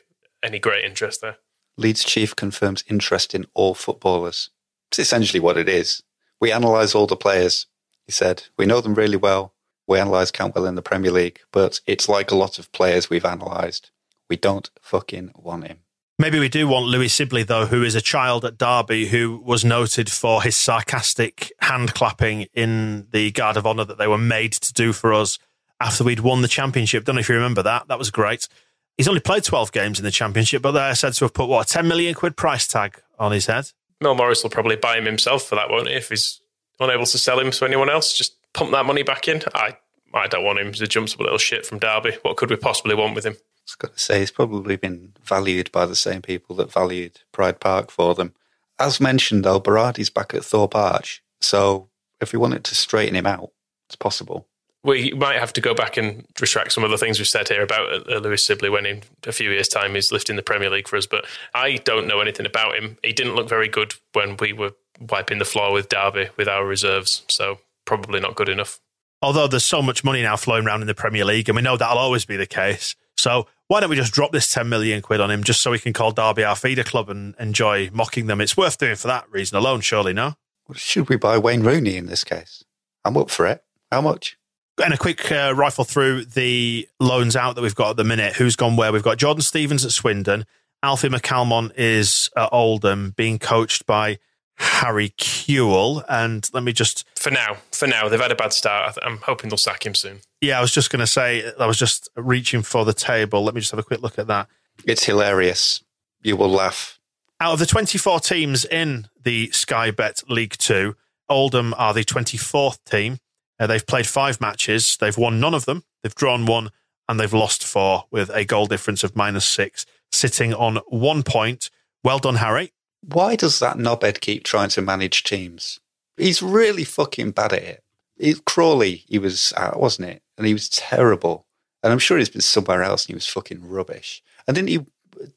any 0.43 0.59
great 0.59 0.85
interest 0.85 1.21
there. 1.21 1.37
Leeds 1.77 2.03
chief 2.03 2.35
confirms 2.35 2.83
interest 2.89 3.35
in 3.35 3.45
all 3.55 3.75
footballers. 3.75 4.51
It's 4.91 4.99
essentially 4.99 5.41
what 5.41 5.59
it 5.59 5.69
is. 5.69 6.03
We 6.41 6.53
analyse 6.53 6.95
all 6.95 7.07
the 7.07 7.17
players, 7.17 7.67
he 8.07 8.13
said. 8.13 8.45
We 8.57 8.67
know 8.67 8.81
them 8.81 8.95
really 8.95 9.17
well. 9.17 9.55
We 9.87 9.99
analyse 9.99 10.31
Cantwell 10.31 10.67
in 10.67 10.75
the 10.75 10.83
Premier 10.83 11.11
League, 11.11 11.41
but 11.53 11.81
it's 11.87 12.09
like 12.09 12.31
a 12.31 12.37
lot 12.37 12.59
of 12.59 12.73
players 12.73 13.11
we've 13.11 13.25
analysed. 13.25 13.91
We 14.29 14.37
don't 14.37 14.71
fucking 14.81 15.33
want 15.35 15.67
him. 15.67 15.79
Maybe 16.19 16.39
we 16.39 16.49
do 16.49 16.69
want 16.69 16.87
Louie 16.87 17.09
Sibley, 17.09 17.43
though, 17.43 17.67
who 17.67 17.83
is 17.83 17.97
a 17.97 18.01
child 18.01 18.45
at 18.45 18.57
Derby 18.57 19.07
who 19.09 19.43
was 19.45 19.65
noted 19.65 20.11
for 20.11 20.43
his 20.43 20.57
sarcastic 20.57 21.53
hand 21.61 21.93
clapping 21.95 22.47
in 22.55 23.09
the 23.11 23.33
Guard 23.33 23.57
of 23.57 23.67
Honour 23.67 23.85
that 23.87 23.99
they 23.99 24.07
were 24.07 24.17
made 24.17 24.53
to 24.53 24.73
do 24.73 24.93
for 24.93 25.13
us 25.13 25.39
after 25.81 26.05
we'd 26.05 26.21
won 26.21 26.41
the 26.41 26.49
championship. 26.49 27.05
Don't 27.05 27.17
know 27.17 27.21
if 27.21 27.29
you 27.29 27.35
remember 27.35 27.65
that. 27.65 27.89
That 27.89 27.99
was 27.99 28.11
great. 28.11 28.49
He's 28.97 29.09
only 29.09 29.21
played 29.21 29.43
12 29.43 29.73
games 29.73 29.99
in 29.99 30.05
the 30.05 30.13
championship, 30.13 30.63
but 30.63 30.71
they're 30.71 30.95
said 30.95 31.15
to 31.15 31.25
have 31.25 31.35
put, 31.35 31.49
what, 31.49 31.69
a 31.69 31.73
10 31.73 31.89
million 31.89 32.15
quid 32.15 32.37
price 32.37 32.69
tag 32.69 33.01
on 33.19 33.33
his 33.33 33.47
head? 33.47 33.73
Mel 34.05 34.15
Morris 34.15 34.43
will 34.43 34.51
probably 34.51 34.77
buy 34.77 34.97
him 34.97 35.07
himself 35.07 35.43
for 35.43 35.57
that, 35.57 35.69
won't 35.69 35.89
he? 35.89 35.95
If 35.95 36.11
he's 36.11 36.41
unable 36.79 37.07
to 37.07 37.19
sell 37.19 37.41
him 37.41 37.51
to 37.51 37.65
anyone 37.65 37.91
else, 37.91 38.17
just 38.17 38.37
pump 38.53 38.71
that 38.71 38.87
money 38.87 39.03
back 39.03 39.27
in. 39.27 39.43
I, 39.55 39.77
I 40.13 40.29
don't 40.29 40.45
want 40.45 40.61
him. 40.61 40.69
He's 40.69 40.81
a 40.81 40.87
jumps 40.87 41.19
little 41.19 41.39
shit 41.39 41.67
from 41.67 41.81
Derby. 41.81 42.17
What 42.23 42.37
could 42.37 42.51
we 42.51 42.57
possibly 42.57 42.95
want 42.95 43.17
with 43.17 43.27
him? 43.27 43.33
I 43.35 43.65
was 43.67 43.75
going 43.77 43.95
to 43.95 43.99
say 43.99 44.21
he's 44.21 44.31
probably 44.31 44.77
been 44.77 45.15
valued 45.25 45.73
by 45.73 45.87
the 45.87 45.97
same 45.97 46.23
people 46.23 46.55
that 46.57 46.71
valued 46.71 47.21
Pride 47.33 47.61
Park 47.61 47.91
for 47.91 48.15
them. 48.15 48.35
As 48.79 49.01
mentioned, 49.01 49.45
though, 49.45 49.59
Berardi's 49.59 50.11
back 50.11 50.35
at 50.35 50.45
Thorpe 50.45 50.75
Arch, 50.75 51.23
so 51.41 51.89
if 52.21 52.33
we 52.33 52.39
wanted 52.39 52.65
to 52.65 52.75
straighten 52.75 53.15
him 53.15 53.27
out, 53.27 53.51
it's 53.87 53.97
possible. 53.97 54.47
We 54.85 55.13
might 55.13 55.39
have 55.39 55.53
to 55.55 55.61
go 55.61 55.75
back 55.75 55.97
and 55.97 56.27
retract 56.41 56.73
some 56.73 56.85
of 56.85 56.91
the 56.91 56.99
things 56.99 57.19
we've 57.19 57.27
said 57.27 57.49
here 57.49 57.63
about 57.63 58.09
uh, 58.09 58.19
Louie 58.19 58.37
Sibley 58.37 58.69
when 58.69 58.85
in 58.87 59.03
a 59.27 59.33
few 59.33 59.51
years' 59.51 59.69
time 59.69 59.95
he's 59.95 60.13
lifting 60.13 60.37
the 60.37 60.43
Premier 60.43 60.71
League 60.71 60.87
for 60.87 60.97
us. 60.97 61.07
But 61.07 61.25
I 61.55 61.77
don't 61.79 62.07
know 62.07 62.21
anything 62.21 62.47
about 62.47 62.77
him. 62.77 62.99
He 63.03 63.13
didn't 63.13 63.35
look 63.35 63.49
very 63.49 63.69
good 63.69 63.95
when 64.13 64.37
we 64.37 64.53
were 64.53 64.73
wiping 65.01 65.39
the 65.39 65.45
floor 65.45 65.73
with 65.73 65.89
Derby 65.89 66.29
with 66.37 66.49
our 66.49 66.67
reserves, 66.67 67.25
so 67.29 67.59
probably 67.85 68.21
not 68.21 68.37
good 68.37 68.49
enough. 68.49 68.79
Although 69.23 69.49
there's 69.49 69.65
so 69.65 69.81
much 69.81 70.05
money 70.05 70.23
now 70.23 70.37
flowing 70.37 70.67
around 70.67 70.83
in 70.83 70.87
the 70.87 70.95
Premier 70.95 71.25
League, 71.25 71.49
and 71.49 71.57
we 71.57 71.63
know 71.63 71.77
that'll 71.77 71.99
always 71.99 72.27
be 72.27 72.37
the 72.37 72.47
case. 72.47 72.95
So 73.17 73.47
why 73.69 73.81
don't 73.81 73.89
we 73.89 73.97
just 73.97 74.13
drop 74.13 74.33
this 74.33 74.53
10 74.53 74.69
million 74.69 75.01
quid 75.01 75.21
on 75.21 75.31
him 75.31 75.43
just 75.45 75.63
so 75.63 75.71
we 75.71 75.79
can 75.79 75.95
call 75.95 76.13
Derby 76.13 76.45
our 76.45 76.57
feeder 76.57 76.85
club 76.85 77.09
and 77.09 77.35
enjoy 77.39 77.89
mocking 77.93 78.27
them? 78.27 78.43
It's 78.43 78.57
worth 78.57 78.77
doing 78.77 78.97
for 78.97 79.07
that 79.09 79.31
reason 79.31 79.57
alone, 79.57 79.81
surely, 79.81 80.13
no? 80.13 80.35
Should 80.75 81.09
we 81.09 81.17
buy 81.17 81.39
Wayne 81.39 81.63
Rooney 81.63 81.97
in 81.97 82.07
this 82.07 82.25
case? 82.25 82.65
I'm 83.05 83.17
up 83.17 83.31
for 83.31 83.47
it. 83.47 83.63
How 83.91 84.03
much? 84.03 84.37
And 84.83 84.93
a 84.93 84.99
quick 84.99 85.31
uh, 85.31 85.55
rifle 85.57 85.85
through 85.85 86.25
the 86.25 86.89
loans 86.99 87.37
out 87.37 87.55
that 87.55 87.63
we've 87.63 87.75
got 87.75 87.91
at 87.91 87.97
the 87.97 88.05
minute. 88.05 88.35
Who's 88.35 88.57
gone 88.57 88.77
where? 88.77 88.93
We've 88.93 89.03
got 89.03 89.19
Jordan 89.19 89.43
Stevens 89.43 89.85
at 89.85 89.93
Swindon. 89.93 90.47
Alfie 90.83 91.09
McCalmont 91.09 91.73
is 91.77 92.29
at 92.37 92.49
Oldham, 92.53 93.15
being 93.17 93.39
coached 93.39 93.87
by 93.87 94.19
Harry 94.57 95.11
Kewell. 95.11 96.05
And 96.09 96.49
let 96.53 96.63
me 96.63 96.73
just. 96.73 97.07
For 97.17 97.31
now, 97.31 97.59
for 97.71 97.87
now, 97.87 98.09
they've 98.09 98.21
had 98.21 98.33
a 98.33 98.37
bad 98.37 98.53
start. 98.53 98.99
I'm 99.03 99.19
hoping 99.19 99.49
they'll 99.49 99.57
sack 99.57 99.87
him 99.87 99.95
soon. 99.95 100.21
Yeah, 100.41 100.59
I 100.59 100.61
was 100.61 100.73
just 100.73 100.91
going 100.91 101.01
to 101.01 101.07
say, 101.07 101.51
I 101.59 101.67
was 101.67 101.79
just 101.79 102.11
reaching 102.17 102.63
for 102.63 102.85
the 102.85 102.93
table. 102.93 103.45
Let 103.45 103.55
me 103.55 103.61
just 103.61 103.71
have 103.71 103.81
a 103.81 103.85
quick 103.85 104.03
look 104.03 104.19
at 104.19 104.27
that. 104.27 104.49
It's 104.85 105.05
hilarious. 105.05 105.83
You 106.23 106.37
will 106.37 106.51
laugh. 106.51 106.99
Out 107.41 107.53
of 107.53 107.59
the 107.59 107.67
24 107.67 108.21
teams 108.21 108.65
in 108.65 109.09
the 109.23 109.51
Sky 109.53 109.91
Bet 109.91 110.23
League 110.29 110.57
Two, 110.59 110.97
Oldham 111.29 111.75
are 111.79 111.95
the 111.95 112.05
24th 112.05 112.79
team. 112.85 113.19
Uh, 113.59 113.67
they've 113.67 113.87
played 113.87 114.07
five 114.07 114.41
matches. 114.41 114.97
They've 114.99 115.17
won 115.17 115.41
none 115.41 115.55
of 115.55 115.65
them. 115.65 115.85
They've 116.03 116.15
drawn 116.15 116.47
one 116.47 116.71
and 117.09 117.21
they've 117.21 117.33
lost 117.33 117.65
four 117.65 118.05
with 118.11 118.31
a 118.31 118.45
goal 118.45 118.67
difference 118.67 119.05
of 119.05 119.15
minus 119.15 119.45
six, 119.45 119.87
sitting 120.11 120.55
on 120.55 120.79
one 120.89 121.23
point. 121.23 121.71
Well 122.03 122.19
done, 122.19 122.37
Harry 122.37 122.73
why 123.13 123.37
does 123.37 123.59
that 123.59 123.77
knobhead 123.77 124.21
keep 124.21 124.45
trying 124.45 124.71
to 124.71 124.83
manage 124.83 125.25
teams? 125.25 125.81
He's 126.17 126.43
really 126.43 126.85
fucking 126.85 127.33
bad 127.33 127.53
at 127.53 127.63
it. 127.63 127.85
He, 128.17 128.35
Crawley, 128.47 129.05
he 129.09 129.19
was 129.19 129.53
out, 129.57 129.81
wasn't 129.81 130.09
it? 130.09 130.23
And 130.39 130.47
he 130.47 130.53
was 130.53 130.69
terrible. 130.69 131.47
And 131.83 131.93
I'm 131.93 131.99
sure 131.99 132.19
he's 132.19 132.31
been 132.31 132.41
somewhere 132.41 132.83
else 132.83 133.05
and 133.05 133.09
he 133.09 133.15
was 133.15 133.27
fucking 133.27 133.69
rubbish. 133.69 134.23
And 134.47 134.55
didn't 134.55 134.69
he? 134.69 134.81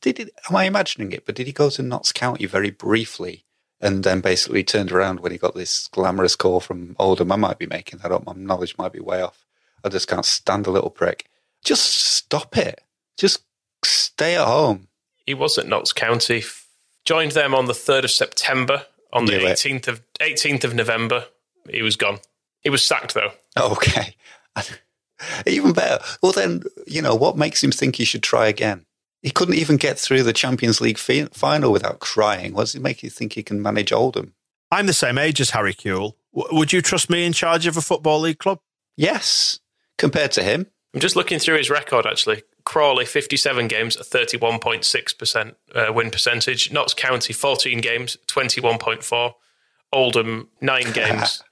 Did 0.02 0.18
he? 0.18 0.24
Am 0.50 0.56
I 0.56 0.66
imagining 0.66 1.12
it? 1.12 1.26
But 1.26 1.36
did 1.36 1.48
he 1.48 1.54
go 1.54 1.70
to 1.70 1.84
Notts 1.84 2.12
County 2.12 2.46
very 2.46 2.72
briefly 2.72 3.46
and 3.80 4.04
then 4.04 4.22
basically 4.22 4.64
turned 4.64 4.92
around 4.92 5.20
when 5.20 5.32
he 5.32 5.38
got 5.38 5.56
this 5.56 5.88
glamorous 5.88 6.36
call 6.36 6.60
from 6.60 6.96
Oldham? 7.00 7.32
I 7.32 7.36
might 7.36 7.60
be 7.60 7.68
making 7.68 8.00
that 8.00 8.12
up. 8.12 8.26
My 8.26 8.34
knowledge 8.34 8.78
might 8.78 8.94
be 8.94 9.00
way 9.00 9.22
off. 9.22 9.46
I 9.84 9.90
just 9.90 10.08
can't 10.08 10.26
stand 10.26 10.68
a 10.68 10.72
little 10.72 10.90
prick. 10.90 11.30
Just 11.64 11.86
stop 11.86 12.58
it. 12.58 12.82
Just 13.18 13.44
stay 13.84 14.36
at 14.36 14.48
home. 14.48 14.88
He 15.26 15.34
was 15.34 15.58
at 15.58 15.68
Notts 15.68 15.94
County 15.94 16.42
Joined 17.08 17.32
them 17.32 17.56
on 17.56 17.68
the 17.68 17.74
3rd 17.74 18.04
of 18.04 18.12
September. 18.12 18.86
On 19.14 19.24
the 19.24 19.32
18th 19.32 19.88
of 19.88 20.02
18th 20.20 20.66
of 20.66 20.76
November, 20.76 21.24
he 21.70 21.82
was 21.82 21.96
gone. 21.96 22.20
He 22.60 22.70
was 22.70 22.84
sacked 22.84 23.14
though. 23.14 23.32
Oh, 23.56 23.72
okay. 23.72 24.14
even 25.48 25.72
better. 25.72 26.04
Well, 26.22 26.34
then, 26.34 26.64
you 26.86 27.02
know, 27.02 27.16
what 27.16 27.38
makes 27.38 27.64
him 27.64 27.72
think 27.72 27.96
he 27.96 28.04
should 28.04 28.24
try 28.24 28.48
again? 28.48 28.86
He 29.28 29.32
couldn't 29.34 29.56
even 29.56 29.76
get 29.76 30.00
through 30.00 30.24
the 30.24 30.32
Champions 30.32 30.80
League 30.80 30.98
fi- 30.98 31.26
final 31.34 31.74
without 31.74 32.00
crying. 32.00 32.54
What 32.54 32.62
does 32.62 32.76
it 32.76 32.82
make 32.82 33.04
you 33.04 33.10
think 33.10 33.34
he 33.34 33.44
can 33.44 33.62
manage 33.62 33.92
Oldham? 33.92 34.34
I'm 34.72 34.88
the 34.88 34.94
same 34.94 35.18
age 35.18 35.42
as 35.42 35.50
Harry 35.50 35.74
Kewell. 35.74 36.14
W- 36.34 36.58
would 36.58 36.72
you 36.72 36.82
trust 36.82 37.10
me 37.10 37.26
in 37.26 37.34
charge 37.34 37.68
of 37.68 37.76
a 37.76 37.82
football 37.82 38.22
league 38.22 38.40
club? 38.40 38.62
Yes, 38.96 39.60
compared 39.98 40.32
to 40.32 40.44
him. 40.44 40.68
I'm 40.94 41.02
just 41.02 41.18
looking 41.18 41.40
through 41.40 41.58
his 41.58 41.70
record, 41.70 42.06
actually. 42.06 42.44
Crawley, 42.64 43.04
57 43.04 43.68
games, 43.68 43.98
a 43.98 44.04
31.6% 44.04 45.56
uh, 45.76 45.92
win 45.92 46.10
percentage. 46.10 46.72
Notts 46.72 46.94
County, 46.94 47.34
14 47.34 47.82
games, 47.82 48.16
21.4. 48.28 49.34
Oldham, 49.92 50.48
nine 50.62 50.90
games, 50.94 51.44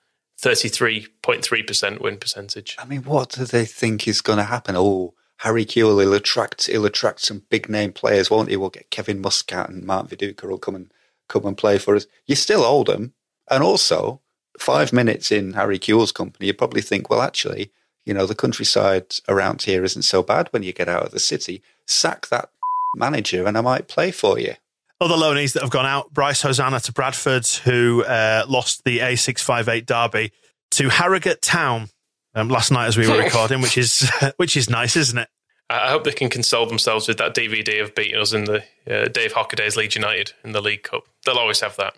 33.3% 0.42 2.00
win 2.00 2.16
percentage. 2.16 2.78
I 2.80 2.86
mean, 2.86 3.04
what 3.04 3.32
do 3.32 3.44
they 3.44 3.66
think 3.66 4.08
is 4.08 4.22
going 4.22 4.38
to 4.38 4.46
happen? 4.46 4.76
Oh, 4.78 5.14
Harry 5.40 5.66
Kewell, 5.66 6.02
he'll 6.02 6.14
attract, 6.14 6.68
he'll 6.68 6.86
attract 6.86 7.22
some 7.22 7.44
big 7.50 7.70
name 7.70 7.92
players, 7.92 8.30
won't 8.30 8.50
he? 8.50 8.58
We'll 8.58 8.70
get 8.70 8.90
Kevin 8.90 9.22
Muscat 9.22 9.70
and 9.70 9.84
Mark 9.84 10.08
Viduka 10.08 10.48
will 10.48 10.58
come 10.58 10.76
and 10.76 10.92
come 11.28 11.46
and 11.46 11.58
play 11.58 11.78
for 11.78 11.96
us. 11.96 12.06
You 12.26 12.36
still 12.36 12.64
hold 12.64 12.90
Oldham. 12.90 13.14
And 13.50 13.64
also, 13.64 14.22
five 14.60 14.94
minutes 14.94 15.32
in 15.32 15.54
Harry 15.54 15.78
Kewell's 15.78 16.12
company, 16.12 16.48
you 16.48 16.54
probably 16.54 16.82
think, 16.82 17.10
well, 17.10 17.22
actually, 17.22 17.72
you 18.06 18.14
know, 18.14 18.26
the 18.26 18.36
countryside 18.36 19.16
around 19.28 19.64
here 19.64 19.84
isn't 19.84 20.04
so 20.04 20.24
bad 20.24 20.48
when 20.52 20.64
you 20.64 20.74
get 20.74 20.90
out 20.90 21.04
of 21.04 21.12
the 21.12 21.20
city. 21.20 21.62
Sack 21.86 22.28
that 22.28 22.50
manager 22.96 23.46
and 23.46 23.58
I 23.58 23.62
might 23.62 23.88
play 23.88 24.12
for 24.12 24.40
you. 24.40 24.54
Other 25.02 25.16
loanees 25.16 25.54
that 25.54 25.62
have 25.62 25.72
gone 25.72 25.86
out 25.86 26.14
Bryce 26.14 26.42
Hosannah 26.42 26.80
to 26.82 26.94
Bradford, 26.94 27.46
who 27.46 28.04
uh, 28.06 28.46
lost 28.48 28.86
the 28.86 29.00
A658 29.00 29.86
derby 29.86 30.32
to 30.72 30.90
Harrogate 30.90 31.42
Town 31.42 31.90
um, 32.36 32.50
last 32.50 32.72
night 32.72 32.88
as 32.88 32.98
we 32.98 33.08
were 33.08 33.18
recording, 33.24 33.62
which 33.62 33.78
is 33.78 34.10
which 34.38 34.56
is 34.56 34.70
nice, 34.70 34.96
isn't 34.96 35.18
it? 35.18 35.30
I 35.70 35.90
hope 35.90 36.04
they 36.04 36.12
can 36.12 36.30
console 36.30 36.68
themselves 36.68 37.08
with 37.08 37.18
that 37.18 37.34
DVD 37.34 37.82
of 37.82 37.96
beating 37.96 38.20
us 38.20 38.34
in 38.34 38.44
the 38.44 38.64
uh, 38.88 39.08
Dave 39.08 39.34
Hockaday's 39.34 39.76
Leeds 39.76 39.96
United 39.96 40.34
in 40.44 40.52
the 40.52 40.62
League 40.62 40.84
Cup. 40.84 41.08
They'll 41.26 41.40
always 41.40 41.62
have 41.62 41.76
that. 41.78 41.96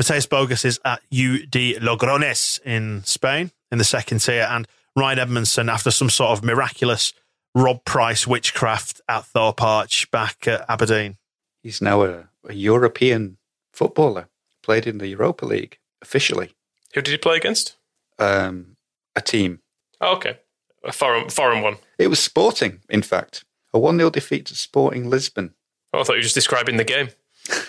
Mateusz 0.00 0.26
Bogusz 0.26 0.64
is 0.64 0.80
at 0.86 1.00
UD 1.12 1.82
Logrones 1.82 2.58
in 2.64 3.02
Spain 3.04 3.50
in 3.70 3.76
the 3.76 3.84
second 3.84 4.20
tier, 4.20 4.46
and 4.48 4.66
Ryan 4.96 5.18
Edmondson 5.18 5.68
after 5.68 5.90
some 5.90 6.08
sort 6.08 6.30
of 6.30 6.42
miraculous 6.42 7.12
Rob 7.54 7.84
Price 7.84 8.26
witchcraft 8.26 9.02
at 9.08 9.26
Thorpe 9.26 9.62
Arch 9.62 10.10
back 10.10 10.48
at 10.48 10.64
Aberdeen. 10.68 11.18
He's 11.62 11.82
now 11.82 12.02
a, 12.02 12.28
a 12.48 12.54
European 12.54 13.36
footballer, 13.72 14.28
played 14.62 14.86
in 14.86 14.98
the 14.98 15.08
Europa 15.08 15.44
League 15.44 15.78
officially. 16.00 16.52
Who 16.94 17.02
did 17.02 17.12
he 17.12 17.18
play 17.18 17.36
against? 17.36 17.76
Um, 18.18 18.76
a 19.14 19.20
team. 19.20 19.60
Oh, 20.00 20.16
okay. 20.16 20.38
A 20.84 20.92
foreign, 20.92 21.28
foreign 21.28 21.62
one. 21.62 21.76
It 21.98 22.08
was 22.08 22.18
Sporting, 22.18 22.80
in 22.88 23.02
fact. 23.02 23.44
A 23.72 23.78
1 23.78 23.96
0 23.98 24.10
defeat 24.10 24.46
to 24.46 24.56
Sporting 24.56 25.08
Lisbon. 25.08 25.54
Oh, 25.92 26.00
I 26.00 26.02
thought 26.04 26.14
you 26.14 26.18
were 26.18 26.22
just 26.22 26.34
describing 26.34 26.76
the 26.76 26.84
game. 26.84 27.10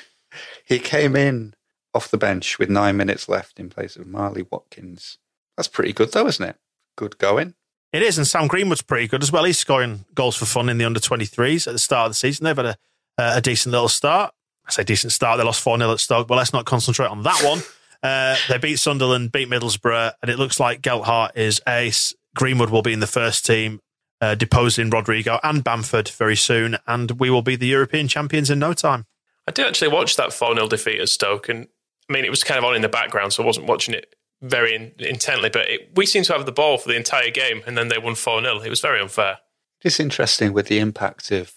he 0.66 0.80
came 0.80 1.16
in 1.16 1.54
off 1.94 2.10
the 2.10 2.18
bench 2.18 2.58
with 2.58 2.70
nine 2.70 2.98
minutes 2.98 3.28
left 3.28 3.60
in 3.60 3.70
place 3.70 3.96
of 3.96 4.08
Marley 4.08 4.46
Watkins. 4.50 5.18
That's 5.58 5.68
pretty 5.68 5.94
good, 5.94 6.12
though, 6.12 6.28
isn't 6.28 6.50
it? 6.50 6.56
good 6.96 7.18
going. 7.18 7.56
It 7.94 8.04
is, 8.04 8.18
and 8.18 8.28
Sam 8.28 8.48
Greenwood's 8.48 8.82
pretty 8.82 9.08
good 9.08 9.24
as 9.24 9.32
well. 9.32 9.44
He's 9.44 9.58
scoring 9.58 10.06
goals 10.14 10.38
for 10.38 10.46
fun 10.46 10.70
in 10.70 10.78
the 10.78 10.86
under 10.86 11.00
23s 11.00 11.68
at 11.68 11.74
the 11.74 11.80
start 11.80 12.06
of 12.06 12.12
the 12.12 12.16
season. 12.16 12.46
They've 12.46 12.56
had 12.56 12.66
a, 12.66 12.78
a 13.18 13.42
decent 13.42 13.72
little 13.72 13.90
start. 13.90 14.34
I 14.66 14.72
say 14.72 14.84
decent 14.84 15.12
start. 15.12 15.38
They 15.38 15.44
lost 15.44 15.62
4 15.62 15.78
0 15.78 15.92
at 15.92 16.00
Stoke, 16.00 16.28
but 16.28 16.36
let's 16.36 16.54
not 16.54 16.66
concentrate 16.66 17.08
on 17.10 17.24
that 17.24 17.42
one. 17.44 17.62
Uh, 18.04 18.36
they 18.50 18.58
beat 18.58 18.78
Sunderland, 18.78 19.32
beat 19.32 19.48
Middlesbrough, 19.48 20.14
and 20.24 20.32
it 20.32 20.40
looks 20.40 20.60
like 20.60 20.82
Gelhardt 20.82 21.38
is 21.38 21.62
ace. 21.68 22.16
Greenwood 22.36 22.70
will 22.70 22.82
be 22.82 22.94
in 22.94 23.00
the 23.00 23.08
first 23.08 23.46
team, 23.46 23.82
uh, 24.20 24.36
deposing 24.36 24.90
Rodrigo 24.90 25.40
and 25.44 25.64
Bamford 25.64 26.10
very 26.10 26.36
soon, 26.36 26.78
and 26.88 27.12
we 27.12 27.30
will 27.30 27.42
be 27.42 27.56
the 27.56 27.68
European 27.68 28.08
champions 28.08 28.50
in 28.50 28.60
no 28.60 28.74
time. 28.74 29.06
I 29.48 29.52
did 29.52 29.68
actually 29.68 29.90
watch 29.90 30.16
that 30.18 30.34
4 30.34 30.56
0 30.56 30.68
defeat 30.68 31.00
at 31.00 31.10
Stoke, 31.10 31.50
and 31.50 31.68
I 32.10 32.14
mean, 32.14 32.26
it 32.26 32.30
was 32.30 32.44
kind 32.44 32.58
of 32.58 32.64
on 32.64 32.76
in 32.76 32.82
the 32.82 32.90
background, 32.90 33.34
so 33.34 33.44
I 33.44 33.46
wasn't 33.46 33.68
watching 33.68 33.94
it 33.94 34.16
very 34.42 34.76
in, 34.76 34.92
intently, 35.00 35.50
but 35.50 35.70
it, 35.70 35.92
we 35.96 36.06
seemed 36.06 36.26
to 36.26 36.34
have 36.34 36.46
the 36.46 36.52
ball 36.52 36.78
for 36.78 36.88
the 36.88 36.96
entire 36.96 37.30
game, 37.32 37.62
and 37.66 37.78
then 37.78 37.88
they 37.88 37.98
won 37.98 38.16
4 38.16 38.42
0. 38.42 38.60
It 38.62 38.70
was 38.70 38.82
very 38.82 39.02
unfair. 39.02 39.40
It's 39.82 40.00
interesting 40.00 40.54
with 40.54 40.68
the 40.68 40.80
impact 40.80 41.32
of 41.32 41.54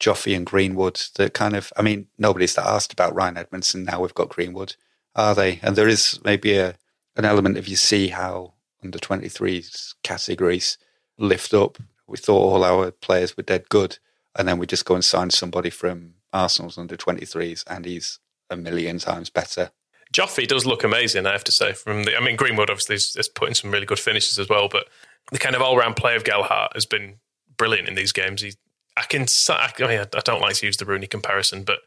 Joffy 0.00 0.36
and 0.36 0.46
Greenwood 0.46 1.00
that 1.16 1.34
kind 1.34 1.54
of, 1.54 1.72
I 1.76 1.82
mean, 1.82 2.08
nobody's 2.18 2.54
that 2.54 2.66
asked 2.66 2.92
about 2.92 3.14
Ryan 3.14 3.36
Edmondson. 3.36 3.84
Now 3.84 4.00
we've 4.00 4.14
got 4.14 4.28
Greenwood, 4.28 4.76
are 5.14 5.34
they? 5.34 5.60
And 5.62 5.76
there 5.76 5.88
is 5.88 6.18
maybe 6.24 6.56
a 6.56 6.76
an 7.16 7.24
element 7.24 7.58
if 7.58 7.68
you 7.68 7.74
see 7.74 8.08
how 8.08 8.54
under 8.82 8.98
23s 8.98 9.94
categories 10.02 10.78
lift 11.18 11.54
up. 11.54 11.78
We 12.06 12.16
thought 12.16 12.52
all 12.52 12.64
our 12.64 12.90
players 12.90 13.36
were 13.36 13.42
dead 13.42 13.68
good, 13.68 13.98
and 14.36 14.48
then 14.48 14.58
we 14.58 14.66
just 14.66 14.84
go 14.84 14.94
and 14.94 15.04
sign 15.04 15.30
somebody 15.30 15.70
from 15.70 16.14
Arsenal's 16.32 16.78
under 16.78 16.96
23s, 16.96 17.64
and 17.66 17.84
he's 17.84 18.18
a 18.50 18.56
million 18.56 18.98
times 18.98 19.30
better. 19.30 19.70
Joffy 20.12 20.48
does 20.48 20.64
look 20.64 20.84
amazing, 20.84 21.26
I 21.26 21.32
have 21.32 21.44
to 21.44 21.52
say. 21.52 21.72
From 21.72 22.04
the, 22.04 22.16
I 22.16 22.20
mean, 22.20 22.36
Greenwood 22.36 22.70
obviously 22.70 22.96
is, 22.96 23.14
is 23.16 23.28
putting 23.28 23.54
some 23.54 23.70
really 23.70 23.84
good 23.84 23.98
finishes 23.98 24.38
as 24.38 24.48
well, 24.48 24.68
but 24.68 24.88
the 25.32 25.38
kind 25.38 25.54
of 25.54 25.60
all-round 25.60 25.96
play 25.96 26.16
of 26.16 26.24
Gelhardt 26.24 26.72
has 26.74 26.86
been 26.86 27.16
brilliant 27.56 27.88
in 27.88 27.94
these 27.94 28.12
games. 28.12 28.40
He, 28.40 28.54
I 28.96 29.02
can, 29.02 29.26
I, 29.50 29.70
mean, 29.80 30.00
I 30.00 30.20
don't 30.24 30.40
like 30.40 30.56
to 30.56 30.66
use 30.66 30.78
the 30.78 30.86
Rooney 30.86 31.06
comparison, 31.06 31.62
but 31.62 31.80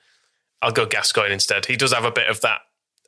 I'll 0.61 0.71
go 0.71 0.85
Gascoigne 0.85 1.33
instead. 1.33 1.65
He 1.65 1.75
does 1.75 1.93
have 1.93 2.05
a 2.05 2.11
bit 2.11 2.29
of 2.29 2.41
that 2.41 2.61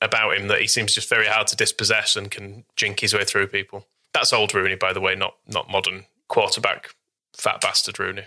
about 0.04 0.38
him 0.38 0.47
that 0.47 0.62
he 0.62 0.68
seems 0.68 0.93
just 0.93 1.10
very 1.10 1.28
hard 1.28 1.47
to 1.47 1.56
dispossess 1.56 2.16
and 2.16 2.30
can 2.30 2.66
jink 2.76 2.99
his 2.99 3.14
way 3.14 3.24
through 3.24 3.47
people. 3.47 3.88
That's 4.14 4.34
old 4.34 4.54
Rooney, 4.54 4.76
by 4.76 4.93
the 4.93 5.01
way, 5.01 5.16
not 5.16 5.36
not 5.47 5.70
modern 5.70 6.06
quarterback 6.28 6.89
fat 7.36 7.62
bastard 7.62 7.99
Rooney. 7.99 8.24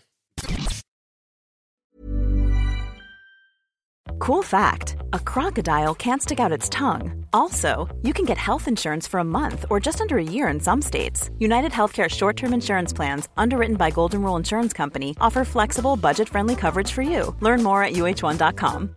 Cool 4.18 4.42
fact 4.42 4.96
a 5.12 5.18
crocodile 5.18 5.94
can't 5.94 6.22
stick 6.22 6.40
out 6.40 6.52
its 6.52 6.68
tongue. 6.68 7.24
Also, 7.32 7.88
you 8.02 8.12
can 8.12 8.24
get 8.24 8.38
health 8.38 8.66
insurance 8.66 9.06
for 9.06 9.20
a 9.20 9.24
month 9.24 9.66
or 9.70 9.78
just 9.78 10.00
under 10.00 10.18
a 10.18 10.24
year 10.24 10.48
in 10.48 10.58
some 10.58 10.82
states. 10.82 11.30
United 11.38 11.72
Healthcare 11.72 12.08
short 12.08 12.36
term 12.36 12.54
insurance 12.54 12.92
plans, 12.92 13.28
underwritten 13.36 13.76
by 13.76 13.90
Golden 13.90 14.22
Rule 14.22 14.36
Insurance 14.36 14.72
Company, 14.72 15.14
offer 15.20 15.44
flexible, 15.44 15.96
budget 15.96 16.28
friendly 16.28 16.56
coverage 16.56 16.92
for 16.92 17.02
you. 17.02 17.34
Learn 17.40 17.62
more 17.62 17.82
at 17.82 17.92
uhone.com. 17.92 18.96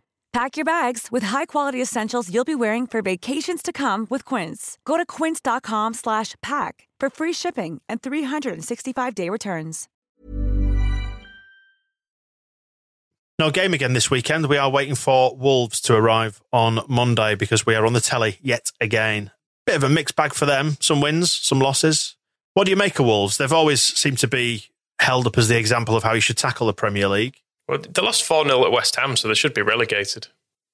Pack 0.33 0.55
your 0.55 0.63
bags 0.63 1.09
with 1.11 1.23
high-quality 1.23 1.81
essentials 1.81 2.33
you'll 2.33 2.45
be 2.45 2.55
wearing 2.55 2.87
for 2.87 3.01
vacations 3.01 3.61
to 3.61 3.73
come 3.73 4.07
with 4.09 4.23
Quince. 4.23 4.77
Go 4.85 4.95
to 4.95 5.05
quince.com 5.05 5.93
slash 5.93 6.35
pack 6.41 6.87
for 7.01 7.09
free 7.09 7.33
shipping 7.33 7.81
and 7.89 8.01
365-day 8.01 9.27
returns. 9.27 9.89
No 13.37 13.49
game 13.51 13.73
again 13.73 13.91
this 13.91 14.09
weekend. 14.09 14.45
We 14.45 14.57
are 14.57 14.69
waiting 14.69 14.95
for 14.95 15.35
Wolves 15.35 15.81
to 15.81 15.95
arrive 15.95 16.41
on 16.53 16.79
Monday 16.87 17.35
because 17.35 17.65
we 17.65 17.75
are 17.75 17.85
on 17.85 17.93
the 17.93 17.99
telly 17.99 18.37
yet 18.41 18.71
again. 18.79 19.31
Bit 19.65 19.77
of 19.77 19.83
a 19.83 19.89
mixed 19.89 20.15
bag 20.15 20.33
for 20.33 20.45
them. 20.45 20.77
Some 20.79 21.01
wins, 21.01 21.31
some 21.31 21.59
losses. 21.59 22.15
What 22.53 22.65
do 22.65 22.71
you 22.71 22.77
make 22.77 22.99
of 22.99 23.05
Wolves? 23.05 23.37
They've 23.37 23.51
always 23.51 23.81
seemed 23.81 24.19
to 24.19 24.27
be 24.27 24.65
held 24.99 25.27
up 25.27 25.37
as 25.37 25.49
the 25.49 25.57
example 25.57 25.97
of 25.97 26.03
how 26.03 26.13
you 26.13 26.21
should 26.21 26.37
tackle 26.37 26.67
the 26.67 26.73
Premier 26.73 27.07
League. 27.07 27.40
Well, 27.71 27.79
they 27.79 28.01
lost 28.01 28.23
4 28.23 28.43
0 28.43 28.65
at 28.65 28.71
West 28.73 28.97
Ham, 28.97 29.15
so 29.15 29.29
they 29.29 29.33
should 29.33 29.53
be 29.53 29.61
relegated. 29.61 30.27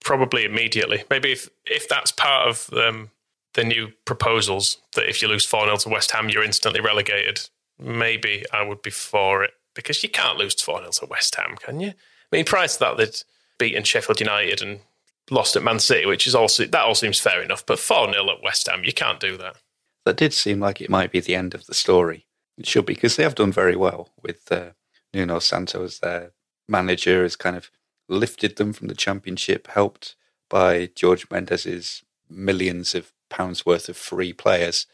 Probably 0.04 0.46
immediately. 0.46 1.04
Maybe 1.12 1.32
if, 1.32 1.48
if 1.68 1.88
that's 1.88 2.12
part 2.12 2.48
of 2.48 2.74
um, 2.74 3.12
the 3.54 3.64
new 3.64 3.90
proposals, 4.06 4.80
that 4.96 5.08
if 5.08 5.22
you 5.22 5.28
lose 5.28 5.46
4 5.46 5.66
0 5.66 5.78
to 5.78 5.90
West 5.90 6.10
Ham, 6.10 6.28
you're 6.28 6.44
instantly 6.44 6.82
relegated, 6.82 7.42
maybe 7.80 8.46
I 8.52 8.64
would 8.64 8.82
be 8.82 8.90
for 8.90 9.44
it. 9.44 9.52
Because 9.76 10.02
you 10.02 10.10
can't 10.10 10.40
lose 10.40 10.60
4 10.60 10.80
0 10.80 10.90
to 10.90 11.06
West 11.06 11.36
Ham, 11.36 11.56
can 11.60 11.80
you? 11.80 11.90
I 11.90 12.36
mean, 12.36 12.46
prior 12.46 12.68
to 12.68 12.80
that, 12.80 12.98
they'd 12.98 13.22
beaten 13.60 13.84
Sheffield 13.84 14.20
United 14.20 14.64
and 14.64 14.80
lost 15.30 15.56
at 15.56 15.62
Man 15.62 15.78
City, 15.78 16.08
which 16.08 16.26
is 16.26 16.34
also 16.34 16.66
that 16.66 16.84
all 16.84 16.96
seems 16.96 17.20
fair 17.20 17.44
enough. 17.44 17.64
But 17.64 17.78
four 17.78 18.12
0 18.12 18.28
at 18.28 18.44
West 18.44 18.68
Ham, 18.68 18.84
you 18.84 18.94
can't 18.94 19.20
do 19.20 19.38
that. 19.38 19.58
That 20.06 20.18
did 20.18 20.34
seem 20.34 20.60
like 20.60 20.82
it 20.82 20.90
might 20.90 21.12
be 21.12 21.20
the 21.20 21.36
end 21.36 21.54
of 21.54 21.68
the 21.68 21.76
story. 21.76 22.26
It 22.58 22.66
should 22.66 22.88
be 22.88 22.96
because 22.96 23.18
they 23.18 23.24
have 23.24 23.36
done 23.36 23.52
very 23.52 23.76
well 23.76 24.10
with 24.24 24.52
uh, 24.52 24.70
Nuno 25.14 25.38
Santo 25.38 25.84
as 25.84 26.00
their 26.00 26.32
manager, 26.68 27.24
has 27.24 27.36
kind 27.36 27.56
of 27.56 27.72
lifted 28.08 28.56
them 28.56 28.74
from 28.74 28.88
the 28.88 28.96
Championship, 28.96 29.68
helped 29.68 30.16
by 30.50 30.90
George 30.96 31.30
Mendes's 31.30 32.04
millions 32.30 32.96
of 32.96 33.12
pounds 33.30 33.66
worth 33.66 33.90
of 33.90 33.98
free 33.98 34.34
players. 34.34 34.86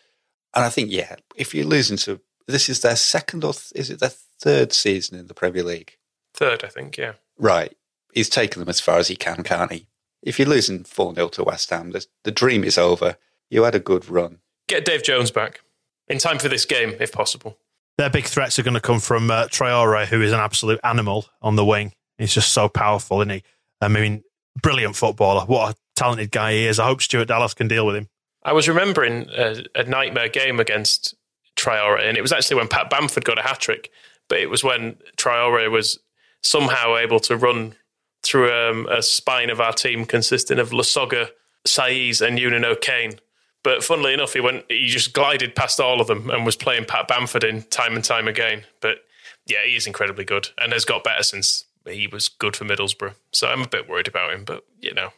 And 0.53 0.63
I 0.63 0.69
think, 0.69 0.91
yeah, 0.91 1.15
if 1.36 1.53
you're 1.53 1.65
losing 1.65 1.97
to 1.97 2.21
this 2.47 2.69
is 2.69 2.82
their 2.82 2.95
second 2.95 3.43
or 3.43 3.53
th- 3.53 3.71
is 3.76 3.89
it 3.89 3.99
their 3.99 4.11
third 4.39 4.74
season 4.74 5.17
in 5.17 5.28
the 5.28 5.34
Premier 5.34 5.63
League? 5.63 5.97
Third, 6.34 6.63
I 6.63 6.67
think, 6.67 6.97
yeah. 6.97 7.13
Right. 7.38 7.76
He's 8.13 8.30
taken 8.30 8.59
them 8.59 8.69
as 8.69 8.80
far 8.80 8.97
as 8.97 9.07
he 9.07 9.15
can, 9.15 9.43
can't 9.43 9.71
he? 9.71 9.88
If 10.21 10.39
you're 10.39 10.47
losing 10.47 10.84
4 10.84 11.15
0 11.15 11.30
to 11.30 11.43
West 11.43 11.69
Ham, 11.69 11.91
the, 11.91 12.05
the 12.24 12.32
dream 12.32 12.63
is 12.63 12.78
over. 12.78 13.17
You 13.49 13.63
had 13.63 13.76
a 13.76 13.80
good 13.80 14.09
run. 14.09 14.39
Get 14.67 14.86
Dave 14.86 15.03
Jones 15.03 15.32
back 15.32 15.61
in 16.07 16.17
time 16.17 16.39
for 16.39 16.49
this 16.49 16.65
game, 16.65 16.95
if 16.99 17.11
possible. 17.11 17.57
Their 17.97 18.09
big 18.09 18.25
threats 18.25 18.57
are 18.57 18.63
going 18.63 18.73
to 18.73 18.81
come 18.81 18.99
from 18.99 19.29
uh, 19.29 19.45
Traore, 19.45 20.05
who 20.05 20.21
is 20.21 20.31
an 20.31 20.39
absolute 20.39 20.79
animal 20.83 21.25
on 21.41 21.55
the 21.55 21.65
wing. 21.65 21.93
He's 22.17 22.33
just 22.33 22.51
so 22.51 22.67
powerful, 22.67 23.21
isn't 23.21 23.29
he? 23.29 23.43
I 23.81 23.87
mean, 23.87 24.23
brilliant 24.61 24.95
footballer. 24.95 25.45
What 25.45 25.73
a 25.73 25.77
talented 25.95 26.31
guy 26.31 26.53
he 26.53 26.65
is. 26.65 26.79
I 26.79 26.85
hope 26.85 27.01
Stuart 27.01 27.27
Dallas 27.27 27.53
can 27.53 27.67
deal 27.67 27.85
with 27.85 27.95
him. 27.95 28.09
I 28.43 28.53
was 28.53 28.67
remembering 28.67 29.27
a, 29.35 29.63
a 29.75 29.83
nightmare 29.83 30.29
game 30.29 30.59
against 30.59 31.15
Traore, 31.55 32.01
and 32.01 32.17
it 32.17 32.21
was 32.21 32.31
actually 32.31 32.57
when 32.57 32.67
Pat 32.67 32.89
Bamford 32.89 33.25
got 33.25 33.39
a 33.39 33.43
hat 33.43 33.59
trick, 33.59 33.89
but 34.27 34.39
it 34.39 34.49
was 34.49 34.63
when 34.63 34.97
Traore 35.17 35.69
was 35.71 35.99
somehow 36.41 36.97
able 36.97 37.19
to 37.21 37.37
run 37.37 37.75
through 38.23 38.51
um, 38.51 38.87
a 38.89 39.01
spine 39.01 39.49
of 39.49 39.61
our 39.61 39.73
team 39.73 40.05
consisting 40.05 40.59
of 40.59 40.71
Lasogga, 40.71 41.29
Saiz, 41.67 42.25
and 42.25 42.37
Eunan 42.37 42.65
O'Kane. 42.65 43.19
But 43.64 43.84
funnily 43.84 44.14
enough, 44.14 44.34
he 44.34 44.41
went. 44.41 44.66
He 44.70 44.88
just 44.88 45.14
glided 45.14 45.55
past 45.55 45.80
all 45.80 46.01
of 46.01 46.07
them 46.07 46.30
and 46.30 46.45
was 46.45 46.55
playing 46.55 46.86
Pat 46.86 47.07
Bamford 47.07 47.43
in 47.43 47.64
time 47.64 47.95
and 47.95 48.03
time 48.03 48.28
again. 48.28 48.64
But 48.82 48.97
yeah, 49.45 49.66
he 49.66 49.76
is 49.76 49.88
incredibly 49.88 50.26
good 50.26 50.49
and 50.57 50.74
has 50.74 50.86
got 50.86 51.03
better 51.03 51.24
since 51.24 51.66
he 51.86 52.07
was 52.07 52.28
good 52.28 52.55
for 52.55 52.66
Middlesbrough. 52.66 53.16
So 53.32 53.47
I'm 53.47 53.61
a 53.61 53.68
bit 53.68 53.89
worried 53.89 54.07
about 54.07 54.34
him, 54.34 54.43
but 54.43 54.66
you 54.82 54.93
know, 54.93 55.09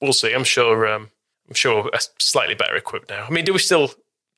we'll 0.00 0.12
see. 0.12 0.32
I'm 0.32 0.44
sure. 0.44 0.86
Um, 0.86 1.10
I'm 1.48 1.54
sure 1.54 1.90
slightly 2.18 2.54
better 2.54 2.76
equipped 2.76 3.10
now. 3.10 3.26
I 3.26 3.30
mean, 3.30 3.44
do 3.44 3.52
we 3.52 3.58
still 3.58 3.90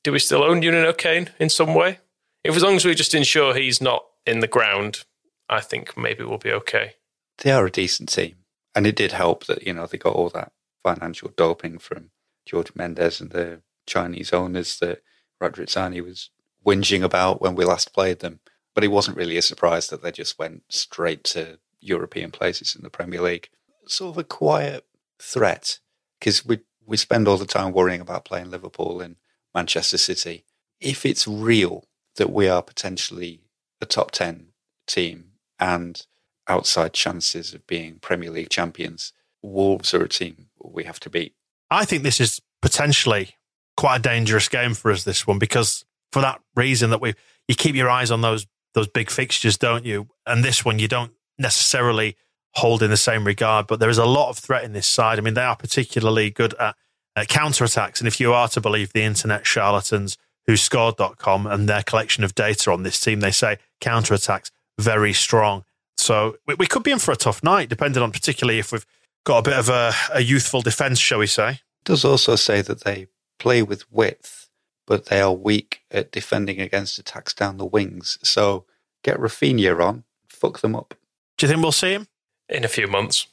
do 0.03 0.13
we 0.13 0.19
still 0.19 0.43
own 0.43 0.63
Eunan 0.63 0.85
O'Kane 0.85 1.31
in 1.39 1.49
some 1.49 1.75
way? 1.75 1.99
If 2.43 2.57
as 2.57 2.63
long 2.63 2.77
as 2.77 2.85
we 2.85 2.95
just 2.95 3.15
ensure 3.15 3.55
he's 3.55 3.81
not 3.81 4.05
in 4.27 4.41
the 4.41 4.49
ground 4.49 5.05
I 5.49 5.61
think 5.61 5.97
maybe 5.97 6.25
we'll 6.25 6.39
be 6.39 6.53
okay. 6.53 6.95
They 7.39 7.51
are 7.51 7.67
a 7.67 7.71
decent 7.71 8.09
team. 8.11 8.37
And 8.75 8.87
it 8.87 8.97
did 8.97 9.13
help 9.13 9.47
that, 9.47 9.67
you 9.67 9.73
know, 9.73 9.87
they 9.87 9.99
got 9.99 10.15
all 10.15 10.31
that 10.31 10.53
financial 10.83 11.31
doping 11.37 11.79
from 11.79 12.11
George 12.47 12.73
Mendes 12.75 13.21
and 13.21 13.31
the 13.31 13.63
Chinese 13.87 14.33
owners 14.33 14.79
that 14.79 15.03
Radrizzani 15.43 16.03
was 16.05 16.31
whinging 16.65 17.03
about 17.03 17.41
when 17.41 17.55
we 17.55 17.65
last 17.65 17.93
played 17.93 18.21
them. 18.21 18.41
But 18.75 18.85
it 18.85 18.89
wasn't 18.89 19.17
really 19.17 19.37
a 19.37 19.43
surprise 19.43 19.89
that 19.89 20.03
they 20.03 20.11
just 20.11 20.39
went 20.39 20.65
straight 20.69 21.23
to 21.25 21.59
European 21.81 22.31
places 22.31 22.75
in 22.75 22.83
the 22.83 22.91
Premier 22.91 23.21
League. 23.21 23.51
Sort 23.87 24.15
of 24.15 24.19
a 24.19 24.25
quiet 24.25 24.85
threat 25.19 25.79
because 26.19 26.45
we 26.45 26.61
we 26.87 26.97
spend 26.97 27.27
all 27.29 27.39
the 27.39 27.47
time 27.47 27.73
worrying 27.73 28.01
about 28.01 28.25
playing 28.25 28.51
Liverpool 28.51 29.01
and 29.01 29.17
Manchester 29.55 29.97
City. 29.99 30.45
If 30.81 31.07
it's 31.07 31.27
real 31.27 31.87
that 32.17 32.31
we 32.31 32.49
are 32.49 32.63
potentially 32.63 33.41
a 33.81 33.87
top 33.87 34.11
ten 34.11 34.49
team 34.87 35.33
and 35.59 36.05
outside 36.49 36.93
chances 36.93 37.55
of 37.55 37.67
being 37.67 37.99
Premier 38.01 38.31
League 38.31 38.51
champions, 38.51 39.13
Wolves 39.43 39.93
are 39.93 40.05
a 40.05 40.09
team 40.09 40.47
we 40.63 40.85
have 40.85 41.01
to 41.01 41.11
beat. 41.11 41.35
I 41.71 41.85
think 41.85 42.03
this 42.03 42.21
is 42.21 42.41
potentially 42.63 43.37
quite 43.77 43.97
a 43.97 44.03
dangerous 44.03 44.49
game 44.49 44.75
for 44.75 44.91
us 44.91 45.05
this 45.05 45.27
one 45.27 45.39
because 45.39 45.85
for 46.13 46.23
that 46.23 46.41
reason 46.55 46.91
that 46.91 47.01
we 47.01 47.15
you 47.49 47.55
keep 47.55 47.75
your 47.75 47.91
eyes 47.91 48.11
on 48.11 48.21
those 48.21 48.47
those 48.75 48.89
big 48.89 49.11
fixtures, 49.11 49.57
don't 49.57 49.85
you? 49.85 50.09
And 50.27 50.43
this 50.45 50.65
one 50.65 50.79
you 50.79 50.89
don't 50.89 51.13
necessarily 51.39 52.17
hold 52.55 52.83
in 52.83 52.91
the 52.91 52.97
same 52.97 53.25
regard, 53.25 53.67
but 53.67 53.81
there 53.81 53.91
is 53.91 53.99
a 53.99 54.05
lot 54.05 54.31
of 54.31 54.39
threat 54.39 54.65
in 54.65 54.73
this 54.73 54.87
side. 54.87 55.19
I 55.19 55.23
mean, 55.23 55.35
they 55.35 55.43
are 55.43 55.57
particularly 55.57 56.31
good 56.31 56.55
at, 56.55 56.77
at 57.17 57.29
counter 57.29 57.65
attacks, 57.65 58.01
and 58.01 58.09
if 58.09 58.21
you 58.21 58.33
are 58.33 58.49
to 58.49 58.61
believe 58.61 58.93
the 58.93 59.03
internet 59.03 59.47
charlatans 59.47 60.17
WhoScored.com 60.49 61.47
and 61.47 61.69
their 61.69 61.83
collection 61.83 62.23
of 62.23 62.35
data 62.35 62.71
on 62.71 62.83
this 62.83 63.01
team, 63.01 63.21
they 63.21 63.31
say 63.31 63.59
counter 63.81 64.15
attacks 64.15 64.51
very 64.79 65.13
strong. 65.13 65.65
So 65.97 66.37
we, 66.47 66.55
we, 66.55 66.67
could 66.67 66.83
be 66.83 66.91
in 66.91 66.99
for 66.99 67.13
a 67.13 67.17
tough 67.17 67.43
night, 67.43 67.69
depending 67.69 68.03
on 68.03 68.11
particularly 68.11 68.59
if 68.59 68.73
we've 68.73 68.87
got 69.25 69.39
a 69.39 69.51
bit 69.51 69.59
of 69.59 69.69
a, 69.69 69.93
a 70.13 70.21
youthful 70.21 70.63
defence, 70.63 70.99
shall 70.99 71.19
we 71.19 71.27
say. 71.27 71.51
It 71.51 71.85
does 71.85 72.05
also 72.05 72.37
say 72.37 72.63
that 72.63 72.85
they 72.85 73.09
play 73.39 73.63
with 73.63 73.91
width, 73.91 74.49
but 74.87 75.07
they 75.07 75.21
are 75.21 75.33
weak 75.33 75.81
at 75.91 76.13
defending 76.13 76.61
against 76.61 76.99
attacks 76.99 77.35
down 77.35 77.57
the 77.57 77.67
wings. 77.67 78.19
So 78.23 78.67
get 79.03 79.19
Raphinha 79.19 79.83
on, 79.85 80.05
fuck 80.29 80.61
them 80.61 80.77
up. 80.77 80.95
Do 81.37 81.47
you 81.47 81.53
think 81.53 81.63
we'll 81.63 81.73
see 81.73 81.93
him? 81.93 82.07
In 82.49 82.65
a 82.65 82.69
few 82.69 82.87
months. 82.87 83.27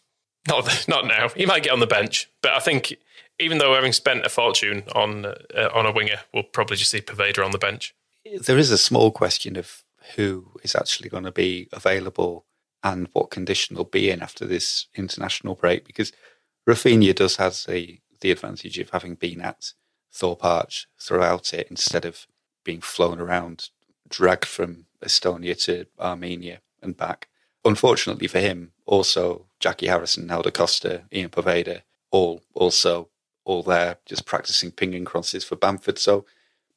Not, 0.47 0.85
not 0.87 1.05
now. 1.05 1.29
He 1.29 1.45
might 1.45 1.63
get 1.63 1.71
on 1.71 1.79
the 1.79 1.87
bench, 1.87 2.29
but 2.41 2.53
I 2.53 2.59
think 2.59 2.95
even 3.39 3.57
though 3.57 3.75
having 3.75 3.93
spent 3.93 4.25
a 4.25 4.29
fortune 4.29 4.83
on 4.95 5.25
uh, 5.25 5.69
on 5.73 5.85
a 5.85 5.91
winger, 5.91 6.17
we'll 6.33 6.43
probably 6.43 6.77
just 6.77 6.91
see 6.91 7.01
Poveda 7.01 7.43
on 7.43 7.51
the 7.51 7.57
bench. 7.57 7.93
There 8.39 8.57
is 8.57 8.71
a 8.71 8.77
small 8.77 9.11
question 9.11 9.55
of 9.55 9.83
who 10.15 10.47
is 10.63 10.75
actually 10.75 11.09
going 11.09 11.23
to 11.23 11.31
be 11.31 11.67
available 11.71 12.45
and 12.83 13.07
what 13.13 13.29
condition 13.29 13.75
they'll 13.75 13.85
be 13.85 14.09
in 14.09 14.21
after 14.21 14.45
this 14.45 14.87
international 14.95 15.55
break 15.55 15.85
because 15.85 16.11
Raphinha 16.67 17.15
does 17.15 17.37
have 17.37 17.53
the, 17.67 17.99
the 18.21 18.31
advantage 18.31 18.77
of 18.79 18.89
having 18.91 19.15
been 19.15 19.41
at 19.41 19.73
Thorpe 20.11 20.43
Arch 20.43 20.87
throughout 20.99 21.53
it 21.53 21.67
instead 21.69 22.05
of 22.05 22.27
being 22.63 22.81
flown 22.81 23.19
around, 23.19 23.69
dragged 24.09 24.45
from 24.45 24.85
Estonia 25.03 25.59
to 25.65 25.85
Armenia 25.99 26.61
and 26.81 26.95
back. 26.95 27.27
Unfortunately 27.63 28.27
for 28.27 28.39
him, 28.39 28.71
also 28.85 29.47
Jackie 29.59 29.87
Harrison, 29.87 30.29
Helder 30.29 30.51
Costa, 30.51 31.03
Ian 31.13 31.29
Poveda, 31.29 31.81
all 32.11 32.41
also 32.53 33.09
all 33.43 33.63
there 33.63 33.97
just 34.05 34.25
practicing 34.25 34.71
pinging 34.71 35.05
crosses 35.05 35.43
for 35.43 35.55
Bamford. 35.55 35.97
So 35.97 36.25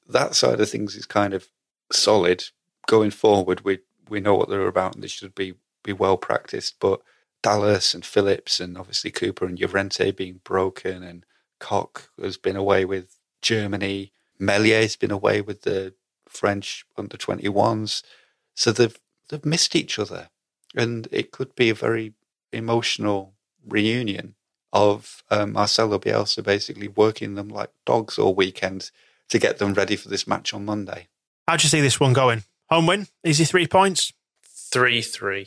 that 0.09 0.35
side 0.35 0.61
of 0.61 0.71
things 0.71 0.95
is 0.95 1.07
kind 1.07 1.35
of 1.35 1.49
solid. 1.93 2.45
Going 2.87 3.11
forward, 3.11 3.65
we 3.65 3.81
we 4.09 4.21
know 4.21 4.35
what 4.35 4.49
they're 4.49 4.67
about 4.67 4.95
and 4.95 5.03
they 5.03 5.09
should 5.09 5.35
be 5.35 5.55
be 5.85 5.93
well 5.93 6.17
practiced. 6.17 6.77
But 6.81 7.01
Dallas 7.43 7.95
and 7.95 8.05
Phillips 8.05 8.59
and 8.59 8.77
obviously 8.77 9.13
Cooper 9.13 9.47
and 9.47 9.61
Llorente 9.61 10.11
being 10.11 10.41
broken 10.43 11.05
and 11.05 11.25
Koch 11.61 12.09
has 12.21 12.37
been 12.37 12.57
away 12.57 12.85
with 12.85 13.17
Germany. 13.41 14.13
Meslier's 14.39 14.97
been 14.97 15.13
away 15.13 15.41
with 15.41 15.63
the 15.63 15.95
French 16.29 16.85
under 16.97 17.17
21s. 17.17 18.03
So 18.55 18.73
they've 18.73 18.99
they've 19.29 19.45
missed 19.45 19.77
each 19.77 19.99
other. 19.99 20.31
And 20.75 21.07
it 21.13 21.31
could 21.31 21.55
be 21.55 21.71
a 21.71 21.75
very 21.75 22.15
emotional 22.53 23.35
reunion 23.67 24.35
of 24.73 25.23
um, 25.31 25.53
Marcelo 25.53 25.99
Bielsa 25.99 26.43
basically 26.43 26.89
working 26.89 27.37
them 27.37 27.49
like 27.49 27.71
dogs 27.87 28.19
all 28.19 28.35
weekend 28.35 28.91
to 29.29 29.39
get 29.39 29.59
them 29.59 29.73
ready 29.73 29.97
for 29.97 30.09
this 30.09 30.27
match 30.27 30.53
on 30.53 30.65
Monday. 30.65 31.07
How 31.47 31.57
do 31.57 31.63
you 31.63 31.69
see 31.69 31.81
this 31.81 32.01
one 32.01 32.13
going? 32.13 32.43
Home 32.71 32.87
win? 32.87 33.07
Easy 33.25 33.45
three 33.45 33.67
points? 33.67 34.13
3 34.43 35.03
3. 35.03 35.47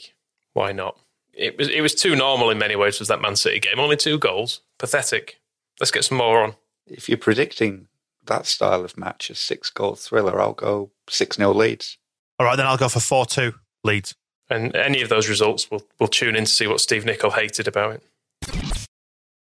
Why 0.58 0.72
not? 0.72 0.98
It 1.34 1.56
was, 1.56 1.70
it 1.70 1.82
was 1.82 1.94
too 1.94 2.16
normal 2.16 2.50
in 2.50 2.58
many 2.58 2.76
ways, 2.76 2.98
was 2.98 3.10
that 3.10 3.22
Man 3.22 3.36
City 3.36 3.60
game. 3.60 3.80
Only 3.80 3.96
two 3.96 4.18
goals. 4.18 4.62
Pathetic. 4.80 5.40
Let's 5.80 5.92
get 5.92 6.04
some 6.04 6.18
more 6.18 6.42
on. 6.42 6.56
If 6.88 7.08
you're 7.08 7.20
predicting 7.20 7.90
that 8.26 8.48
style 8.48 8.84
of 8.84 8.98
match, 8.98 9.30
a 9.30 9.36
six 9.36 9.70
goal 9.70 9.94
thriller, 9.94 10.42
I'll 10.42 10.54
go 10.54 10.90
6 11.10 11.38
0 11.38 11.54
Leeds. 11.54 12.00
All 12.40 12.48
right, 12.48 12.56
then 12.56 12.66
I'll 12.66 12.76
go 12.76 12.90
for 12.90 13.00
4 13.00 13.28
2 13.28 13.54
Leeds. 13.84 14.16
And 14.50 14.76
any 14.76 15.04
of 15.04 15.10
those 15.10 15.30
results, 15.30 15.70
we'll, 15.70 15.84
we'll 16.00 16.08
tune 16.08 16.36
in 16.36 16.46
to 16.46 16.52
see 16.52 16.66
what 16.66 16.82
Steve 16.82 17.06
Nicol 17.06 17.32
hated 17.32 17.68
about 17.68 18.02
it. 18.02 18.04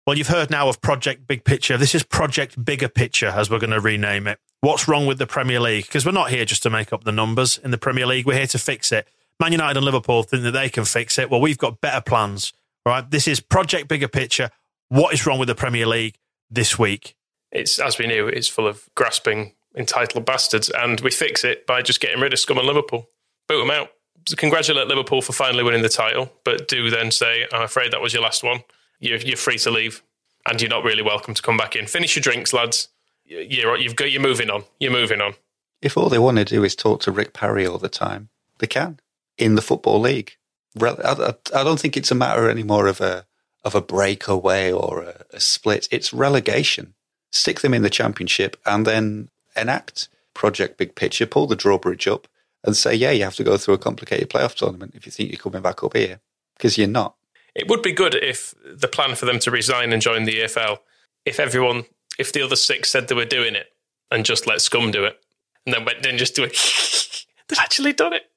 Well, 0.07 0.17
you've 0.17 0.29
heard 0.29 0.51
now 0.51 0.71
of 0.71 0.81
Project 0.81 1.27
Big 1.27 1.45
Picture. 1.45 1.77
This 1.77 1.95
is 1.95 2.03
Project 2.03 2.65
Bigger 2.65 2.89
Picture, 2.89 3.29
as 3.29 3.51
we're 3.51 3.59
going 3.59 3.71
to 3.71 3.81
rename 3.81 4.27
it. 4.27 4.39
What's 4.63 4.89
wrong 4.89 5.05
with 5.05 5.19
the 5.19 5.27
Premier 5.27 5.61
League? 5.61 5.85
Because 5.85 6.07
we're 6.07 6.13
not 6.13 6.31
here 6.31 6.47
just 6.47 6.63
to 6.63 6.71
make 6.71 6.95
up 6.95 7.05
the 7.05 7.13
numbers 7.13 7.59
in 7.59 7.73
the 7.73 7.79
Premier 7.79 8.07
League. 8.07 8.25
We're 8.25 8.39
here 8.39 8.47
to 8.47 8.59
fix 8.59 8.91
it. 8.91 9.07
Man 9.41 9.53
United 9.53 9.77
and 9.77 9.85
Liverpool 9.85 10.23
think 10.23 10.43
that 10.45 10.53
they 10.53 10.69
can 10.69 10.85
fix 10.85 11.19
it. 11.19 11.31
Well, 11.31 11.41
we've 11.41 11.59
got 11.59 11.81
better 11.81 12.01
plans. 12.01 12.53
right? 12.87 13.09
This 13.11 13.27
is 13.27 13.41
Project 13.41 13.89
Bigger 13.89 14.09
Picture. 14.09 14.51
What 14.89 15.13
is 15.13 15.27
wrong 15.27 15.39
with 15.39 15.49
the 15.49 15.55
Premier 15.55 15.87
League 15.87 16.17
this 16.51 16.79
week? 16.79 17.17
It's, 17.51 17.79
as 17.79 17.99
we 17.99 18.07
knew, 18.07 18.27
it's 18.27 18.49
full 18.49 18.67
of 18.67 18.89
grasping, 18.95 19.53
entitled 19.77 20.25
bastards. 20.25 20.71
And 20.71 21.01
we 21.01 21.11
fix 21.11 21.45
it 21.45 21.67
by 21.67 21.83
just 21.83 22.01
getting 22.01 22.21
rid 22.21 22.33
of 22.33 22.39
Scum 22.39 22.59
and 22.59 22.67
Liverpool. 22.67 23.09
Boot 23.49 23.61
them 23.61 23.71
out. 23.71 23.91
So 24.27 24.37
congratulate 24.37 24.89
Liverpool 24.89 25.21
for 25.21 25.33
finally 25.33 25.63
winning 25.63 25.83
the 25.83 25.89
title, 25.89 26.33
but 26.45 26.67
do 26.67 26.89
then 26.89 27.11
say, 27.11 27.47
I'm 27.53 27.63
afraid 27.63 27.93
that 27.93 28.01
was 28.01 28.15
your 28.15 28.23
last 28.23 28.43
one 28.43 28.63
you're, 29.05 29.19
you're 29.19 29.37
free 29.37 29.59
to 29.59 29.71
leave 29.71 30.03
and 30.49 30.61
you're 30.61 30.71
not 30.71 30.85
really 30.85 31.03
welcome 31.03 31.35
to 31.35 31.43
come 31.43 31.57
back 31.57 31.77
in. 31.77 31.87
Finish 31.87 32.17
your 32.17 32.23
drinks, 32.23 32.53
lads. 32.53 32.89
You're, 33.25 33.77
you've 33.77 33.97
got, 33.97 34.11
you're 34.11 34.21
moving 34.23 34.51
on. 34.51 34.65
You're 34.81 34.93
moving 34.93 35.21
on. 35.21 35.35
If 35.81 35.97
all 35.97 36.09
they 36.09 36.19
want 36.19 36.39
to 36.39 36.45
do 36.45 36.65
is 36.65 36.75
talk 36.75 37.01
to 37.03 37.13
Rick 37.13 37.33
Parry 37.33 37.67
all 37.67 37.79
the 37.79 37.89
time, 37.89 38.29
they 38.59 38.67
can 38.67 38.99
in 39.39 39.55
the 39.55 39.63
Football 39.63 40.01
League. 40.01 40.37
I 40.81 41.35
don't 41.53 41.79
think 41.79 41.97
it's 41.97 42.11
a 42.11 42.17
matter 42.17 42.49
anymore 42.49 42.87
of 42.87 43.01
a 43.01 43.27
of 43.65 43.75
a 43.75 43.81
breakaway 43.81 44.71
or 44.71 45.03
a, 45.03 45.25
a 45.33 45.41
split. 45.41 45.89
It's 45.91 46.13
relegation. 46.13 46.95
Stick 47.31 47.61
them 47.61 47.73
in 47.73 47.83
the 47.83 47.91
Championship 47.91 48.57
and 48.67 48.87
then 48.87 49.31
enact 49.57 50.09
Project 50.35 50.77
Big 50.77 50.95
Picture, 50.95 51.27
pull 51.27 51.47
the 51.47 51.57
drawbridge 51.57 52.07
up 52.07 52.29
and 52.63 52.77
say, 52.77 52.95
yeah, 52.95 53.11
you 53.11 53.25
have 53.25 53.37
to 53.37 53.45
go 53.45 53.57
through 53.57 53.75
a 53.75 53.79
complicated 53.79 54.29
playoff 54.29 54.55
tournament 54.55 54.95
if 54.95 55.07
you 55.07 55.13
think 55.13 55.31
you're 55.31 55.39
coming 55.39 55.63
back 55.63 55.83
up 55.83 55.97
here 55.97 56.21
because 56.57 56.77
you're 56.77 56.89
not. 56.89 57.15
It 57.55 57.69
would 57.69 57.83
be 57.83 57.93
good 57.93 58.15
if 58.15 58.55
the 58.65 58.89
plan 58.89 59.15
for 59.15 59.27
them 59.27 59.39
to 59.41 59.51
resign 59.51 59.93
and 59.93 60.03
join 60.03 60.25
the 60.25 60.41
EFL, 60.41 60.79
if 61.25 61.39
everyone, 61.39 61.85
if 62.19 62.33
the 62.33 62.43
other 62.43 62.57
six 62.57 62.91
said 62.91 63.09
they 63.09 63.15
were 63.15 63.25
doing 63.25 63.55
it 63.55 63.73
and 64.11 64.25
just 64.25 64.47
let 64.47 64.61
Scum 64.61 64.91
do 64.91 65.05
it, 65.05 65.21
and 65.65 65.75
then 65.75 65.85
went 65.85 66.03
then 66.03 66.19
just 66.19 66.35
do 66.35 66.45
it. 66.45 66.53
They've 67.49 67.59
actually 67.59 67.93
done 67.93 68.13
it. 68.13 68.31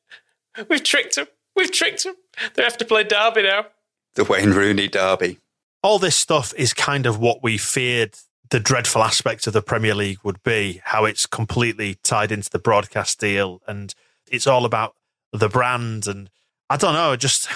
We've 0.70 0.84
tricked 0.84 1.16
them. 1.16 1.28
We've 1.56 1.72
tricked 1.72 2.04
them. 2.04 2.16
They 2.56 2.64
have 2.64 2.78
to 2.78 2.86
play 2.86 3.04
Derby 3.04 3.44
now. 3.44 3.68
The 4.16 4.24
Wayne 4.24 4.52
Rooney 4.52 4.88
Derby. 4.88 5.40
All 5.84 6.00
this 6.00 6.16
stuff 6.16 6.54
is 6.58 6.74
kind 6.74 7.06
of 7.06 7.20
what 7.20 7.44
we 7.44 7.58
feared 7.58 8.16
the 8.50 8.60
dreadful 8.60 9.04
aspect 9.04 9.48
of 9.48 9.54
the 9.54 9.62
Premier 9.62 9.94
League 9.94 10.20
would 10.24 10.42
be, 10.44 10.82
how 10.86 11.06
it's 11.06 11.26
completely 11.26 11.96
tied 12.04 12.32
into 12.32 12.50
the 12.50 12.60
broadcast 12.60 13.20
deal 13.20 13.62
and 13.68 13.94
it's 14.30 14.48
all 14.48 14.66
about 14.66 14.96
the 15.34 15.50
brand. 15.50 16.08
And 16.08 16.30
I 16.70 16.78
don't 16.78 16.94
know, 16.94 17.16
just 17.16 17.50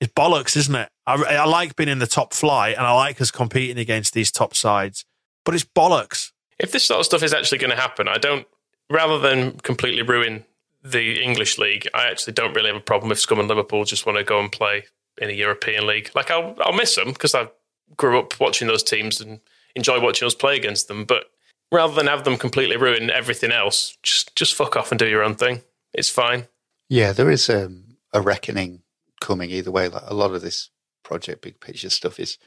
it's 0.00 0.12
bollocks, 0.12 0.56
isn't 0.56 0.74
it? 0.74 0.88
I, 1.06 1.14
I 1.14 1.44
like 1.44 1.76
being 1.76 1.88
in 1.88 1.98
the 1.98 2.06
top 2.06 2.34
flight 2.34 2.76
and 2.76 2.86
I 2.86 2.92
like 2.92 3.20
us 3.20 3.30
competing 3.30 3.78
against 3.78 4.14
these 4.14 4.30
top 4.30 4.54
sides, 4.54 5.04
but 5.44 5.54
it's 5.54 5.64
bollocks. 5.64 6.32
If 6.58 6.72
this 6.72 6.84
sort 6.84 7.00
of 7.00 7.06
stuff 7.06 7.22
is 7.22 7.34
actually 7.34 7.58
going 7.58 7.70
to 7.70 7.76
happen, 7.76 8.08
I 8.08 8.18
don't, 8.18 8.46
rather 8.90 9.18
than 9.18 9.52
completely 9.58 10.02
ruin 10.02 10.44
the 10.84 11.22
English 11.22 11.58
league, 11.58 11.88
I 11.94 12.08
actually 12.08 12.34
don't 12.34 12.54
really 12.54 12.68
have 12.68 12.76
a 12.76 12.80
problem 12.80 13.10
if 13.10 13.18
Scum 13.18 13.40
and 13.40 13.48
Liverpool 13.48 13.84
just 13.84 14.06
want 14.06 14.18
to 14.18 14.24
go 14.24 14.38
and 14.38 14.52
play 14.52 14.84
in 15.18 15.30
a 15.30 15.32
European 15.32 15.86
league. 15.86 16.10
Like 16.14 16.30
I'll, 16.30 16.54
I'll 16.60 16.74
miss 16.74 16.94
them 16.94 17.08
because 17.08 17.34
I 17.34 17.48
grew 17.96 18.18
up 18.18 18.38
watching 18.38 18.68
those 18.68 18.82
teams 18.82 19.20
and 19.20 19.40
enjoy 19.74 20.00
watching 20.00 20.26
us 20.26 20.34
play 20.34 20.56
against 20.56 20.88
them. 20.88 21.04
But 21.04 21.24
rather 21.72 21.94
than 21.94 22.06
have 22.06 22.24
them 22.24 22.36
completely 22.36 22.76
ruin 22.76 23.10
everything 23.10 23.50
else, 23.50 23.96
just 24.02 24.36
just 24.36 24.54
fuck 24.54 24.76
off 24.76 24.92
and 24.92 24.98
do 24.98 25.08
your 25.08 25.22
own 25.22 25.34
thing. 25.34 25.62
It's 25.94 26.10
fine. 26.10 26.48
Yeah, 26.88 27.12
there 27.12 27.30
is 27.30 27.48
um, 27.48 27.96
a 28.12 28.20
reckoning 28.20 28.82
coming 29.20 29.50
either 29.50 29.70
way. 29.70 29.88
Like 29.88 30.02
a 30.06 30.14
lot 30.14 30.34
of 30.34 30.42
this 30.42 30.70
project 31.02 31.42
big 31.42 31.60
picture 31.60 31.90
stuff 31.90 32.20
is 32.20 32.38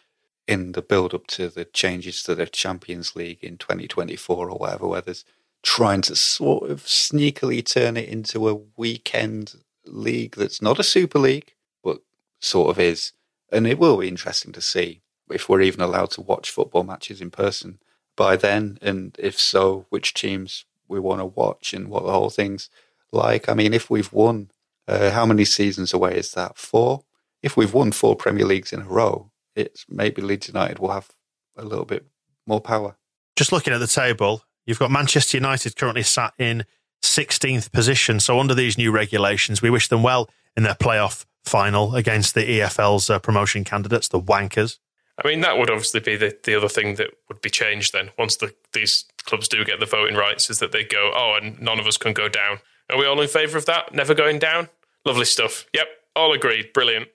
in 0.48 0.74
the 0.74 0.82
build 0.82 1.14
up 1.14 1.28
to 1.28 1.50
the 1.50 1.66
changes 1.66 2.24
to 2.24 2.36
the 2.36 2.46
Champions 2.46 3.16
League 3.16 3.44
in 3.44 3.58
2024 3.58 4.50
or 4.50 4.58
whatever, 4.58 4.88
where 4.88 5.02
there's 5.02 5.26
trying 5.68 6.02
to 6.02 6.16
sort 6.16 6.70
of 6.70 6.84
sneakily 6.84 7.66
turn 7.66 7.98
it 7.98 8.08
into 8.08 8.48
a 8.48 8.58
weekend 8.78 9.56
league 9.86 10.36
that's 10.36 10.62
not 10.62 10.80
a 10.80 10.84
super 10.84 11.20
league, 11.20 11.54
but 11.84 12.00
sort 12.40 12.70
of 12.70 12.80
is. 12.80 13.12
And 13.52 13.68
it 13.68 13.78
will 13.78 13.98
be 13.98 14.08
interesting 14.08 14.54
to 14.54 14.62
see 14.62 15.02
if 15.30 15.50
we're 15.50 15.62
even 15.62 15.82
allowed 15.82 16.12
to 16.12 16.22
watch 16.22 16.50
football 16.50 16.84
matches 16.84 17.20
in 17.20 17.32
person 17.32 17.80
by 18.16 18.38
then, 18.38 18.80
and 18.82 19.16
if 19.20 19.38
so, 19.40 19.86
which 19.90 20.14
teams 20.14 20.66
we 20.88 21.00
want 21.00 21.20
to 21.20 21.26
watch 21.26 21.74
and 21.74 21.90
what 21.90 22.04
the 22.04 22.12
whole 22.12 22.30
thing's 22.30 22.70
like. 23.12 23.50
I 23.50 23.54
mean, 23.54 23.74
if 23.74 23.90
we've 23.90 24.12
won 24.14 24.50
uh, 24.88 25.12
how 25.12 25.26
many 25.26 25.44
seasons 25.44 25.94
away 25.94 26.16
is 26.16 26.32
that? 26.32 26.58
Four? 26.58 27.04
If 27.44 27.58
we've 27.58 27.74
won 27.74 27.92
four 27.92 28.16
Premier 28.16 28.46
Leagues 28.46 28.72
in 28.72 28.82
a 28.82 28.86
row 28.86 29.32
it's 29.58 29.86
maybe 29.90 30.22
Leeds 30.22 30.48
United 30.48 30.80
will 30.80 30.92
have 30.92 31.10
a 31.58 31.66
little 31.66 31.84
bit 31.84 32.06
more 32.46 32.62
power. 32.62 32.96
Just 33.36 33.52
looking 33.52 33.74
at 33.74 33.80
the 33.80 33.88
table, 33.88 34.44
you've 34.68 34.78
got 34.78 34.92
Manchester 34.92 35.38
United 35.38 35.76
currently 35.76 36.04
sat 36.04 36.34
in 36.38 36.66
16th 37.02 37.72
position. 37.72 38.20
So 38.20 38.40
under 38.40 38.54
these 38.54 38.78
new 38.78 38.92
regulations, 38.92 39.62
we 39.62 39.72
wish 39.72 39.88
them 39.88 40.04
well 40.04 40.30
in 40.56 40.62
their 40.62 40.76
playoff 40.76 41.26
final 41.46 41.96
against 41.96 42.36
the 42.36 42.60
EFL's 42.60 43.10
uh, 43.10 43.18
promotion 43.18 43.64
candidates, 43.64 44.10
the 44.10 44.20
Wankers. 44.20 44.78
I 45.24 45.28
mean, 45.28 45.42
that 45.42 45.58
would 45.58 45.72
obviously 45.72 46.02
be 46.02 46.16
the, 46.16 46.38
the 46.44 46.56
other 46.56 46.70
thing 46.70 46.96
that 46.96 47.10
would 47.28 47.42
be 47.42 47.50
changed 47.50 47.94
then 47.94 48.12
once 48.20 48.36
the, 48.36 48.54
these 48.74 49.06
clubs 49.24 49.48
do 49.48 49.66
get 49.66 49.80
the 49.80 49.88
voting 49.88 50.16
rights 50.16 50.50
is 50.50 50.60
that 50.60 50.72
they 50.72 50.84
go, 50.84 51.12
oh, 51.16 51.38
and 51.42 51.60
none 51.60 51.80
of 51.80 51.88
us 51.88 51.98
can 51.98 52.14
go 52.14 52.30
down. 52.30 52.60
Are 52.90 52.98
we 52.98 53.08
all 53.08 53.20
in 53.20 53.28
favour 53.28 53.58
of 53.58 53.66
that? 53.66 53.94
Never 53.94 54.14
going 54.14 54.38
down? 54.38 54.70
Lovely 55.06 55.26
stuff. 55.26 55.66
Yep, 55.74 55.88
all 56.16 56.34
agreed. 56.34 56.72
Brilliant. 56.74 57.08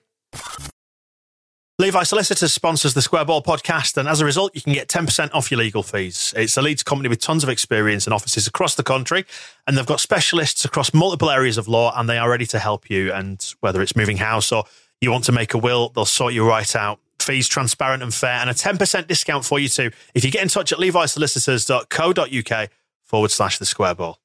Levi 1.78 2.02
Solicitors 2.02 2.52
sponsors 2.52 2.94
the 2.94 3.02
Square 3.02 3.24
Ball 3.24 3.42
podcast, 3.42 3.96
and 3.96 4.06
as 4.08 4.20
a 4.20 4.24
result, 4.24 4.54
you 4.54 4.60
can 4.60 4.74
get 4.74 4.88
10% 4.88 5.30
off 5.32 5.50
your 5.50 5.58
legal 5.58 5.82
fees. 5.82 6.32
It's 6.36 6.56
a 6.56 6.62
Leeds 6.62 6.82
company 6.82 7.08
with 7.08 7.20
tons 7.20 7.42
of 7.42 7.48
experience 7.48 8.06
and 8.06 8.12
offices 8.12 8.46
across 8.46 8.74
the 8.74 8.82
country, 8.82 9.24
and 9.66 9.76
they've 9.76 9.86
got 9.86 9.98
specialists 9.98 10.64
across 10.64 10.92
multiple 10.92 11.30
areas 11.30 11.56
of 11.58 11.68
law, 11.68 11.92
and 11.98 12.08
they 12.08 12.18
are 12.18 12.30
ready 12.30 12.46
to 12.46 12.58
help 12.58 12.90
you. 12.90 13.10
And 13.12 13.42
whether 13.60 13.80
it's 13.80 13.96
moving 13.96 14.18
house 14.18 14.52
or 14.52 14.64
you 15.00 15.10
want 15.10 15.24
to 15.24 15.32
make 15.32 15.54
a 15.54 15.58
will, 15.58 15.88
they'll 15.88 16.04
sort 16.04 16.34
you 16.34 16.46
right 16.46 16.76
out. 16.76 17.00
Fees 17.20 17.48
transparent 17.48 18.02
and 18.02 18.12
fair, 18.12 18.38
and 18.38 18.50
a 18.50 18.54
10% 18.54 19.06
discount 19.08 19.44
for 19.44 19.58
you 19.58 19.68
too 19.68 19.90
if 20.14 20.24
you 20.24 20.30
get 20.30 20.42
in 20.42 20.48
touch 20.48 20.72
at 20.72 20.78
levisolicitors.co.uk 20.78 22.70
forward 23.00 23.30
slash 23.30 23.58
the 23.58 23.66
square 23.66 23.94
ball. 23.94 24.20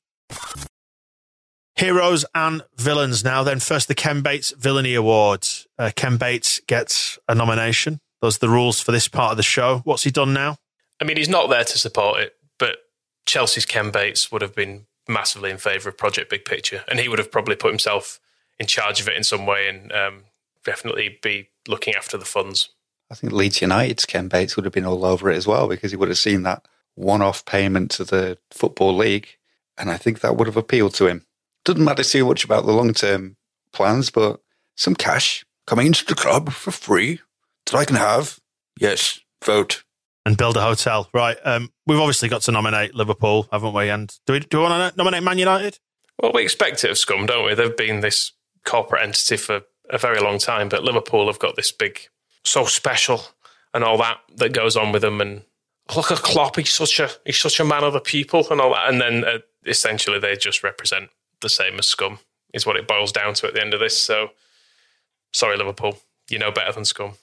Heroes 1.78 2.26
and 2.34 2.64
villains 2.76 3.24
now. 3.24 3.44
Then 3.44 3.60
first, 3.60 3.88
the 3.88 3.96
Ken 3.96 4.22
Bates 4.22 4.52
Villainy 4.58 4.96
Award. 4.96 5.48
Uh, 5.78 5.92
Ken 5.96 6.18
Bates 6.18 6.60
gets 6.68 7.20
a 7.30 7.36
nomination. 7.36 8.00
Those 8.22 8.38
are 8.38 8.40
the 8.40 8.50
rules 8.50 8.80
for 8.80 8.92
this 8.92 9.08
part 9.08 9.32
of 9.32 9.38
the 9.38 9.44
show. 9.44 9.82
What's 9.84 10.04
he 10.04 10.10
done 10.10 10.34
now? 10.34 10.58
I 11.00 11.06
mean, 11.06 11.18
he's 11.18 11.30
not 11.30 11.50
there 11.50 11.64
to 11.64 11.78
support 11.78 12.20
it, 12.20 12.34
but 12.58 12.78
Chelsea's 13.28 13.66
Ken 13.66 13.92
Bates 13.92 14.32
would 14.32 14.42
have 14.42 14.56
been 14.56 14.88
massively 15.08 15.52
in 15.52 15.58
favour 15.58 15.90
of 15.90 15.98
Project 15.98 16.32
Big 16.32 16.46
Picture, 16.46 16.84
and 16.88 17.00
he 17.00 17.08
would 17.08 17.20
have 17.20 17.32
probably 17.32 17.56
put 17.56 17.70
himself 17.70 18.20
in 18.60 18.66
charge 18.66 19.00
of 19.00 19.08
it 19.08 19.16
in 19.16 19.24
some 19.24 19.46
way 19.46 19.70
and 19.70 19.92
um, 19.92 20.24
definitely 20.66 21.20
be 21.22 21.50
looking 21.68 21.94
after 21.94 22.18
the 22.18 22.26
funds. 22.26 22.70
I 23.12 23.16
think 23.16 23.32
Leeds 23.32 23.62
United's 23.62 24.06
Ken 24.06 24.28
Bates 24.28 24.56
would 24.56 24.66
have 24.66 24.74
been 24.74 24.86
all 24.86 25.06
over 25.06 25.30
it 25.30 25.38
as 25.38 25.46
well 25.46 25.68
because 25.68 25.92
he 25.92 25.98
would 25.98 26.10
have 26.10 26.18
seen 26.18 26.42
that 26.44 26.66
one-off 26.96 27.46
payment 27.46 27.92
to 27.92 28.04
the 28.04 28.40
Football 28.50 28.96
League, 28.96 29.38
and 29.78 29.92
I 29.92 29.98
think 29.98 30.22
that 30.22 30.36
would 30.36 30.48
have 30.48 30.58
appealed 30.58 30.96
to 30.96 31.06
him. 31.06 31.27
Doesn't 31.68 31.84
matter 31.84 32.02
too 32.02 32.26
much 32.26 32.46
about 32.46 32.66
the 32.66 32.72
long-term 32.72 33.36
plans, 33.74 34.10
but 34.10 34.40
some 34.78 34.96
cash 34.96 35.44
coming 35.66 35.88
into 35.88 36.06
the 36.06 36.16
club 36.16 36.54
for 36.54 36.72
free 36.72 37.20
that 37.66 37.76
I 37.76 37.84
can 37.84 37.98
have. 37.98 38.40
Yes, 38.80 39.20
vote 39.44 39.84
and 40.26 40.38
build 40.38 40.56
a 40.56 40.62
hotel. 40.62 41.10
Right. 41.14 41.36
Um, 41.44 41.74
we've 41.86 42.00
obviously 42.00 42.30
got 42.30 42.42
to 42.44 42.54
nominate 42.54 42.96
Liverpool, 42.96 43.50
haven't 43.52 43.74
we? 43.74 43.90
And 43.90 44.18
do 44.26 44.32
we 44.32 44.40
do 44.40 44.60
we 44.60 44.64
want 44.64 44.94
to 44.94 44.98
nominate 44.98 45.24
Man 45.24 45.40
United? 45.40 45.78
Well, 46.24 46.32
we 46.34 46.44
expect 46.44 46.86
it 46.86 46.92
of 46.92 46.98
Scum, 46.98 47.26
don't 47.26 47.46
we? 47.46 47.54
They've 47.54 47.76
been 47.76 48.00
this 48.00 48.32
corporate 48.64 49.04
entity 49.04 49.36
for 49.36 49.64
a 49.90 49.98
very 49.98 50.22
long 50.22 50.40
time, 50.40 50.70
but 50.70 50.86
Liverpool 50.86 51.28
have 51.28 51.40
got 51.40 51.58
this 51.58 51.74
big, 51.74 52.00
so 52.46 52.64
special, 52.64 53.24
and 53.74 53.84
all 53.84 53.98
that 53.98 54.20
that 54.38 54.54
goes 54.54 54.78
on 54.78 54.94
with 54.94 55.02
them. 55.02 55.20
And 55.20 55.44
look 55.94 56.12
at 56.12 56.20
Klopp; 56.20 56.56
he's 56.56 56.74
such 56.74 57.02
a 57.02 57.10
he's 57.26 57.42
such 57.42 57.60
a 57.60 57.66
man 57.66 57.84
of 57.84 57.92
the 57.92 58.00
people, 58.00 58.48
and 58.50 58.62
all 58.62 58.74
that. 58.74 58.88
And 58.88 59.02
then 59.02 59.26
uh, 59.26 59.40
essentially, 59.66 60.18
they 60.18 60.38
just 60.38 60.64
represent 60.64 61.10
the 61.42 61.50
same 61.50 61.78
as 61.80 61.88
Scum, 61.88 62.20
is 62.54 62.66
what 62.66 62.78
it 62.78 62.88
boils 62.88 63.12
down 63.12 63.34
to 63.36 63.48
at 63.48 63.54
the 63.54 63.62
end 63.62 63.74
of 63.74 63.80
this. 63.80 64.00
So, 64.02 64.30
sorry, 65.34 65.58
Liverpool, 65.58 65.98
you 66.30 66.40
know 66.40 66.52
better 66.52 66.72
than 66.72 66.86
Scum. 66.86 67.14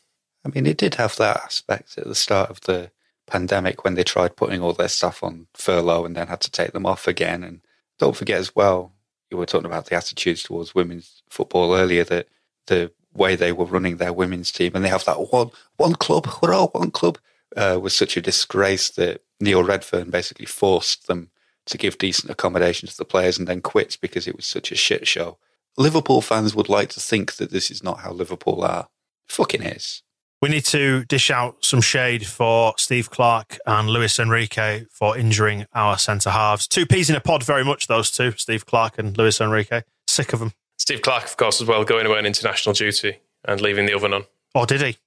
I 0.45 0.51
mean, 0.51 0.67
it 0.67 0.77
did 0.77 0.97
have 0.97 1.17
that 1.17 1.39
aspect 1.39 1.97
at 1.97 2.05
the 2.05 2.15
start 2.15 2.51
of 2.51 2.61
the 2.63 2.91
pandemic 3.27 3.85
when 3.85 3.95
they 3.95 4.05
tried 4.05 4.37
putting 4.37 4.61
all 4.61 4.75
their 4.75 4.89
stuff 4.89 5.23
on 5.23 5.47
furlough 5.55 6.05
and 6.05 6.15
then 6.15 6.29
had 6.29 6.43
to 6.43 6.51
take 6.51 6.73
them 6.73 6.87
off 6.87 7.09
again. 7.09 7.43
And 7.43 7.61
don't 7.99 8.17
forget 8.17 8.39
as 8.39 8.55
well, 8.55 8.93
you 9.31 9.37
were 9.39 9.47
talking 9.47 9.67
about 9.67 9.87
the 9.87 9.95
attitudes 9.95 10.43
towards 10.43 10.75
women's 10.75 11.23
football 11.31 11.75
earlier, 11.75 12.05
that 12.05 12.29
the 12.67 12.93
way 13.15 13.37
they 13.37 13.53
were 13.53 13.65
running 13.65 13.97
their 13.97 14.13
women's 14.13 14.51
team 14.53 14.73
and 14.75 14.85
they 14.85 14.89
have 14.89 15.05
that 15.05 15.33
one 15.33 15.51
one 15.77 15.95
club, 15.95 16.29
all 16.43 16.69
one 16.69 16.91
club, 16.91 17.19
uh, 17.57 17.79
was 17.81 17.97
such 17.97 18.17
a 18.17 18.23
disgrace 18.23 18.91
that 18.91 19.23
Neil 19.41 19.65
Redfearn 19.65 20.11
basically 20.11 20.47
forced 20.47 21.07
them 21.07 21.31
to 21.67 21.79
give 21.79 21.99
decent 21.99 22.31
accommodation 22.31 22.89
to 22.89 22.97
the 22.97 23.05
players 23.05 23.39
and 23.39 23.49
then 23.49 23.61
quits 23.61 23.97
because 23.97 24.27
it 24.27 24.37
was 24.37 24.47
such 24.47 24.71
a 24.71 24.77
shit 24.77 25.07
show. 25.07 25.39
Liverpool 25.77 26.21
fans 26.21 26.55
would 26.55 26.69
like 26.69 26.91
to 26.91 27.01
think 27.01 27.35
that 27.35 27.51
this 27.51 27.71
is 27.71 27.83
not 27.83 28.01
how 28.01 28.13
Liverpool 28.13 28.63
are. 28.63 28.89
Fucking 29.29 29.63
is. 29.63 30.03
We 30.43 30.51
need 30.51 30.67
to 30.67 31.05
dish 31.07 31.31
out 31.31 31.65
some 31.65 31.81
shade 31.81 32.27
for 32.27 32.75
Steve 32.77 33.11
Clarke 33.11 33.59
and 33.67 33.89
Luis 33.89 34.19
Enrique 34.19 34.85
for 34.91 35.17
injuring 35.17 35.65
our 35.73 35.97
centre 35.97 36.31
halves. 36.31 36.69
Two 36.69 36.85
peas 36.85 37.09
in 37.09 37.17
a 37.17 37.21
pod, 37.21 37.43
very 37.43 37.65
much, 37.65 37.87
those 37.87 38.11
two, 38.11 38.33
Steve 38.33 38.67
Clarke 38.67 38.99
and 38.99 39.17
Luis 39.17 39.41
Enrique. 39.41 39.83
Sick 40.07 40.35
of 40.35 40.41
them. 40.41 40.53
Steve 40.77 41.01
Clarke, 41.01 41.25
of 41.25 41.37
course, 41.39 41.63
as 41.63 41.67
well, 41.67 41.83
going 41.85 42.05
away 42.05 42.19
on 42.19 42.27
international 42.27 42.75
duty 42.75 43.21
and 43.47 43.61
leaving 43.61 43.87
the 43.87 43.95
oven 43.95 44.13
on. 44.13 44.25
Or 44.55 44.67
did 44.67 44.83
he? 44.83 44.99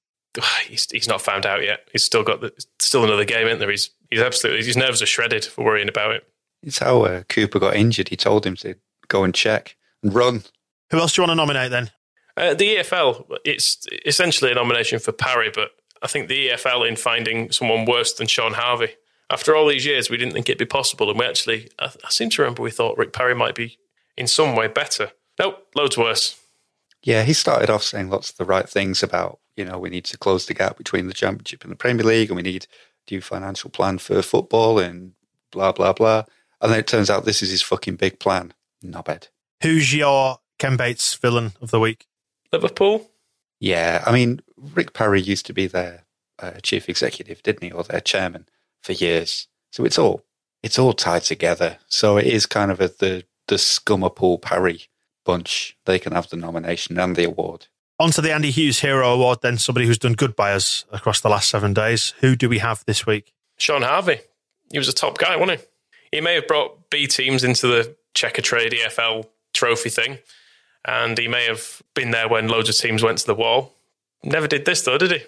He's, 0.68 0.88
he's 0.92 1.08
not 1.08 1.22
found 1.22 1.46
out 1.46 1.64
yet. 1.64 1.88
He's 1.92 2.04
still 2.04 2.24
got 2.24 2.42
the, 2.42 2.52
still 2.80 3.04
another 3.04 3.26
game, 3.26 3.48
isn't 3.48 3.60
there? 3.60 3.70
He's, 3.70 3.92
he's 4.10 4.22
absolutely, 4.22 4.66
his 4.66 4.78
nerves 4.78 5.02
are 5.02 5.08
shredded 5.08 5.46
for 5.46 5.64
worrying 5.64 5.88
about 5.88 6.12
it. 6.12 6.28
It's 6.68 6.80
how 6.80 7.04
uh, 7.04 7.24
Cooper 7.30 7.60
got 7.60 7.78
injured. 7.78 8.10
He 8.10 8.18
told 8.18 8.46
him 8.46 8.58
to 8.58 8.76
go 9.08 9.24
and 9.24 9.34
check 9.34 9.78
and 10.04 10.14
run. 10.14 10.44
Who 10.92 11.00
else 11.00 11.16
do 11.16 11.22
you 11.22 11.24
want 11.26 11.32
to 11.32 11.36
nominate 11.36 11.72
then? 11.72 11.92
Uh, 12.36 12.54
the 12.54 12.76
EFL, 12.76 13.38
it's 13.46 13.88
essentially 14.06 14.52
a 14.52 14.56
nomination 14.56 15.00
for 15.00 15.14
Parry, 15.14 15.50
but 15.50 15.72
I 16.04 16.08
think 16.08 16.28
the 16.28 16.50
EFL 16.50 16.86
in 16.86 16.98
finding 16.98 17.52
someone 17.52 17.86
worse 17.86 18.14
than 18.14 18.28
Shaun 18.28 18.54
Harvey. 18.54 18.96
After 19.30 19.56
all 19.56 19.66
these 19.66 19.86
years, 19.86 20.10
we 20.10 20.18
didn't 20.18 20.34
think 20.34 20.50
it'd 20.50 20.60
be 20.60 20.66
possible, 20.66 21.10
and 21.10 21.18
we 21.18 21.26
actually, 21.26 21.70
I, 21.80 21.86
I 21.86 22.10
seem 22.10 22.30
to 22.32 22.42
remember 22.42 22.62
we 22.62 22.70
thought 22.70 22.98
Rick 22.98 23.14
Parry 23.14 23.34
might 23.34 23.56
be 23.56 23.78
in 24.18 24.28
some 24.28 24.54
way 24.54 24.68
better. 24.68 25.12
Nope, 25.40 25.68
loads 25.74 25.98
worse. 25.98 26.38
Yeah, 27.02 27.24
he 27.24 27.32
started 27.32 27.70
off 27.70 27.84
saying 27.84 28.10
lots 28.10 28.30
of 28.30 28.36
the 28.36 28.46
right 28.46 28.68
things 28.68 29.02
about, 29.02 29.40
you 29.56 29.64
know, 29.64 29.80
we 29.80 29.90
need 29.90 30.04
to 30.06 30.18
close 30.18 30.48
the 30.48 30.54
gap 30.54 30.78
between 30.78 31.08
the 31.08 31.14
Championship 31.14 31.64
and 31.64 31.72
the 31.72 31.78
Premier 31.78 32.04
League, 32.04 32.30
and 32.30 32.36
we 32.36 32.42
need 32.42 32.68
a 33.10 33.14
new 33.14 33.22
financial 33.22 33.70
plan 33.70 34.00
for 34.00 34.22
football, 34.22 34.80
and 34.80 35.14
blah, 35.52 35.72
blah, 35.72 35.94
blah. 35.94 36.26
And 36.62 36.72
then 36.72 36.80
it 36.80 36.88
turns 36.88 37.10
out 37.10 37.26
this 37.26 37.42
is 37.44 37.52
his 37.52 37.62
fucking 37.62 37.96
big 37.96 38.20
plan. 38.20 38.54
Knobhead. 38.84 39.30
Who's 39.62 39.94
your 39.94 40.40
Ken 40.60 40.78
Bates 40.78 41.14
villain 41.16 41.54
of 41.62 41.72
the 41.72 41.80
week? 41.80 42.08
Liverpool. 42.52 43.10
Yeah, 43.60 44.04
I 44.06 44.12
mean, 44.12 44.42
Rick 44.56 44.94
Parry 44.94 45.22
used 45.22 45.46
to 45.48 45.54
be 45.54 45.68
their 45.68 46.06
uh, 46.40 46.60
chief 46.62 46.88
executive, 46.90 47.42
didn't 47.44 47.64
he, 47.64 47.72
or 47.72 47.84
their 47.84 48.02
chairman 48.02 48.48
for 48.82 48.94
years. 48.94 49.48
So 49.72 49.86
it's 49.86 49.98
all 49.98 50.24
it's 50.64 50.80
all 50.80 50.94
tied 50.94 51.24
together. 51.24 51.78
So 51.88 52.18
it 52.18 52.28
is 52.28 52.46
kind 52.46 52.72
of 52.72 52.80
a, 52.80 52.88
the 52.88 53.26
the 53.48 53.56
Scummerpool 53.56 54.42
Parry 54.42 54.84
bunch. 55.26 55.78
They 55.86 56.00
can 56.00 56.14
have 56.14 56.30
the 56.30 56.38
nomination 56.38 57.00
and 57.00 57.16
the 57.16 57.26
award. 57.26 57.68
On 58.00 58.12
to 58.12 58.22
the 58.22 58.32
Andy 58.32 58.52
Hughes 58.52 58.82
Hero 58.82 59.12
Award, 59.12 59.40
then 59.42 59.58
somebody 59.58 59.88
who's 59.88 59.98
done 59.98 60.14
good 60.14 60.36
by 60.36 60.54
us 60.54 60.86
across 60.92 61.20
the 61.20 61.30
last 61.30 61.50
seven 61.50 61.74
days. 61.74 62.14
Who 62.20 62.36
do 62.36 62.48
we 62.48 62.60
have 62.60 62.84
this 62.86 63.08
week? 63.08 63.34
Shaun 63.58 63.82
Harvey. 63.82 64.20
He 64.72 64.78
was 64.78 64.88
a 64.88 64.94
top 64.94 65.18
guy, 65.18 65.36
wasn't 65.36 65.60
he? 65.60 65.66
He 66.12 66.22
may 66.22 66.36
have 66.36 66.48
brought 66.48 66.90
B 66.90 67.08
teams 67.08 67.44
into 67.44 67.68
the 67.68 67.96
Checkatrade 68.16 68.74
EFL 68.74 69.28
trophy 69.54 69.90
thing, 69.90 70.20
and 70.86 71.18
he 71.18 71.28
may 71.28 71.46
have 71.46 71.82
been 71.94 72.12
there 72.12 72.28
when 72.28 72.48
loads 72.48 72.70
of 72.70 72.78
teams 72.78 73.04
went 73.04 73.20
to 73.20 73.28
the 73.28 73.36
wall. 73.36 73.74
Never 74.24 74.48
did 74.48 74.66
this 74.66 74.82
though, 74.82 74.98
did 74.98 75.12
he? 75.12 75.22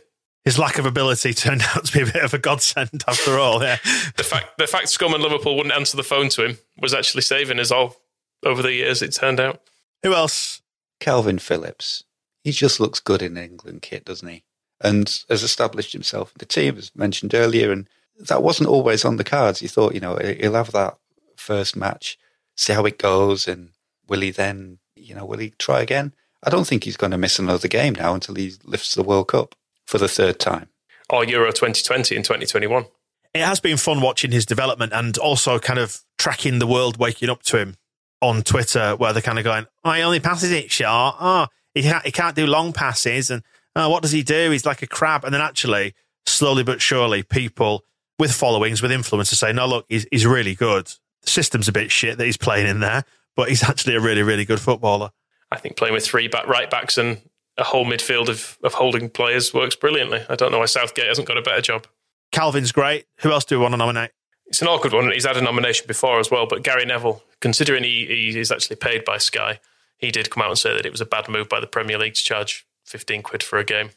His 0.46 0.58
lack 0.58 0.78
of 0.78 0.86
ability 0.86 1.34
turned 1.36 1.62
out 1.62 1.86
to 1.86 1.94
be 1.94 2.10
a 2.10 2.12
bit 2.12 2.24
of 2.24 2.34
a 2.34 2.40
godsend 2.40 3.04
after 3.08 3.38
all. 3.38 3.62
Yeah. 3.62 3.78
the 4.18 4.24
fact 4.24 4.58
the 4.58 4.68
fact 4.68 4.90
Scum 4.90 5.14
and 5.14 5.24
Liverpool 5.24 5.56
wouldn't 5.56 5.76
answer 5.76 5.98
the 5.98 6.04
phone 6.04 6.30
to 6.30 6.46
him 6.46 6.58
was 6.80 6.94
actually 6.94 7.22
saving 7.22 7.60
us 7.60 7.72
all 7.72 7.98
over 8.44 8.62
the 8.62 8.74
years. 8.74 9.02
It 9.02 9.14
turned 9.14 9.40
out. 9.40 9.62
Who 10.04 10.14
else? 10.14 10.62
Kalvin 11.00 11.40
Phillips. 11.40 12.04
He 12.44 12.52
just 12.52 12.80
looks 12.80 13.00
good 13.00 13.22
in 13.22 13.38
an 13.38 13.44
England 13.44 13.82
kit, 13.82 14.06
doesn't 14.06 14.28
he? 14.28 14.44
And 14.82 15.24
has 15.30 15.44
established 15.44 15.92
himself 15.92 16.32
in 16.32 16.38
the 16.40 16.46
team, 16.46 16.78
as 16.78 16.96
mentioned 16.96 17.36
earlier, 17.36 17.72
and 17.72 17.88
that 18.20 18.44
wasn't 18.44 18.70
always 18.70 19.06
on 19.06 19.18
the 19.18 19.24
cards. 19.24 19.62
You 19.62 19.68
thought, 19.68 19.94
you 19.94 20.00
know, 20.00 20.18
he'll 20.18 20.54
have 20.54 20.72
that 20.72 20.98
first 21.38 21.76
match, 21.76 22.18
see 22.56 22.74
how 22.74 22.86
it 22.86 22.98
goes, 22.98 23.48
and 23.48 23.70
will 24.08 24.22
he 24.22 24.32
then, 24.32 24.80
you 24.96 25.16
know, 25.16 25.26
will 25.26 25.40
he 25.40 25.52
try 25.52 25.82
again? 25.82 26.14
I 26.44 26.50
don't 26.50 26.68
think 26.68 26.84
he's 26.84 26.98
going 26.98 27.12
to 27.12 27.18
miss 27.18 27.40
another 27.40 27.68
game 27.68 27.96
now 27.96 28.14
until 28.14 28.36
he 28.36 28.54
lifts 28.64 28.96
the 28.96 29.04
World 29.04 29.30
Cup 29.30 29.56
for 29.86 29.98
the 29.98 30.08
third 30.08 30.40
time. 30.40 30.70
Or 31.10 31.26
Euro 31.26 31.52
2020 31.52 32.16
and 32.16 32.24
2021. 32.24 32.86
It 33.34 33.42
has 33.42 33.60
been 33.60 33.78
fun 33.78 34.02
watching 34.02 34.32
his 34.32 34.46
development 34.46 34.94
and 34.94 35.18
also 35.18 35.60
kind 35.60 35.80
of 35.80 36.02
tracking 36.18 36.60
the 36.60 36.68
world 36.68 36.98
waking 36.98 37.30
up 37.30 37.44
to 37.44 37.58
him 37.58 37.76
on 38.22 38.42
Twitter, 38.42 38.96
where 38.96 39.14
they're 39.14 39.22
kind 39.22 39.38
of 39.38 39.44
going, 39.44 39.66
"Oh, 39.84 39.92
he 39.92 40.02
only 40.02 40.20
passes 40.20 40.52
it 40.52 40.72
short. 40.72 41.16
Oh, 41.20 41.48
he 41.74 41.84
can't, 41.84 42.06
he 42.06 42.12
can't 42.12 42.36
do 42.36 42.46
long 42.46 42.74
passes, 42.74 43.30
and 43.30 43.44
oh, 43.76 43.90
what 43.90 44.02
does 44.02 44.12
he 44.12 44.24
do? 44.24 44.52
He's 44.52 44.66
like 44.66 44.82
a 44.82 44.88
crab." 44.88 45.24
And 45.24 45.34
then 45.34 45.42
actually, 45.42 45.94
slowly 46.26 46.64
but 46.64 46.82
surely, 46.82 47.24
people 47.24 47.86
with 48.20 48.32
followings, 48.32 48.82
with 48.82 48.92
influence, 48.92 49.30
to 49.30 49.36
say, 49.36 49.52
no, 49.54 49.66
look, 49.66 49.86
he's, 49.90 50.06
he's 50.12 50.26
really 50.26 50.54
good. 50.54 50.88
The 51.22 51.30
system's 51.30 51.68
a 51.68 51.72
bit 51.72 51.92
shit 51.92 52.18
that 52.18 52.26
he's 52.26 52.38
playing 52.38 52.68
in 52.68 52.82
there, 52.82 53.06
but 53.36 53.50
he's 53.50 53.64
actually 53.70 53.96
a 53.96 54.02
really, 54.02 54.22
really 54.22 54.46
good 54.46 54.60
footballer. 54.60 55.12
I 55.52 55.58
think 55.58 55.78
playing 55.78 55.94
with 55.94 56.06
three 56.06 56.28
back 56.28 56.48
right 56.48 56.70
backs 56.70 56.98
and 56.98 57.22
a 57.58 57.64
whole 57.64 57.86
midfield 57.86 58.30
of, 58.30 58.58
of 58.64 58.74
holding 58.74 59.10
players 59.10 59.54
works 59.54 59.76
brilliantly. 59.76 60.24
I 60.30 60.36
don't 60.36 60.52
know 60.52 60.60
why 60.60 60.66
Southgate 60.66 61.08
hasn't 61.08 61.28
got 61.28 61.38
a 61.38 61.42
better 61.42 61.62
job. 61.62 61.88
Kalvin's 62.32 62.72
great. 62.72 63.06
Who 63.22 63.32
else 63.32 63.46
do 63.46 63.58
we 63.58 63.64
want 63.64 63.74
to 63.74 63.78
nominate? 63.78 64.12
It's 64.46 64.62
an 64.62 64.68
awkward 64.68 64.94
one. 64.94 65.12
He's 65.12 65.26
had 65.26 65.38
a 65.38 65.42
nomination 65.42 65.86
before 65.88 66.20
as 66.20 66.32
well, 66.32 66.48
but 66.48 66.64
Gary 66.64 66.86
Neville, 66.86 67.24
considering 67.40 67.84
he, 67.84 68.06
he 68.06 68.40
is 68.40 68.52
actually 68.52 68.78
paid 68.78 69.06
by 69.06 69.18
Sky, 69.18 69.60
he 69.98 70.12
did 70.12 70.30
come 70.30 70.42
out 70.42 70.50
and 70.50 70.58
say 70.58 70.74
that 70.74 70.86
it 70.86 70.92
was 70.92 71.02
a 71.02 71.06
bad 71.06 71.28
move 71.28 71.50
by 71.50 71.60
the 71.60 71.68
Premier 71.68 71.98
League 71.98 72.16
to 72.16 72.24
charge 72.24 72.66
15 72.86 73.22
quid 73.22 73.44
for 73.44 73.60
a 73.60 73.64
game. 73.64 73.92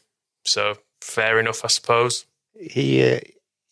So 0.45 0.77
fair 1.01 1.39
enough, 1.39 1.63
I 1.63 1.69
suppose. 1.69 2.25
He 2.59 3.03
uh, 3.03 3.19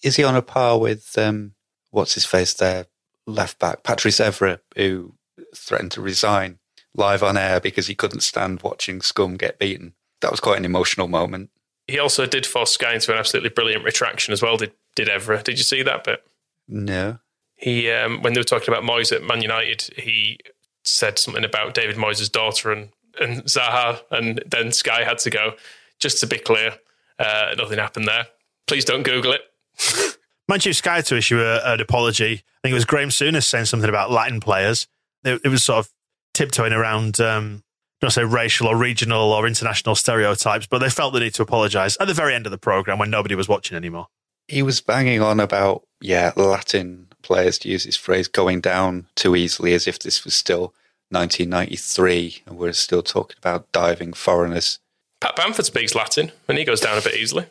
is 0.01 0.15
he 0.15 0.23
on 0.23 0.35
a 0.35 0.41
par 0.41 0.79
with 0.79 1.17
um, 1.17 1.53
what's 1.91 2.13
his 2.13 2.25
face 2.25 2.53
there, 2.53 2.87
left 3.25 3.59
back 3.59 3.83
Patrice 3.83 4.19
Evra, 4.19 4.59
who 4.75 5.15
threatened 5.55 5.91
to 5.91 6.01
resign 6.01 6.59
live 6.95 7.23
on 7.23 7.37
air 7.37 7.59
because 7.59 7.87
he 7.87 7.95
couldn't 7.95 8.21
stand 8.21 8.61
watching 8.61 9.01
Scum 9.01 9.37
get 9.37 9.59
beaten. 9.59 9.93
That 10.21 10.31
was 10.31 10.39
quite 10.39 10.57
an 10.57 10.65
emotional 10.65 11.07
moment. 11.07 11.49
He 11.87 11.99
also 11.99 12.25
did 12.25 12.45
force 12.45 12.71
Sky 12.71 12.93
into 12.93 13.11
an 13.11 13.17
absolutely 13.17 13.49
brilliant 13.49 13.83
retraction 13.83 14.33
as 14.33 14.41
well. 14.41 14.57
Did 14.57 14.73
did 14.95 15.07
Evra? 15.07 15.43
Did 15.43 15.57
you 15.57 15.63
see 15.63 15.83
that 15.83 16.03
bit? 16.03 16.23
No. 16.67 17.19
He 17.55 17.89
um, 17.91 18.21
when 18.21 18.33
they 18.33 18.39
were 18.39 18.45
talking 18.45 18.73
about 18.73 18.83
Moyes 18.83 19.11
at 19.11 19.23
Man 19.23 19.41
United, 19.41 19.93
he 19.97 20.39
said 20.83 21.19
something 21.19 21.43
about 21.43 21.73
David 21.73 21.95
Moyes' 21.95 22.31
daughter 22.31 22.71
and 22.71 22.89
and 23.19 23.43
Zaha, 23.43 24.01
and 24.09 24.43
then 24.45 24.71
Sky 24.71 25.03
had 25.03 25.17
to 25.19 25.29
go. 25.29 25.53
Just 25.99 26.19
to 26.21 26.27
be 26.27 26.39
clear, 26.39 26.77
uh, 27.19 27.53
nothing 27.57 27.77
happened 27.77 28.07
there. 28.07 28.27
Please 28.67 28.85
don't 28.85 29.03
Google 29.03 29.33
it. 29.33 29.41
Manchester 30.47 30.73
Sky 30.73 31.01
to 31.01 31.17
issue 31.17 31.41
a, 31.41 31.73
an 31.73 31.81
apology. 31.81 32.33
I 32.33 32.59
think 32.63 32.71
it 32.71 32.73
was 32.73 32.85
Graham 32.85 33.09
Souness 33.09 33.45
saying 33.45 33.65
something 33.65 33.89
about 33.89 34.11
Latin 34.11 34.39
players. 34.39 34.87
It, 35.23 35.41
it 35.43 35.49
was 35.49 35.63
sort 35.63 35.79
of 35.79 35.91
tiptoeing 36.33 36.73
around, 36.73 37.19
um, 37.19 37.63
don't 38.01 38.11
say 38.11 38.23
racial 38.23 38.67
or 38.67 38.75
regional 38.75 39.31
or 39.31 39.47
international 39.47 39.95
stereotypes, 39.95 40.67
but 40.67 40.79
they 40.79 40.89
felt 40.89 41.13
the 41.13 41.19
need 41.19 41.33
to 41.35 41.41
apologise 41.41 41.97
at 41.99 42.07
the 42.07 42.13
very 42.13 42.33
end 42.33 42.45
of 42.45 42.51
the 42.51 42.57
programme 42.57 42.99
when 42.99 43.09
nobody 43.09 43.35
was 43.35 43.47
watching 43.47 43.77
anymore. 43.77 44.07
He 44.47 44.63
was 44.63 44.81
banging 44.81 45.21
on 45.21 45.39
about, 45.39 45.83
yeah, 46.01 46.31
Latin 46.35 47.07
players, 47.21 47.57
to 47.59 47.69
use 47.69 47.83
his 47.83 47.95
phrase, 47.95 48.27
going 48.27 48.59
down 48.59 49.07
too 49.15 49.35
easily 49.35 49.73
as 49.73 49.87
if 49.87 49.99
this 49.99 50.25
was 50.25 50.33
still 50.33 50.73
1993 51.09 52.43
and 52.45 52.57
we're 52.57 52.73
still 52.73 53.03
talking 53.03 53.37
about 53.37 53.71
diving 53.71 54.13
foreigners. 54.13 54.79
Pat 55.19 55.35
Bamford 55.35 55.65
speaks 55.65 55.93
Latin 55.93 56.31
and 56.47 56.57
he 56.57 56.63
goes 56.63 56.81
down 56.81 56.97
a 56.97 57.01
bit 57.01 57.15
easily. 57.15 57.45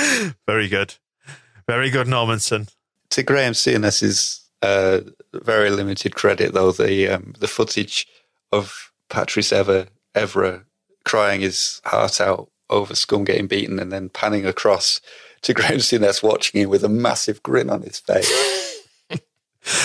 very 0.46 0.68
good. 0.68 0.94
Very 1.66 1.90
good, 1.90 2.06
Normanson. 2.06 2.72
To 3.10 3.22
Graham 3.22 3.52
Souness's 3.54 4.48
uh, 4.62 5.00
very 5.32 5.70
limited 5.70 6.14
credit, 6.14 6.52
though, 6.52 6.72
the 6.72 7.08
um, 7.08 7.34
the 7.38 7.48
footage 7.48 8.06
of 8.52 8.92
Patrice 9.08 9.52
Ever, 9.52 9.88
Evra 10.14 10.64
crying 11.04 11.40
his 11.40 11.80
heart 11.84 12.20
out 12.20 12.50
over 12.68 12.94
Scum 12.94 13.24
getting 13.24 13.46
beaten 13.46 13.78
and 13.78 13.90
then 13.90 14.08
panning 14.08 14.46
across 14.46 15.00
to 15.42 15.54
Graham 15.54 15.78
Souness 15.78 16.22
watching 16.22 16.60
him 16.60 16.70
with 16.70 16.84
a 16.84 16.88
massive 16.88 17.42
grin 17.42 17.70
on 17.70 17.82
his 17.82 17.98
face. 17.98 18.30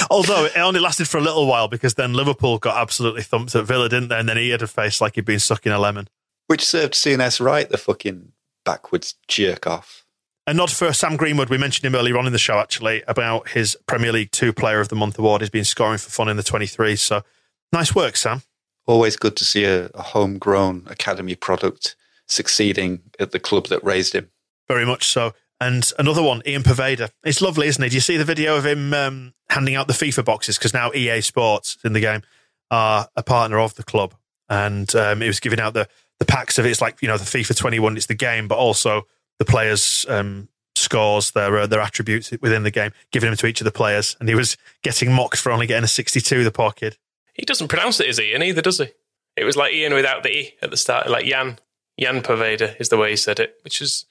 Although 0.10 0.46
it 0.46 0.58
only 0.58 0.80
lasted 0.80 1.08
for 1.08 1.18
a 1.18 1.22
little 1.22 1.48
while 1.48 1.68
because 1.68 1.96
then 1.96 2.14
Liverpool 2.14 2.60
got 2.60 2.78
absolutely 2.78 3.24
thumped 3.24 3.56
at 3.56 3.66
Villa, 3.66 3.90
didn't 3.90 4.10
they? 4.10 4.20
And 4.20 4.30
then 4.30 4.38
he 4.38 4.50
had 4.50 4.62
a 4.62 4.68
face 4.68 5.02
like 5.02 5.16
he'd 5.16 5.26
been 5.26 5.40
sucking 5.40 5.72
a 5.72 5.80
lemon. 5.80 6.08
Which 6.48 6.66
served 6.66 6.94
Souness 6.94 7.44
right, 7.44 7.68
the 7.68 7.78
fucking 7.78 8.32
backwards 8.64 9.16
jerk 9.28 9.68
off. 9.68 10.05
And 10.48 10.58
nod 10.58 10.70
for 10.70 10.94
Sam 10.94 11.18
Greenwood. 11.18 11.50
We 11.50 11.58
mentioned 11.58 11.86
him 11.86 11.96
earlier 11.96 12.20
on 12.20 12.28
in 12.28 12.34
the 12.34 12.38
show, 12.38 12.60
actually, 12.60 13.02
about 13.08 13.50
his 13.50 13.76
Premier 13.88 14.12
League 14.12 14.32
Two 14.32 14.54
Player 14.54 14.80
of 14.80 14.90
the 14.90 14.96
Month 14.96 15.18
award. 15.18 15.42
He's 15.42 15.50
been 15.50 15.66
scoring 15.66 15.98
for 15.98 16.12
fun 16.12 16.30
in 16.30 16.38
the 16.38 16.44
23s. 16.44 17.00
So 17.00 17.24
nice 17.74 17.96
work, 17.96 18.16
Sam. 18.16 18.44
Always 18.86 19.16
good 19.16 19.36
to 19.38 19.46
see 19.46 19.66
a, 19.66 19.86
a 19.96 20.04
homegrown 20.04 20.84
academy 20.86 21.34
product 21.34 21.96
succeeding 22.28 23.02
at 23.20 23.32
the 23.32 23.40
club 23.40 23.68
that 23.68 23.84
raised 23.84 24.14
him. 24.14 24.30
Very 24.68 24.86
much 24.86 25.08
so. 25.08 25.34
And 25.60 25.92
another 25.98 26.22
one, 26.22 26.44
Ian 26.46 26.62
Poveda. 26.62 27.10
It's 27.24 27.42
lovely, 27.42 27.68
isn't 27.68 27.84
it? 27.84 27.90
Do 27.90 27.96
you 27.96 28.02
see 28.02 28.18
the 28.18 28.24
video 28.24 28.56
of 28.56 28.68
him 28.68 28.94
um, 28.94 29.34
handing 29.50 29.74
out 29.74 29.88
the 29.88 29.94
FIFA 29.94 30.26
boxes? 30.26 30.60
Because 30.60 30.76
now 30.76 30.92
EA 30.94 31.22
Sports 31.22 31.78
in 31.84 31.94
the 31.94 32.00
game 32.00 32.22
are 32.70 33.08
a 33.16 33.24
partner 33.24 33.58
of 33.58 33.74
the 33.76 33.84
club. 33.84 34.14
And 34.48 34.94
um, 34.96 35.22
he 35.22 35.28
was 35.28 35.40
giving 35.40 35.60
out 35.60 35.74
the, 35.74 35.88
the 36.20 36.26
packs 36.26 36.60
of 36.60 36.68
it. 36.68 36.70
It's 36.70 36.82
like, 36.82 37.02
you 37.02 37.08
know, 37.08 37.18
the 37.18 37.24
FIFA 37.24 37.58
21, 37.58 37.98
it's 37.98 38.06
the 38.06 38.14
game, 38.14 38.48
but 38.48 38.60
also 38.60 39.08
the 39.40 39.46
players' 39.46 40.06
um, 40.10 40.48
scores, 40.76 41.32
their 41.32 41.58
uh, 41.58 41.68
their 41.68 41.82
attributes 41.82 42.32
within 42.42 42.64
the 42.64 42.72
game, 42.72 42.92
giving 43.12 43.30
them 43.30 43.38
to 43.38 43.48
each 43.48 43.62
of 43.62 43.66
the 43.66 43.72
players. 43.72 44.16
And 44.20 44.30
he 44.30 44.36
was 44.36 44.58
getting 44.84 45.12
mocked 45.12 45.38
for 45.38 45.52
only 45.52 45.68
getting 45.68 45.84
a 45.84 45.88
62, 45.88 46.44
the 46.44 46.52
poor 46.52 46.72
kid. 46.72 46.98
He 47.34 47.46
doesn't 47.46 47.68
pronounce 47.68 48.00
it 48.00 48.08
as 48.08 48.20
Ian 48.20 48.44
either, 48.44 48.62
does 48.62 48.78
he? 48.78 48.88
It 49.36 49.44
was 49.44 49.58
like 49.58 49.74
Ian 49.74 49.94
without 49.94 50.24
the 50.24 50.30
E 50.30 50.56
at 50.62 50.72
the 50.72 50.78
start, 50.78 51.10
like 51.10 51.26
Jan. 51.26 51.60
Jan 52.00 52.22
Poveda 52.22 52.80
is 52.80 52.90
the 52.90 52.98
way 52.98 53.12
he 53.12 53.16
said 53.16 53.40
it, 53.40 53.58
which 53.64 53.82
is 53.82 54.06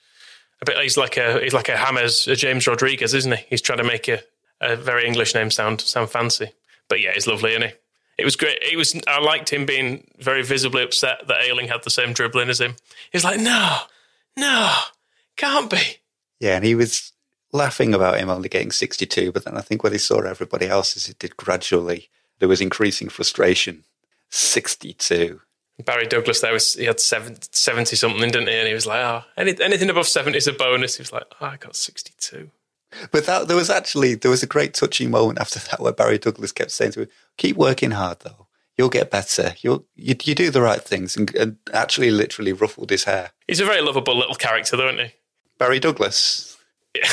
a 0.61 0.65
bit. 0.65 0.79
He's 0.79 0.97
like 0.97 1.17
a 1.17 1.41
he's 1.41 1.55
like 1.55 1.69
a 1.69 1.77
James 1.77 2.29
a 2.29 2.37
James 2.37 2.67
Rodriguez, 2.67 3.15
isn't 3.15 3.33
he? 3.33 3.45
He's 3.49 3.61
trying 3.61 3.79
to 3.79 3.85
make 3.85 4.09
a, 4.09 4.21
a 4.61 4.77
very 4.77 5.07
English 5.07 5.35
name 5.35 5.51
sound 5.51 5.81
sound 5.81 6.11
fancy. 6.11 6.53
But 6.89 7.01
yeah, 7.01 7.13
he's 7.13 7.27
lovely, 7.27 7.51
isn't 7.51 7.69
he? 7.69 7.75
It 8.19 8.25
was 8.25 8.37
great. 8.37 8.59
It 8.63 8.77
was. 8.77 8.99
I 9.07 9.21
liked 9.21 9.53
him 9.53 9.67
being 9.67 10.07
very 10.19 10.43
visibly 10.43 10.83
upset 10.83 11.27
that 11.27 11.43
Ayling 11.43 11.69
had 11.69 11.83
the 11.83 11.91
same 11.91 12.13
dribbling 12.13 12.49
as 12.49 12.61
him. 12.61 12.77
He's 13.11 13.25
like, 13.25 13.41
no, 13.41 13.79
no, 14.37 14.73
can't 15.37 15.71
be. 15.71 15.99
Yeah, 16.41 16.57
and 16.57 16.65
he 16.65 16.75
was 16.75 17.13
laughing 17.53 17.95
about 17.95 18.19
him 18.19 18.29
only 18.29 18.49
getting 18.49 18.73
62, 18.73 19.33
but 19.33 19.45
then 19.45 19.57
I 19.57 19.61
think 19.61 19.83
when 19.83 19.93
he 19.93 19.99
saw 19.99 20.21
everybody 20.21 20.67
else 20.67 20.97
as 20.97 21.09
it 21.09 21.19
did 21.19 21.37
gradually, 21.37 22.11
there 22.39 22.49
was 22.49 22.61
increasing 22.61 23.09
frustration. 23.09 23.85
62. 24.31 25.41
Barry 25.85 26.07
Douglas 26.07 26.41
there 26.41 26.53
was 26.53 26.75
he 26.75 26.85
had 26.85 27.01
70, 27.01 27.49
70 27.51 27.97
something, 27.97 28.31
didn't 28.31 28.49
he? 28.49 28.55
And 28.55 28.69
he 28.69 28.75
was 28.75 28.87
like, 28.87 29.01
oh, 29.01 29.23
any, 29.37 29.61
anything 29.61 29.91
above 29.91 30.07
70 30.07 30.37
is 30.37 30.47
a 30.47 30.53
bonus. 30.53 30.97
He 30.97 31.03
was 31.03 31.13
like, 31.13 31.25
oh, 31.41 31.47
I 31.47 31.57
got 31.57 31.75
62. 31.75 32.51
But 33.11 33.27
that, 33.27 33.49
there 33.49 33.57
was 33.57 33.71
actually 33.71 34.15
there 34.15 34.31
was 34.31 34.43
a 34.43 34.49
great 34.49 34.75
touching 34.75 35.11
moment 35.11 35.41
after 35.41 35.59
that 35.59 35.81
where 35.81 35.93
Barry 35.93 36.19
Douglas 36.19 36.53
kept 36.53 36.71
saying 36.71 36.93
to 36.93 37.03
him, 37.03 37.09
"Keep 37.37 37.57
working 37.57 37.93
hard, 37.93 38.21
though. 38.21 38.47
You'll 38.77 38.89
get 38.89 39.11
better. 39.11 39.55
You'll 39.61 39.85
you, 39.95 40.15
you 40.23 40.35
do 40.35 40.51
the 40.51 40.63
right 40.63 40.83
things." 40.83 41.17
And, 41.17 41.35
and, 41.35 41.57
actually, 41.73 42.11
literally 42.11 42.53
ruffled 42.53 42.91
his 42.91 43.05
hair. 43.05 43.33
He's 43.49 43.61
a 43.61 43.65
very 43.65 43.81
lovable 43.81 44.17
little 44.17 44.35
character, 44.35 44.77
though, 44.77 44.89
isn't 44.89 45.07
he? 45.07 45.13
Barry 45.65 45.81
Douglas. 45.81 46.59
Yeah, 46.95 47.09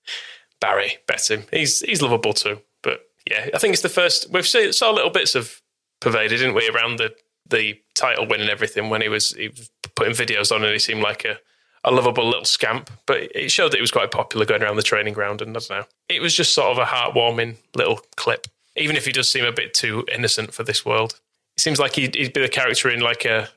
Barry, 0.60 0.98
bet 1.06 1.30
him. 1.30 1.44
He's 1.50 1.80
he's 1.80 2.02
lovable 2.02 2.34
too. 2.34 2.60
But 2.82 3.00
yeah, 3.28 3.48
I 3.54 3.58
think 3.58 3.72
it's 3.72 3.82
the 3.82 3.88
first 3.88 4.30
we've 4.30 4.46
seen, 4.46 4.74
saw 4.74 4.90
little 4.90 5.08
bits 5.08 5.34
of 5.34 5.62
Poveda, 6.02 6.28
didn't 6.28 6.52
we, 6.52 6.68
around 6.68 6.98
the 6.98 7.14
the 7.48 7.80
title 7.94 8.26
win 8.26 8.42
and 8.42 8.50
everything 8.50 8.90
when 8.90 9.00
he 9.00 9.08
was 9.08 9.30
he 9.30 9.48
was 9.48 9.70
putting 9.94 10.12
videos 10.12 10.54
on 10.54 10.62
and 10.62 10.74
he 10.74 10.78
seemed 10.78 11.00
like 11.02 11.24
a 11.24 11.38
a 11.84 11.90
lovable 11.90 12.26
little 12.26 12.44
scamp, 12.44 12.90
but 13.06 13.34
it 13.34 13.50
showed 13.50 13.72
that 13.72 13.78
he 13.78 13.80
was 13.80 13.92
quite 13.92 14.10
popular 14.10 14.44
going 14.44 14.62
around 14.62 14.76
the 14.76 14.82
training 14.82 15.14
ground. 15.14 15.40
And 15.40 15.56
I 15.56 15.60
don't 15.60 15.70
know, 15.70 15.84
it 16.10 16.20
was 16.20 16.34
just 16.34 16.52
sort 16.52 16.72
of 16.72 16.78
a 16.78 16.84
heartwarming 16.84 17.56
little 17.74 18.00
clip, 18.16 18.46
even 18.76 18.96
if 18.96 19.06
he 19.06 19.12
does 19.12 19.30
seem 19.30 19.46
a 19.46 19.52
bit 19.52 19.72
too 19.72 20.04
innocent 20.12 20.52
for 20.52 20.64
this 20.64 20.84
world. 20.84 21.18
It 21.56 21.60
seems 21.60 21.78
like 21.78 21.94
he'd, 21.94 22.14
he'd 22.14 22.34
be 22.34 22.42
the 22.42 22.48
character 22.50 22.90
in 22.90 23.00
like 23.00 23.24
a. 23.24 23.48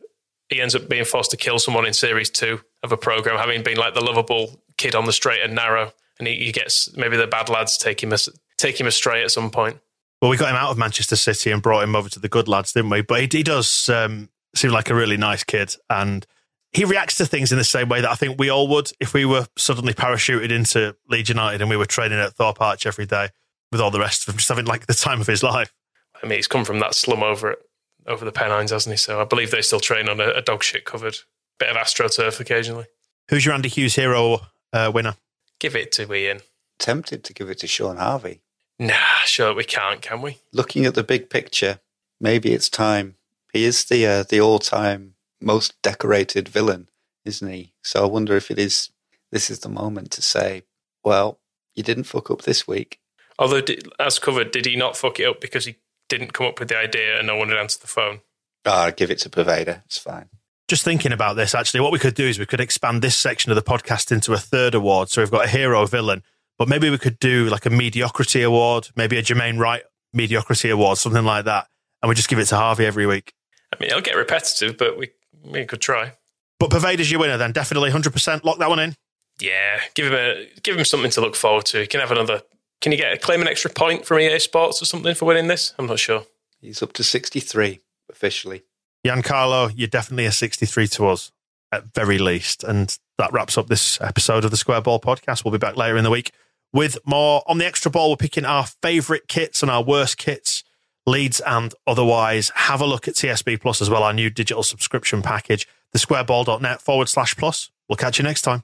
He 0.47 0.61
ends 0.61 0.75
up 0.75 0.87
being 0.87 1.03
forced 1.03 1.31
to 1.31 1.37
kill 1.37 1.59
someone 1.59 1.85
in 1.85 1.93
series 1.93 2.29
two 2.29 2.61
of 2.83 2.91
a 2.91 2.97
program, 2.97 3.37
having 3.37 3.63
been 3.63 3.77
like 3.77 3.93
the 3.93 4.03
lovable 4.03 4.61
kid 4.77 4.95
on 4.95 5.05
the 5.05 5.13
straight 5.13 5.41
and 5.43 5.55
narrow, 5.55 5.91
and 6.17 6.27
he, 6.27 6.35
he 6.35 6.51
gets 6.51 6.95
maybe 6.95 7.17
the 7.17 7.27
bad 7.27 7.49
lads 7.49 7.77
take 7.77 8.01
him 8.01 8.13
take 8.57 8.79
him 8.79 8.87
astray 8.87 9.23
at 9.23 9.31
some 9.31 9.49
point. 9.49 9.79
Well, 10.21 10.31
we 10.31 10.37
got 10.37 10.49
him 10.49 10.55
out 10.55 10.71
of 10.71 10.77
Manchester 10.77 11.15
City 11.15 11.51
and 11.51 11.61
brought 11.61 11.83
him 11.83 11.95
over 11.95 12.09
to 12.09 12.19
the 12.19 12.27
good 12.27 12.47
lads, 12.47 12.73
didn't 12.73 12.89
we? 12.89 13.01
But 13.01 13.21
he, 13.21 13.37
he 13.39 13.43
does 13.43 13.87
um, 13.89 14.29
seem 14.53 14.71
like 14.71 14.89
a 14.89 14.95
really 14.95 15.17
nice 15.17 15.43
kid, 15.43 15.75
and 15.89 16.25
he 16.71 16.85
reacts 16.85 17.15
to 17.17 17.25
things 17.25 17.51
in 17.51 17.57
the 17.57 17.63
same 17.63 17.89
way 17.89 18.01
that 18.01 18.09
I 18.09 18.15
think 18.15 18.37
we 18.37 18.49
all 18.49 18.67
would 18.67 18.91
if 18.99 19.13
we 19.13 19.25
were 19.25 19.47
suddenly 19.57 19.93
parachuted 19.93 20.51
into 20.51 20.95
Leeds 21.07 21.29
United 21.29 21.61
and 21.61 21.69
we 21.69 21.77
were 21.77 21.85
training 21.85 22.19
at 22.19 22.33
Thorpe 22.33 22.61
Arch 22.61 22.85
every 22.85 23.05
day 23.05 23.29
with 23.71 23.81
all 23.81 23.91
the 23.91 23.99
rest 23.99 24.27
of 24.27 24.33
him, 24.33 24.37
just 24.37 24.49
having 24.49 24.65
like 24.65 24.85
the 24.87 24.93
time 24.93 25.21
of 25.21 25.27
his 25.27 25.43
life. 25.43 25.73
I 26.21 26.27
mean, 26.27 26.37
he's 26.37 26.47
come 26.47 26.65
from 26.65 26.79
that 26.79 26.95
slum 26.95 27.23
over 27.23 27.51
it, 27.51 27.59
over 28.05 28.25
the 28.25 28.31
Pennines, 28.31 28.71
hasn't 28.71 28.93
he? 28.93 28.97
So 28.97 29.21
I 29.21 29.23
believe 29.23 29.51
they 29.51 29.61
still 29.61 29.79
train 29.79 30.09
on 30.09 30.19
a, 30.19 30.29
a 30.31 30.41
dog 30.41 30.63
shit 30.63 30.85
covered 30.85 31.17
bit 31.59 31.69
of 31.69 31.75
astroturf 31.75 32.39
occasionally. 32.39 32.85
Who's 33.29 33.45
your 33.45 33.53
Andy 33.53 33.69
Hughes 33.69 33.95
hero 33.95 34.39
uh, 34.73 34.91
winner? 34.93 35.15
Give 35.59 35.75
it 35.75 35.91
to 35.93 36.11
Ian. 36.13 36.39
Tempted 36.79 37.23
to 37.25 37.33
give 37.33 37.49
it 37.49 37.59
to 37.59 37.67
Shaun 37.67 37.97
Harvey. 37.97 38.41
Nah, 38.79 39.23
sure 39.25 39.53
we 39.53 39.65
can't, 39.65 40.01
can 40.01 40.21
we? 40.21 40.37
Looking 40.53 40.85
at 40.85 40.95
the 40.95 41.03
big 41.03 41.29
picture, 41.29 41.79
maybe 42.19 42.53
it's 42.53 42.69
time. 42.69 43.15
He 43.51 43.65
is 43.65 43.85
the 43.85 44.05
uh, 44.05 44.23
the 44.23 44.39
all 44.39 44.59
time 44.59 45.15
most 45.41 45.79
decorated 45.81 46.47
villain, 46.47 46.89
isn't 47.25 47.51
he? 47.51 47.73
So 47.83 48.03
I 48.03 48.07
wonder 48.07 48.35
if 48.37 48.49
it 48.49 48.57
is. 48.57 48.89
This 49.31 49.49
is 49.51 49.59
the 49.59 49.69
moment 49.69 50.09
to 50.11 50.21
say, 50.23 50.63
well, 51.03 51.39
you 51.75 51.83
didn't 51.83 52.05
fuck 52.05 52.31
up 52.31 52.43
this 52.43 52.67
week. 52.67 52.99
Although, 53.37 53.61
as 53.99 54.17
covered, 54.17 54.51
did 54.51 54.65
he 54.65 54.75
not 54.75 54.97
fuck 54.97 55.19
it 55.19 55.25
up 55.25 55.39
because 55.39 55.65
he 55.65 55.75
didn't 56.07 56.33
come 56.33 56.47
up 56.47 56.59
with 56.59 56.69
the 56.69 56.77
idea 56.77 57.17
and 57.17 57.27
no 57.27 57.35
one 57.35 57.49
had 57.49 57.57
answered 57.57 57.81
the 57.81 57.87
phone? 57.87 58.21
Ah, 58.65 58.87
oh, 58.87 58.91
give 58.91 59.11
it 59.11 59.19
to 59.19 59.29
Poveda. 59.29 59.83
It's 59.85 59.97
fine. 59.97 60.29
Just 60.69 60.83
thinking 60.83 61.11
about 61.11 61.35
this, 61.35 61.55
actually, 61.55 61.79
what 61.79 61.91
we 61.91 61.97
could 61.97 62.13
do 62.13 62.25
is 62.25 62.37
we 62.37 62.45
could 62.45 62.61
expand 62.61 63.01
this 63.01 63.17
section 63.17 63.51
of 63.51 63.55
the 63.55 63.63
podcast 63.63 64.11
into 64.11 64.33
a 64.33 64.37
third 64.37 64.75
award. 64.75 65.09
So 65.09 65.19
we've 65.19 65.31
got 65.31 65.45
a 65.45 65.47
hero 65.47 65.83
villain, 65.87 66.21
but 66.59 66.67
maybe 66.67 66.91
we 66.91 66.99
could 66.99 67.17
do 67.17 67.49
like 67.49 67.65
a 67.65 67.71
mediocrity 67.71 68.43
award, 68.43 68.89
maybe 68.95 69.17
a 69.17 69.23
Jermaine 69.23 69.57
Wright 69.57 69.81
mediocrity 70.13 70.69
award, 70.69 70.99
something 70.99 71.25
like 71.25 71.45
that. 71.45 71.65
And 72.03 72.09
we 72.09 72.13
just 72.13 72.29
give 72.29 72.37
it 72.37 72.45
to 72.45 72.55
Harvey 72.55 72.85
every 72.85 73.07
week. 73.07 73.33
I 73.73 73.77
mean, 73.79 73.89
it'll 73.89 74.01
get 74.01 74.15
repetitive, 74.15 74.77
but 74.77 74.95
we 74.95 75.09
we 75.43 75.65
could 75.65 75.81
try. 75.81 76.13
But 76.59 76.69
Poveda's 76.69 77.09
your 77.09 77.19
winner 77.19 77.37
then. 77.37 77.51
Definitely 77.51 77.89
100%. 77.89 78.43
Lock 78.43 78.59
that 78.59 78.69
one 78.69 78.79
in. 78.79 78.93
Yeah, 79.39 79.79
give 79.95 80.05
him 80.05 80.13
a 80.13 80.45
give 80.61 80.77
him 80.77 80.85
something 80.85 81.09
to 81.11 81.21
look 81.21 81.35
forward 81.35 81.65
to. 81.65 81.81
He 81.81 81.87
can 81.87 81.99
have 81.99 82.11
another. 82.11 82.43
Can 82.81 82.91
you 82.91 82.97
get 82.99 83.21
claim 83.21 83.41
an 83.41 83.47
extra 83.47 83.71
point 83.71 84.05
from 84.05 84.19
EA 84.19 84.37
Sports 84.37 84.83
or 84.83 84.85
something 84.85 85.15
for 85.15 85.25
winning 85.25 85.47
this? 85.47 85.73
I'm 85.79 85.87
not 85.87 85.97
sure. 85.97 86.25
He's 86.61 86.83
up 86.83 86.93
to 86.93 87.03
63 87.03 87.79
officially. 88.11 88.63
Giancarlo, 89.05 89.71
you're 89.75 89.87
definitely 89.87 90.25
a 90.25 90.31
63 90.31 90.87
to 90.87 91.07
us 91.07 91.31
at 91.71 91.93
very 91.93 92.17
least. 92.17 92.63
And 92.63 92.97
that 93.17 93.31
wraps 93.31 93.57
up 93.57 93.67
this 93.67 93.99
episode 94.01 94.45
of 94.45 94.51
the 94.51 94.57
Square 94.57 94.81
Ball 94.81 94.99
podcast. 94.99 95.43
We'll 95.43 95.51
be 95.51 95.57
back 95.57 95.77
later 95.77 95.97
in 95.97 96.03
the 96.03 96.09
week 96.09 96.31
with 96.73 96.97
more 97.05 97.43
on 97.47 97.57
the 97.57 97.65
extra 97.65 97.91
ball. 97.91 98.11
We're 98.11 98.17
picking 98.17 98.45
our 98.45 98.65
favorite 98.81 99.27
kits 99.27 99.61
and 99.61 99.71
our 99.71 99.83
worst 99.83 100.17
kits, 100.17 100.63
Leeds 101.07 101.41
and 101.41 101.73
otherwise. 101.87 102.51
Have 102.55 102.81
a 102.81 102.85
look 102.85 103.07
at 103.07 103.15
TSB 103.15 103.61
Plus 103.61 103.81
as 103.81 103.89
well, 103.89 104.03
our 104.03 104.13
new 104.13 104.29
digital 104.29 104.63
subscription 104.63 105.21
package, 105.21 105.67
thesquareball.net 105.95 106.81
forward 106.81 107.09
slash 107.09 107.35
plus. 107.35 107.71
We'll 107.87 107.97
catch 107.97 108.19
you 108.19 108.23
next 108.23 108.43
time. 108.43 108.63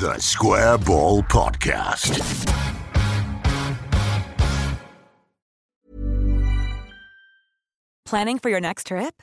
The 0.00 0.16
Square 0.18 0.78
Ball 0.78 1.22
Podcast. 1.24 2.46
Planning 8.06 8.38
for 8.38 8.48
your 8.48 8.60
next 8.60 8.86
trip? 8.86 9.22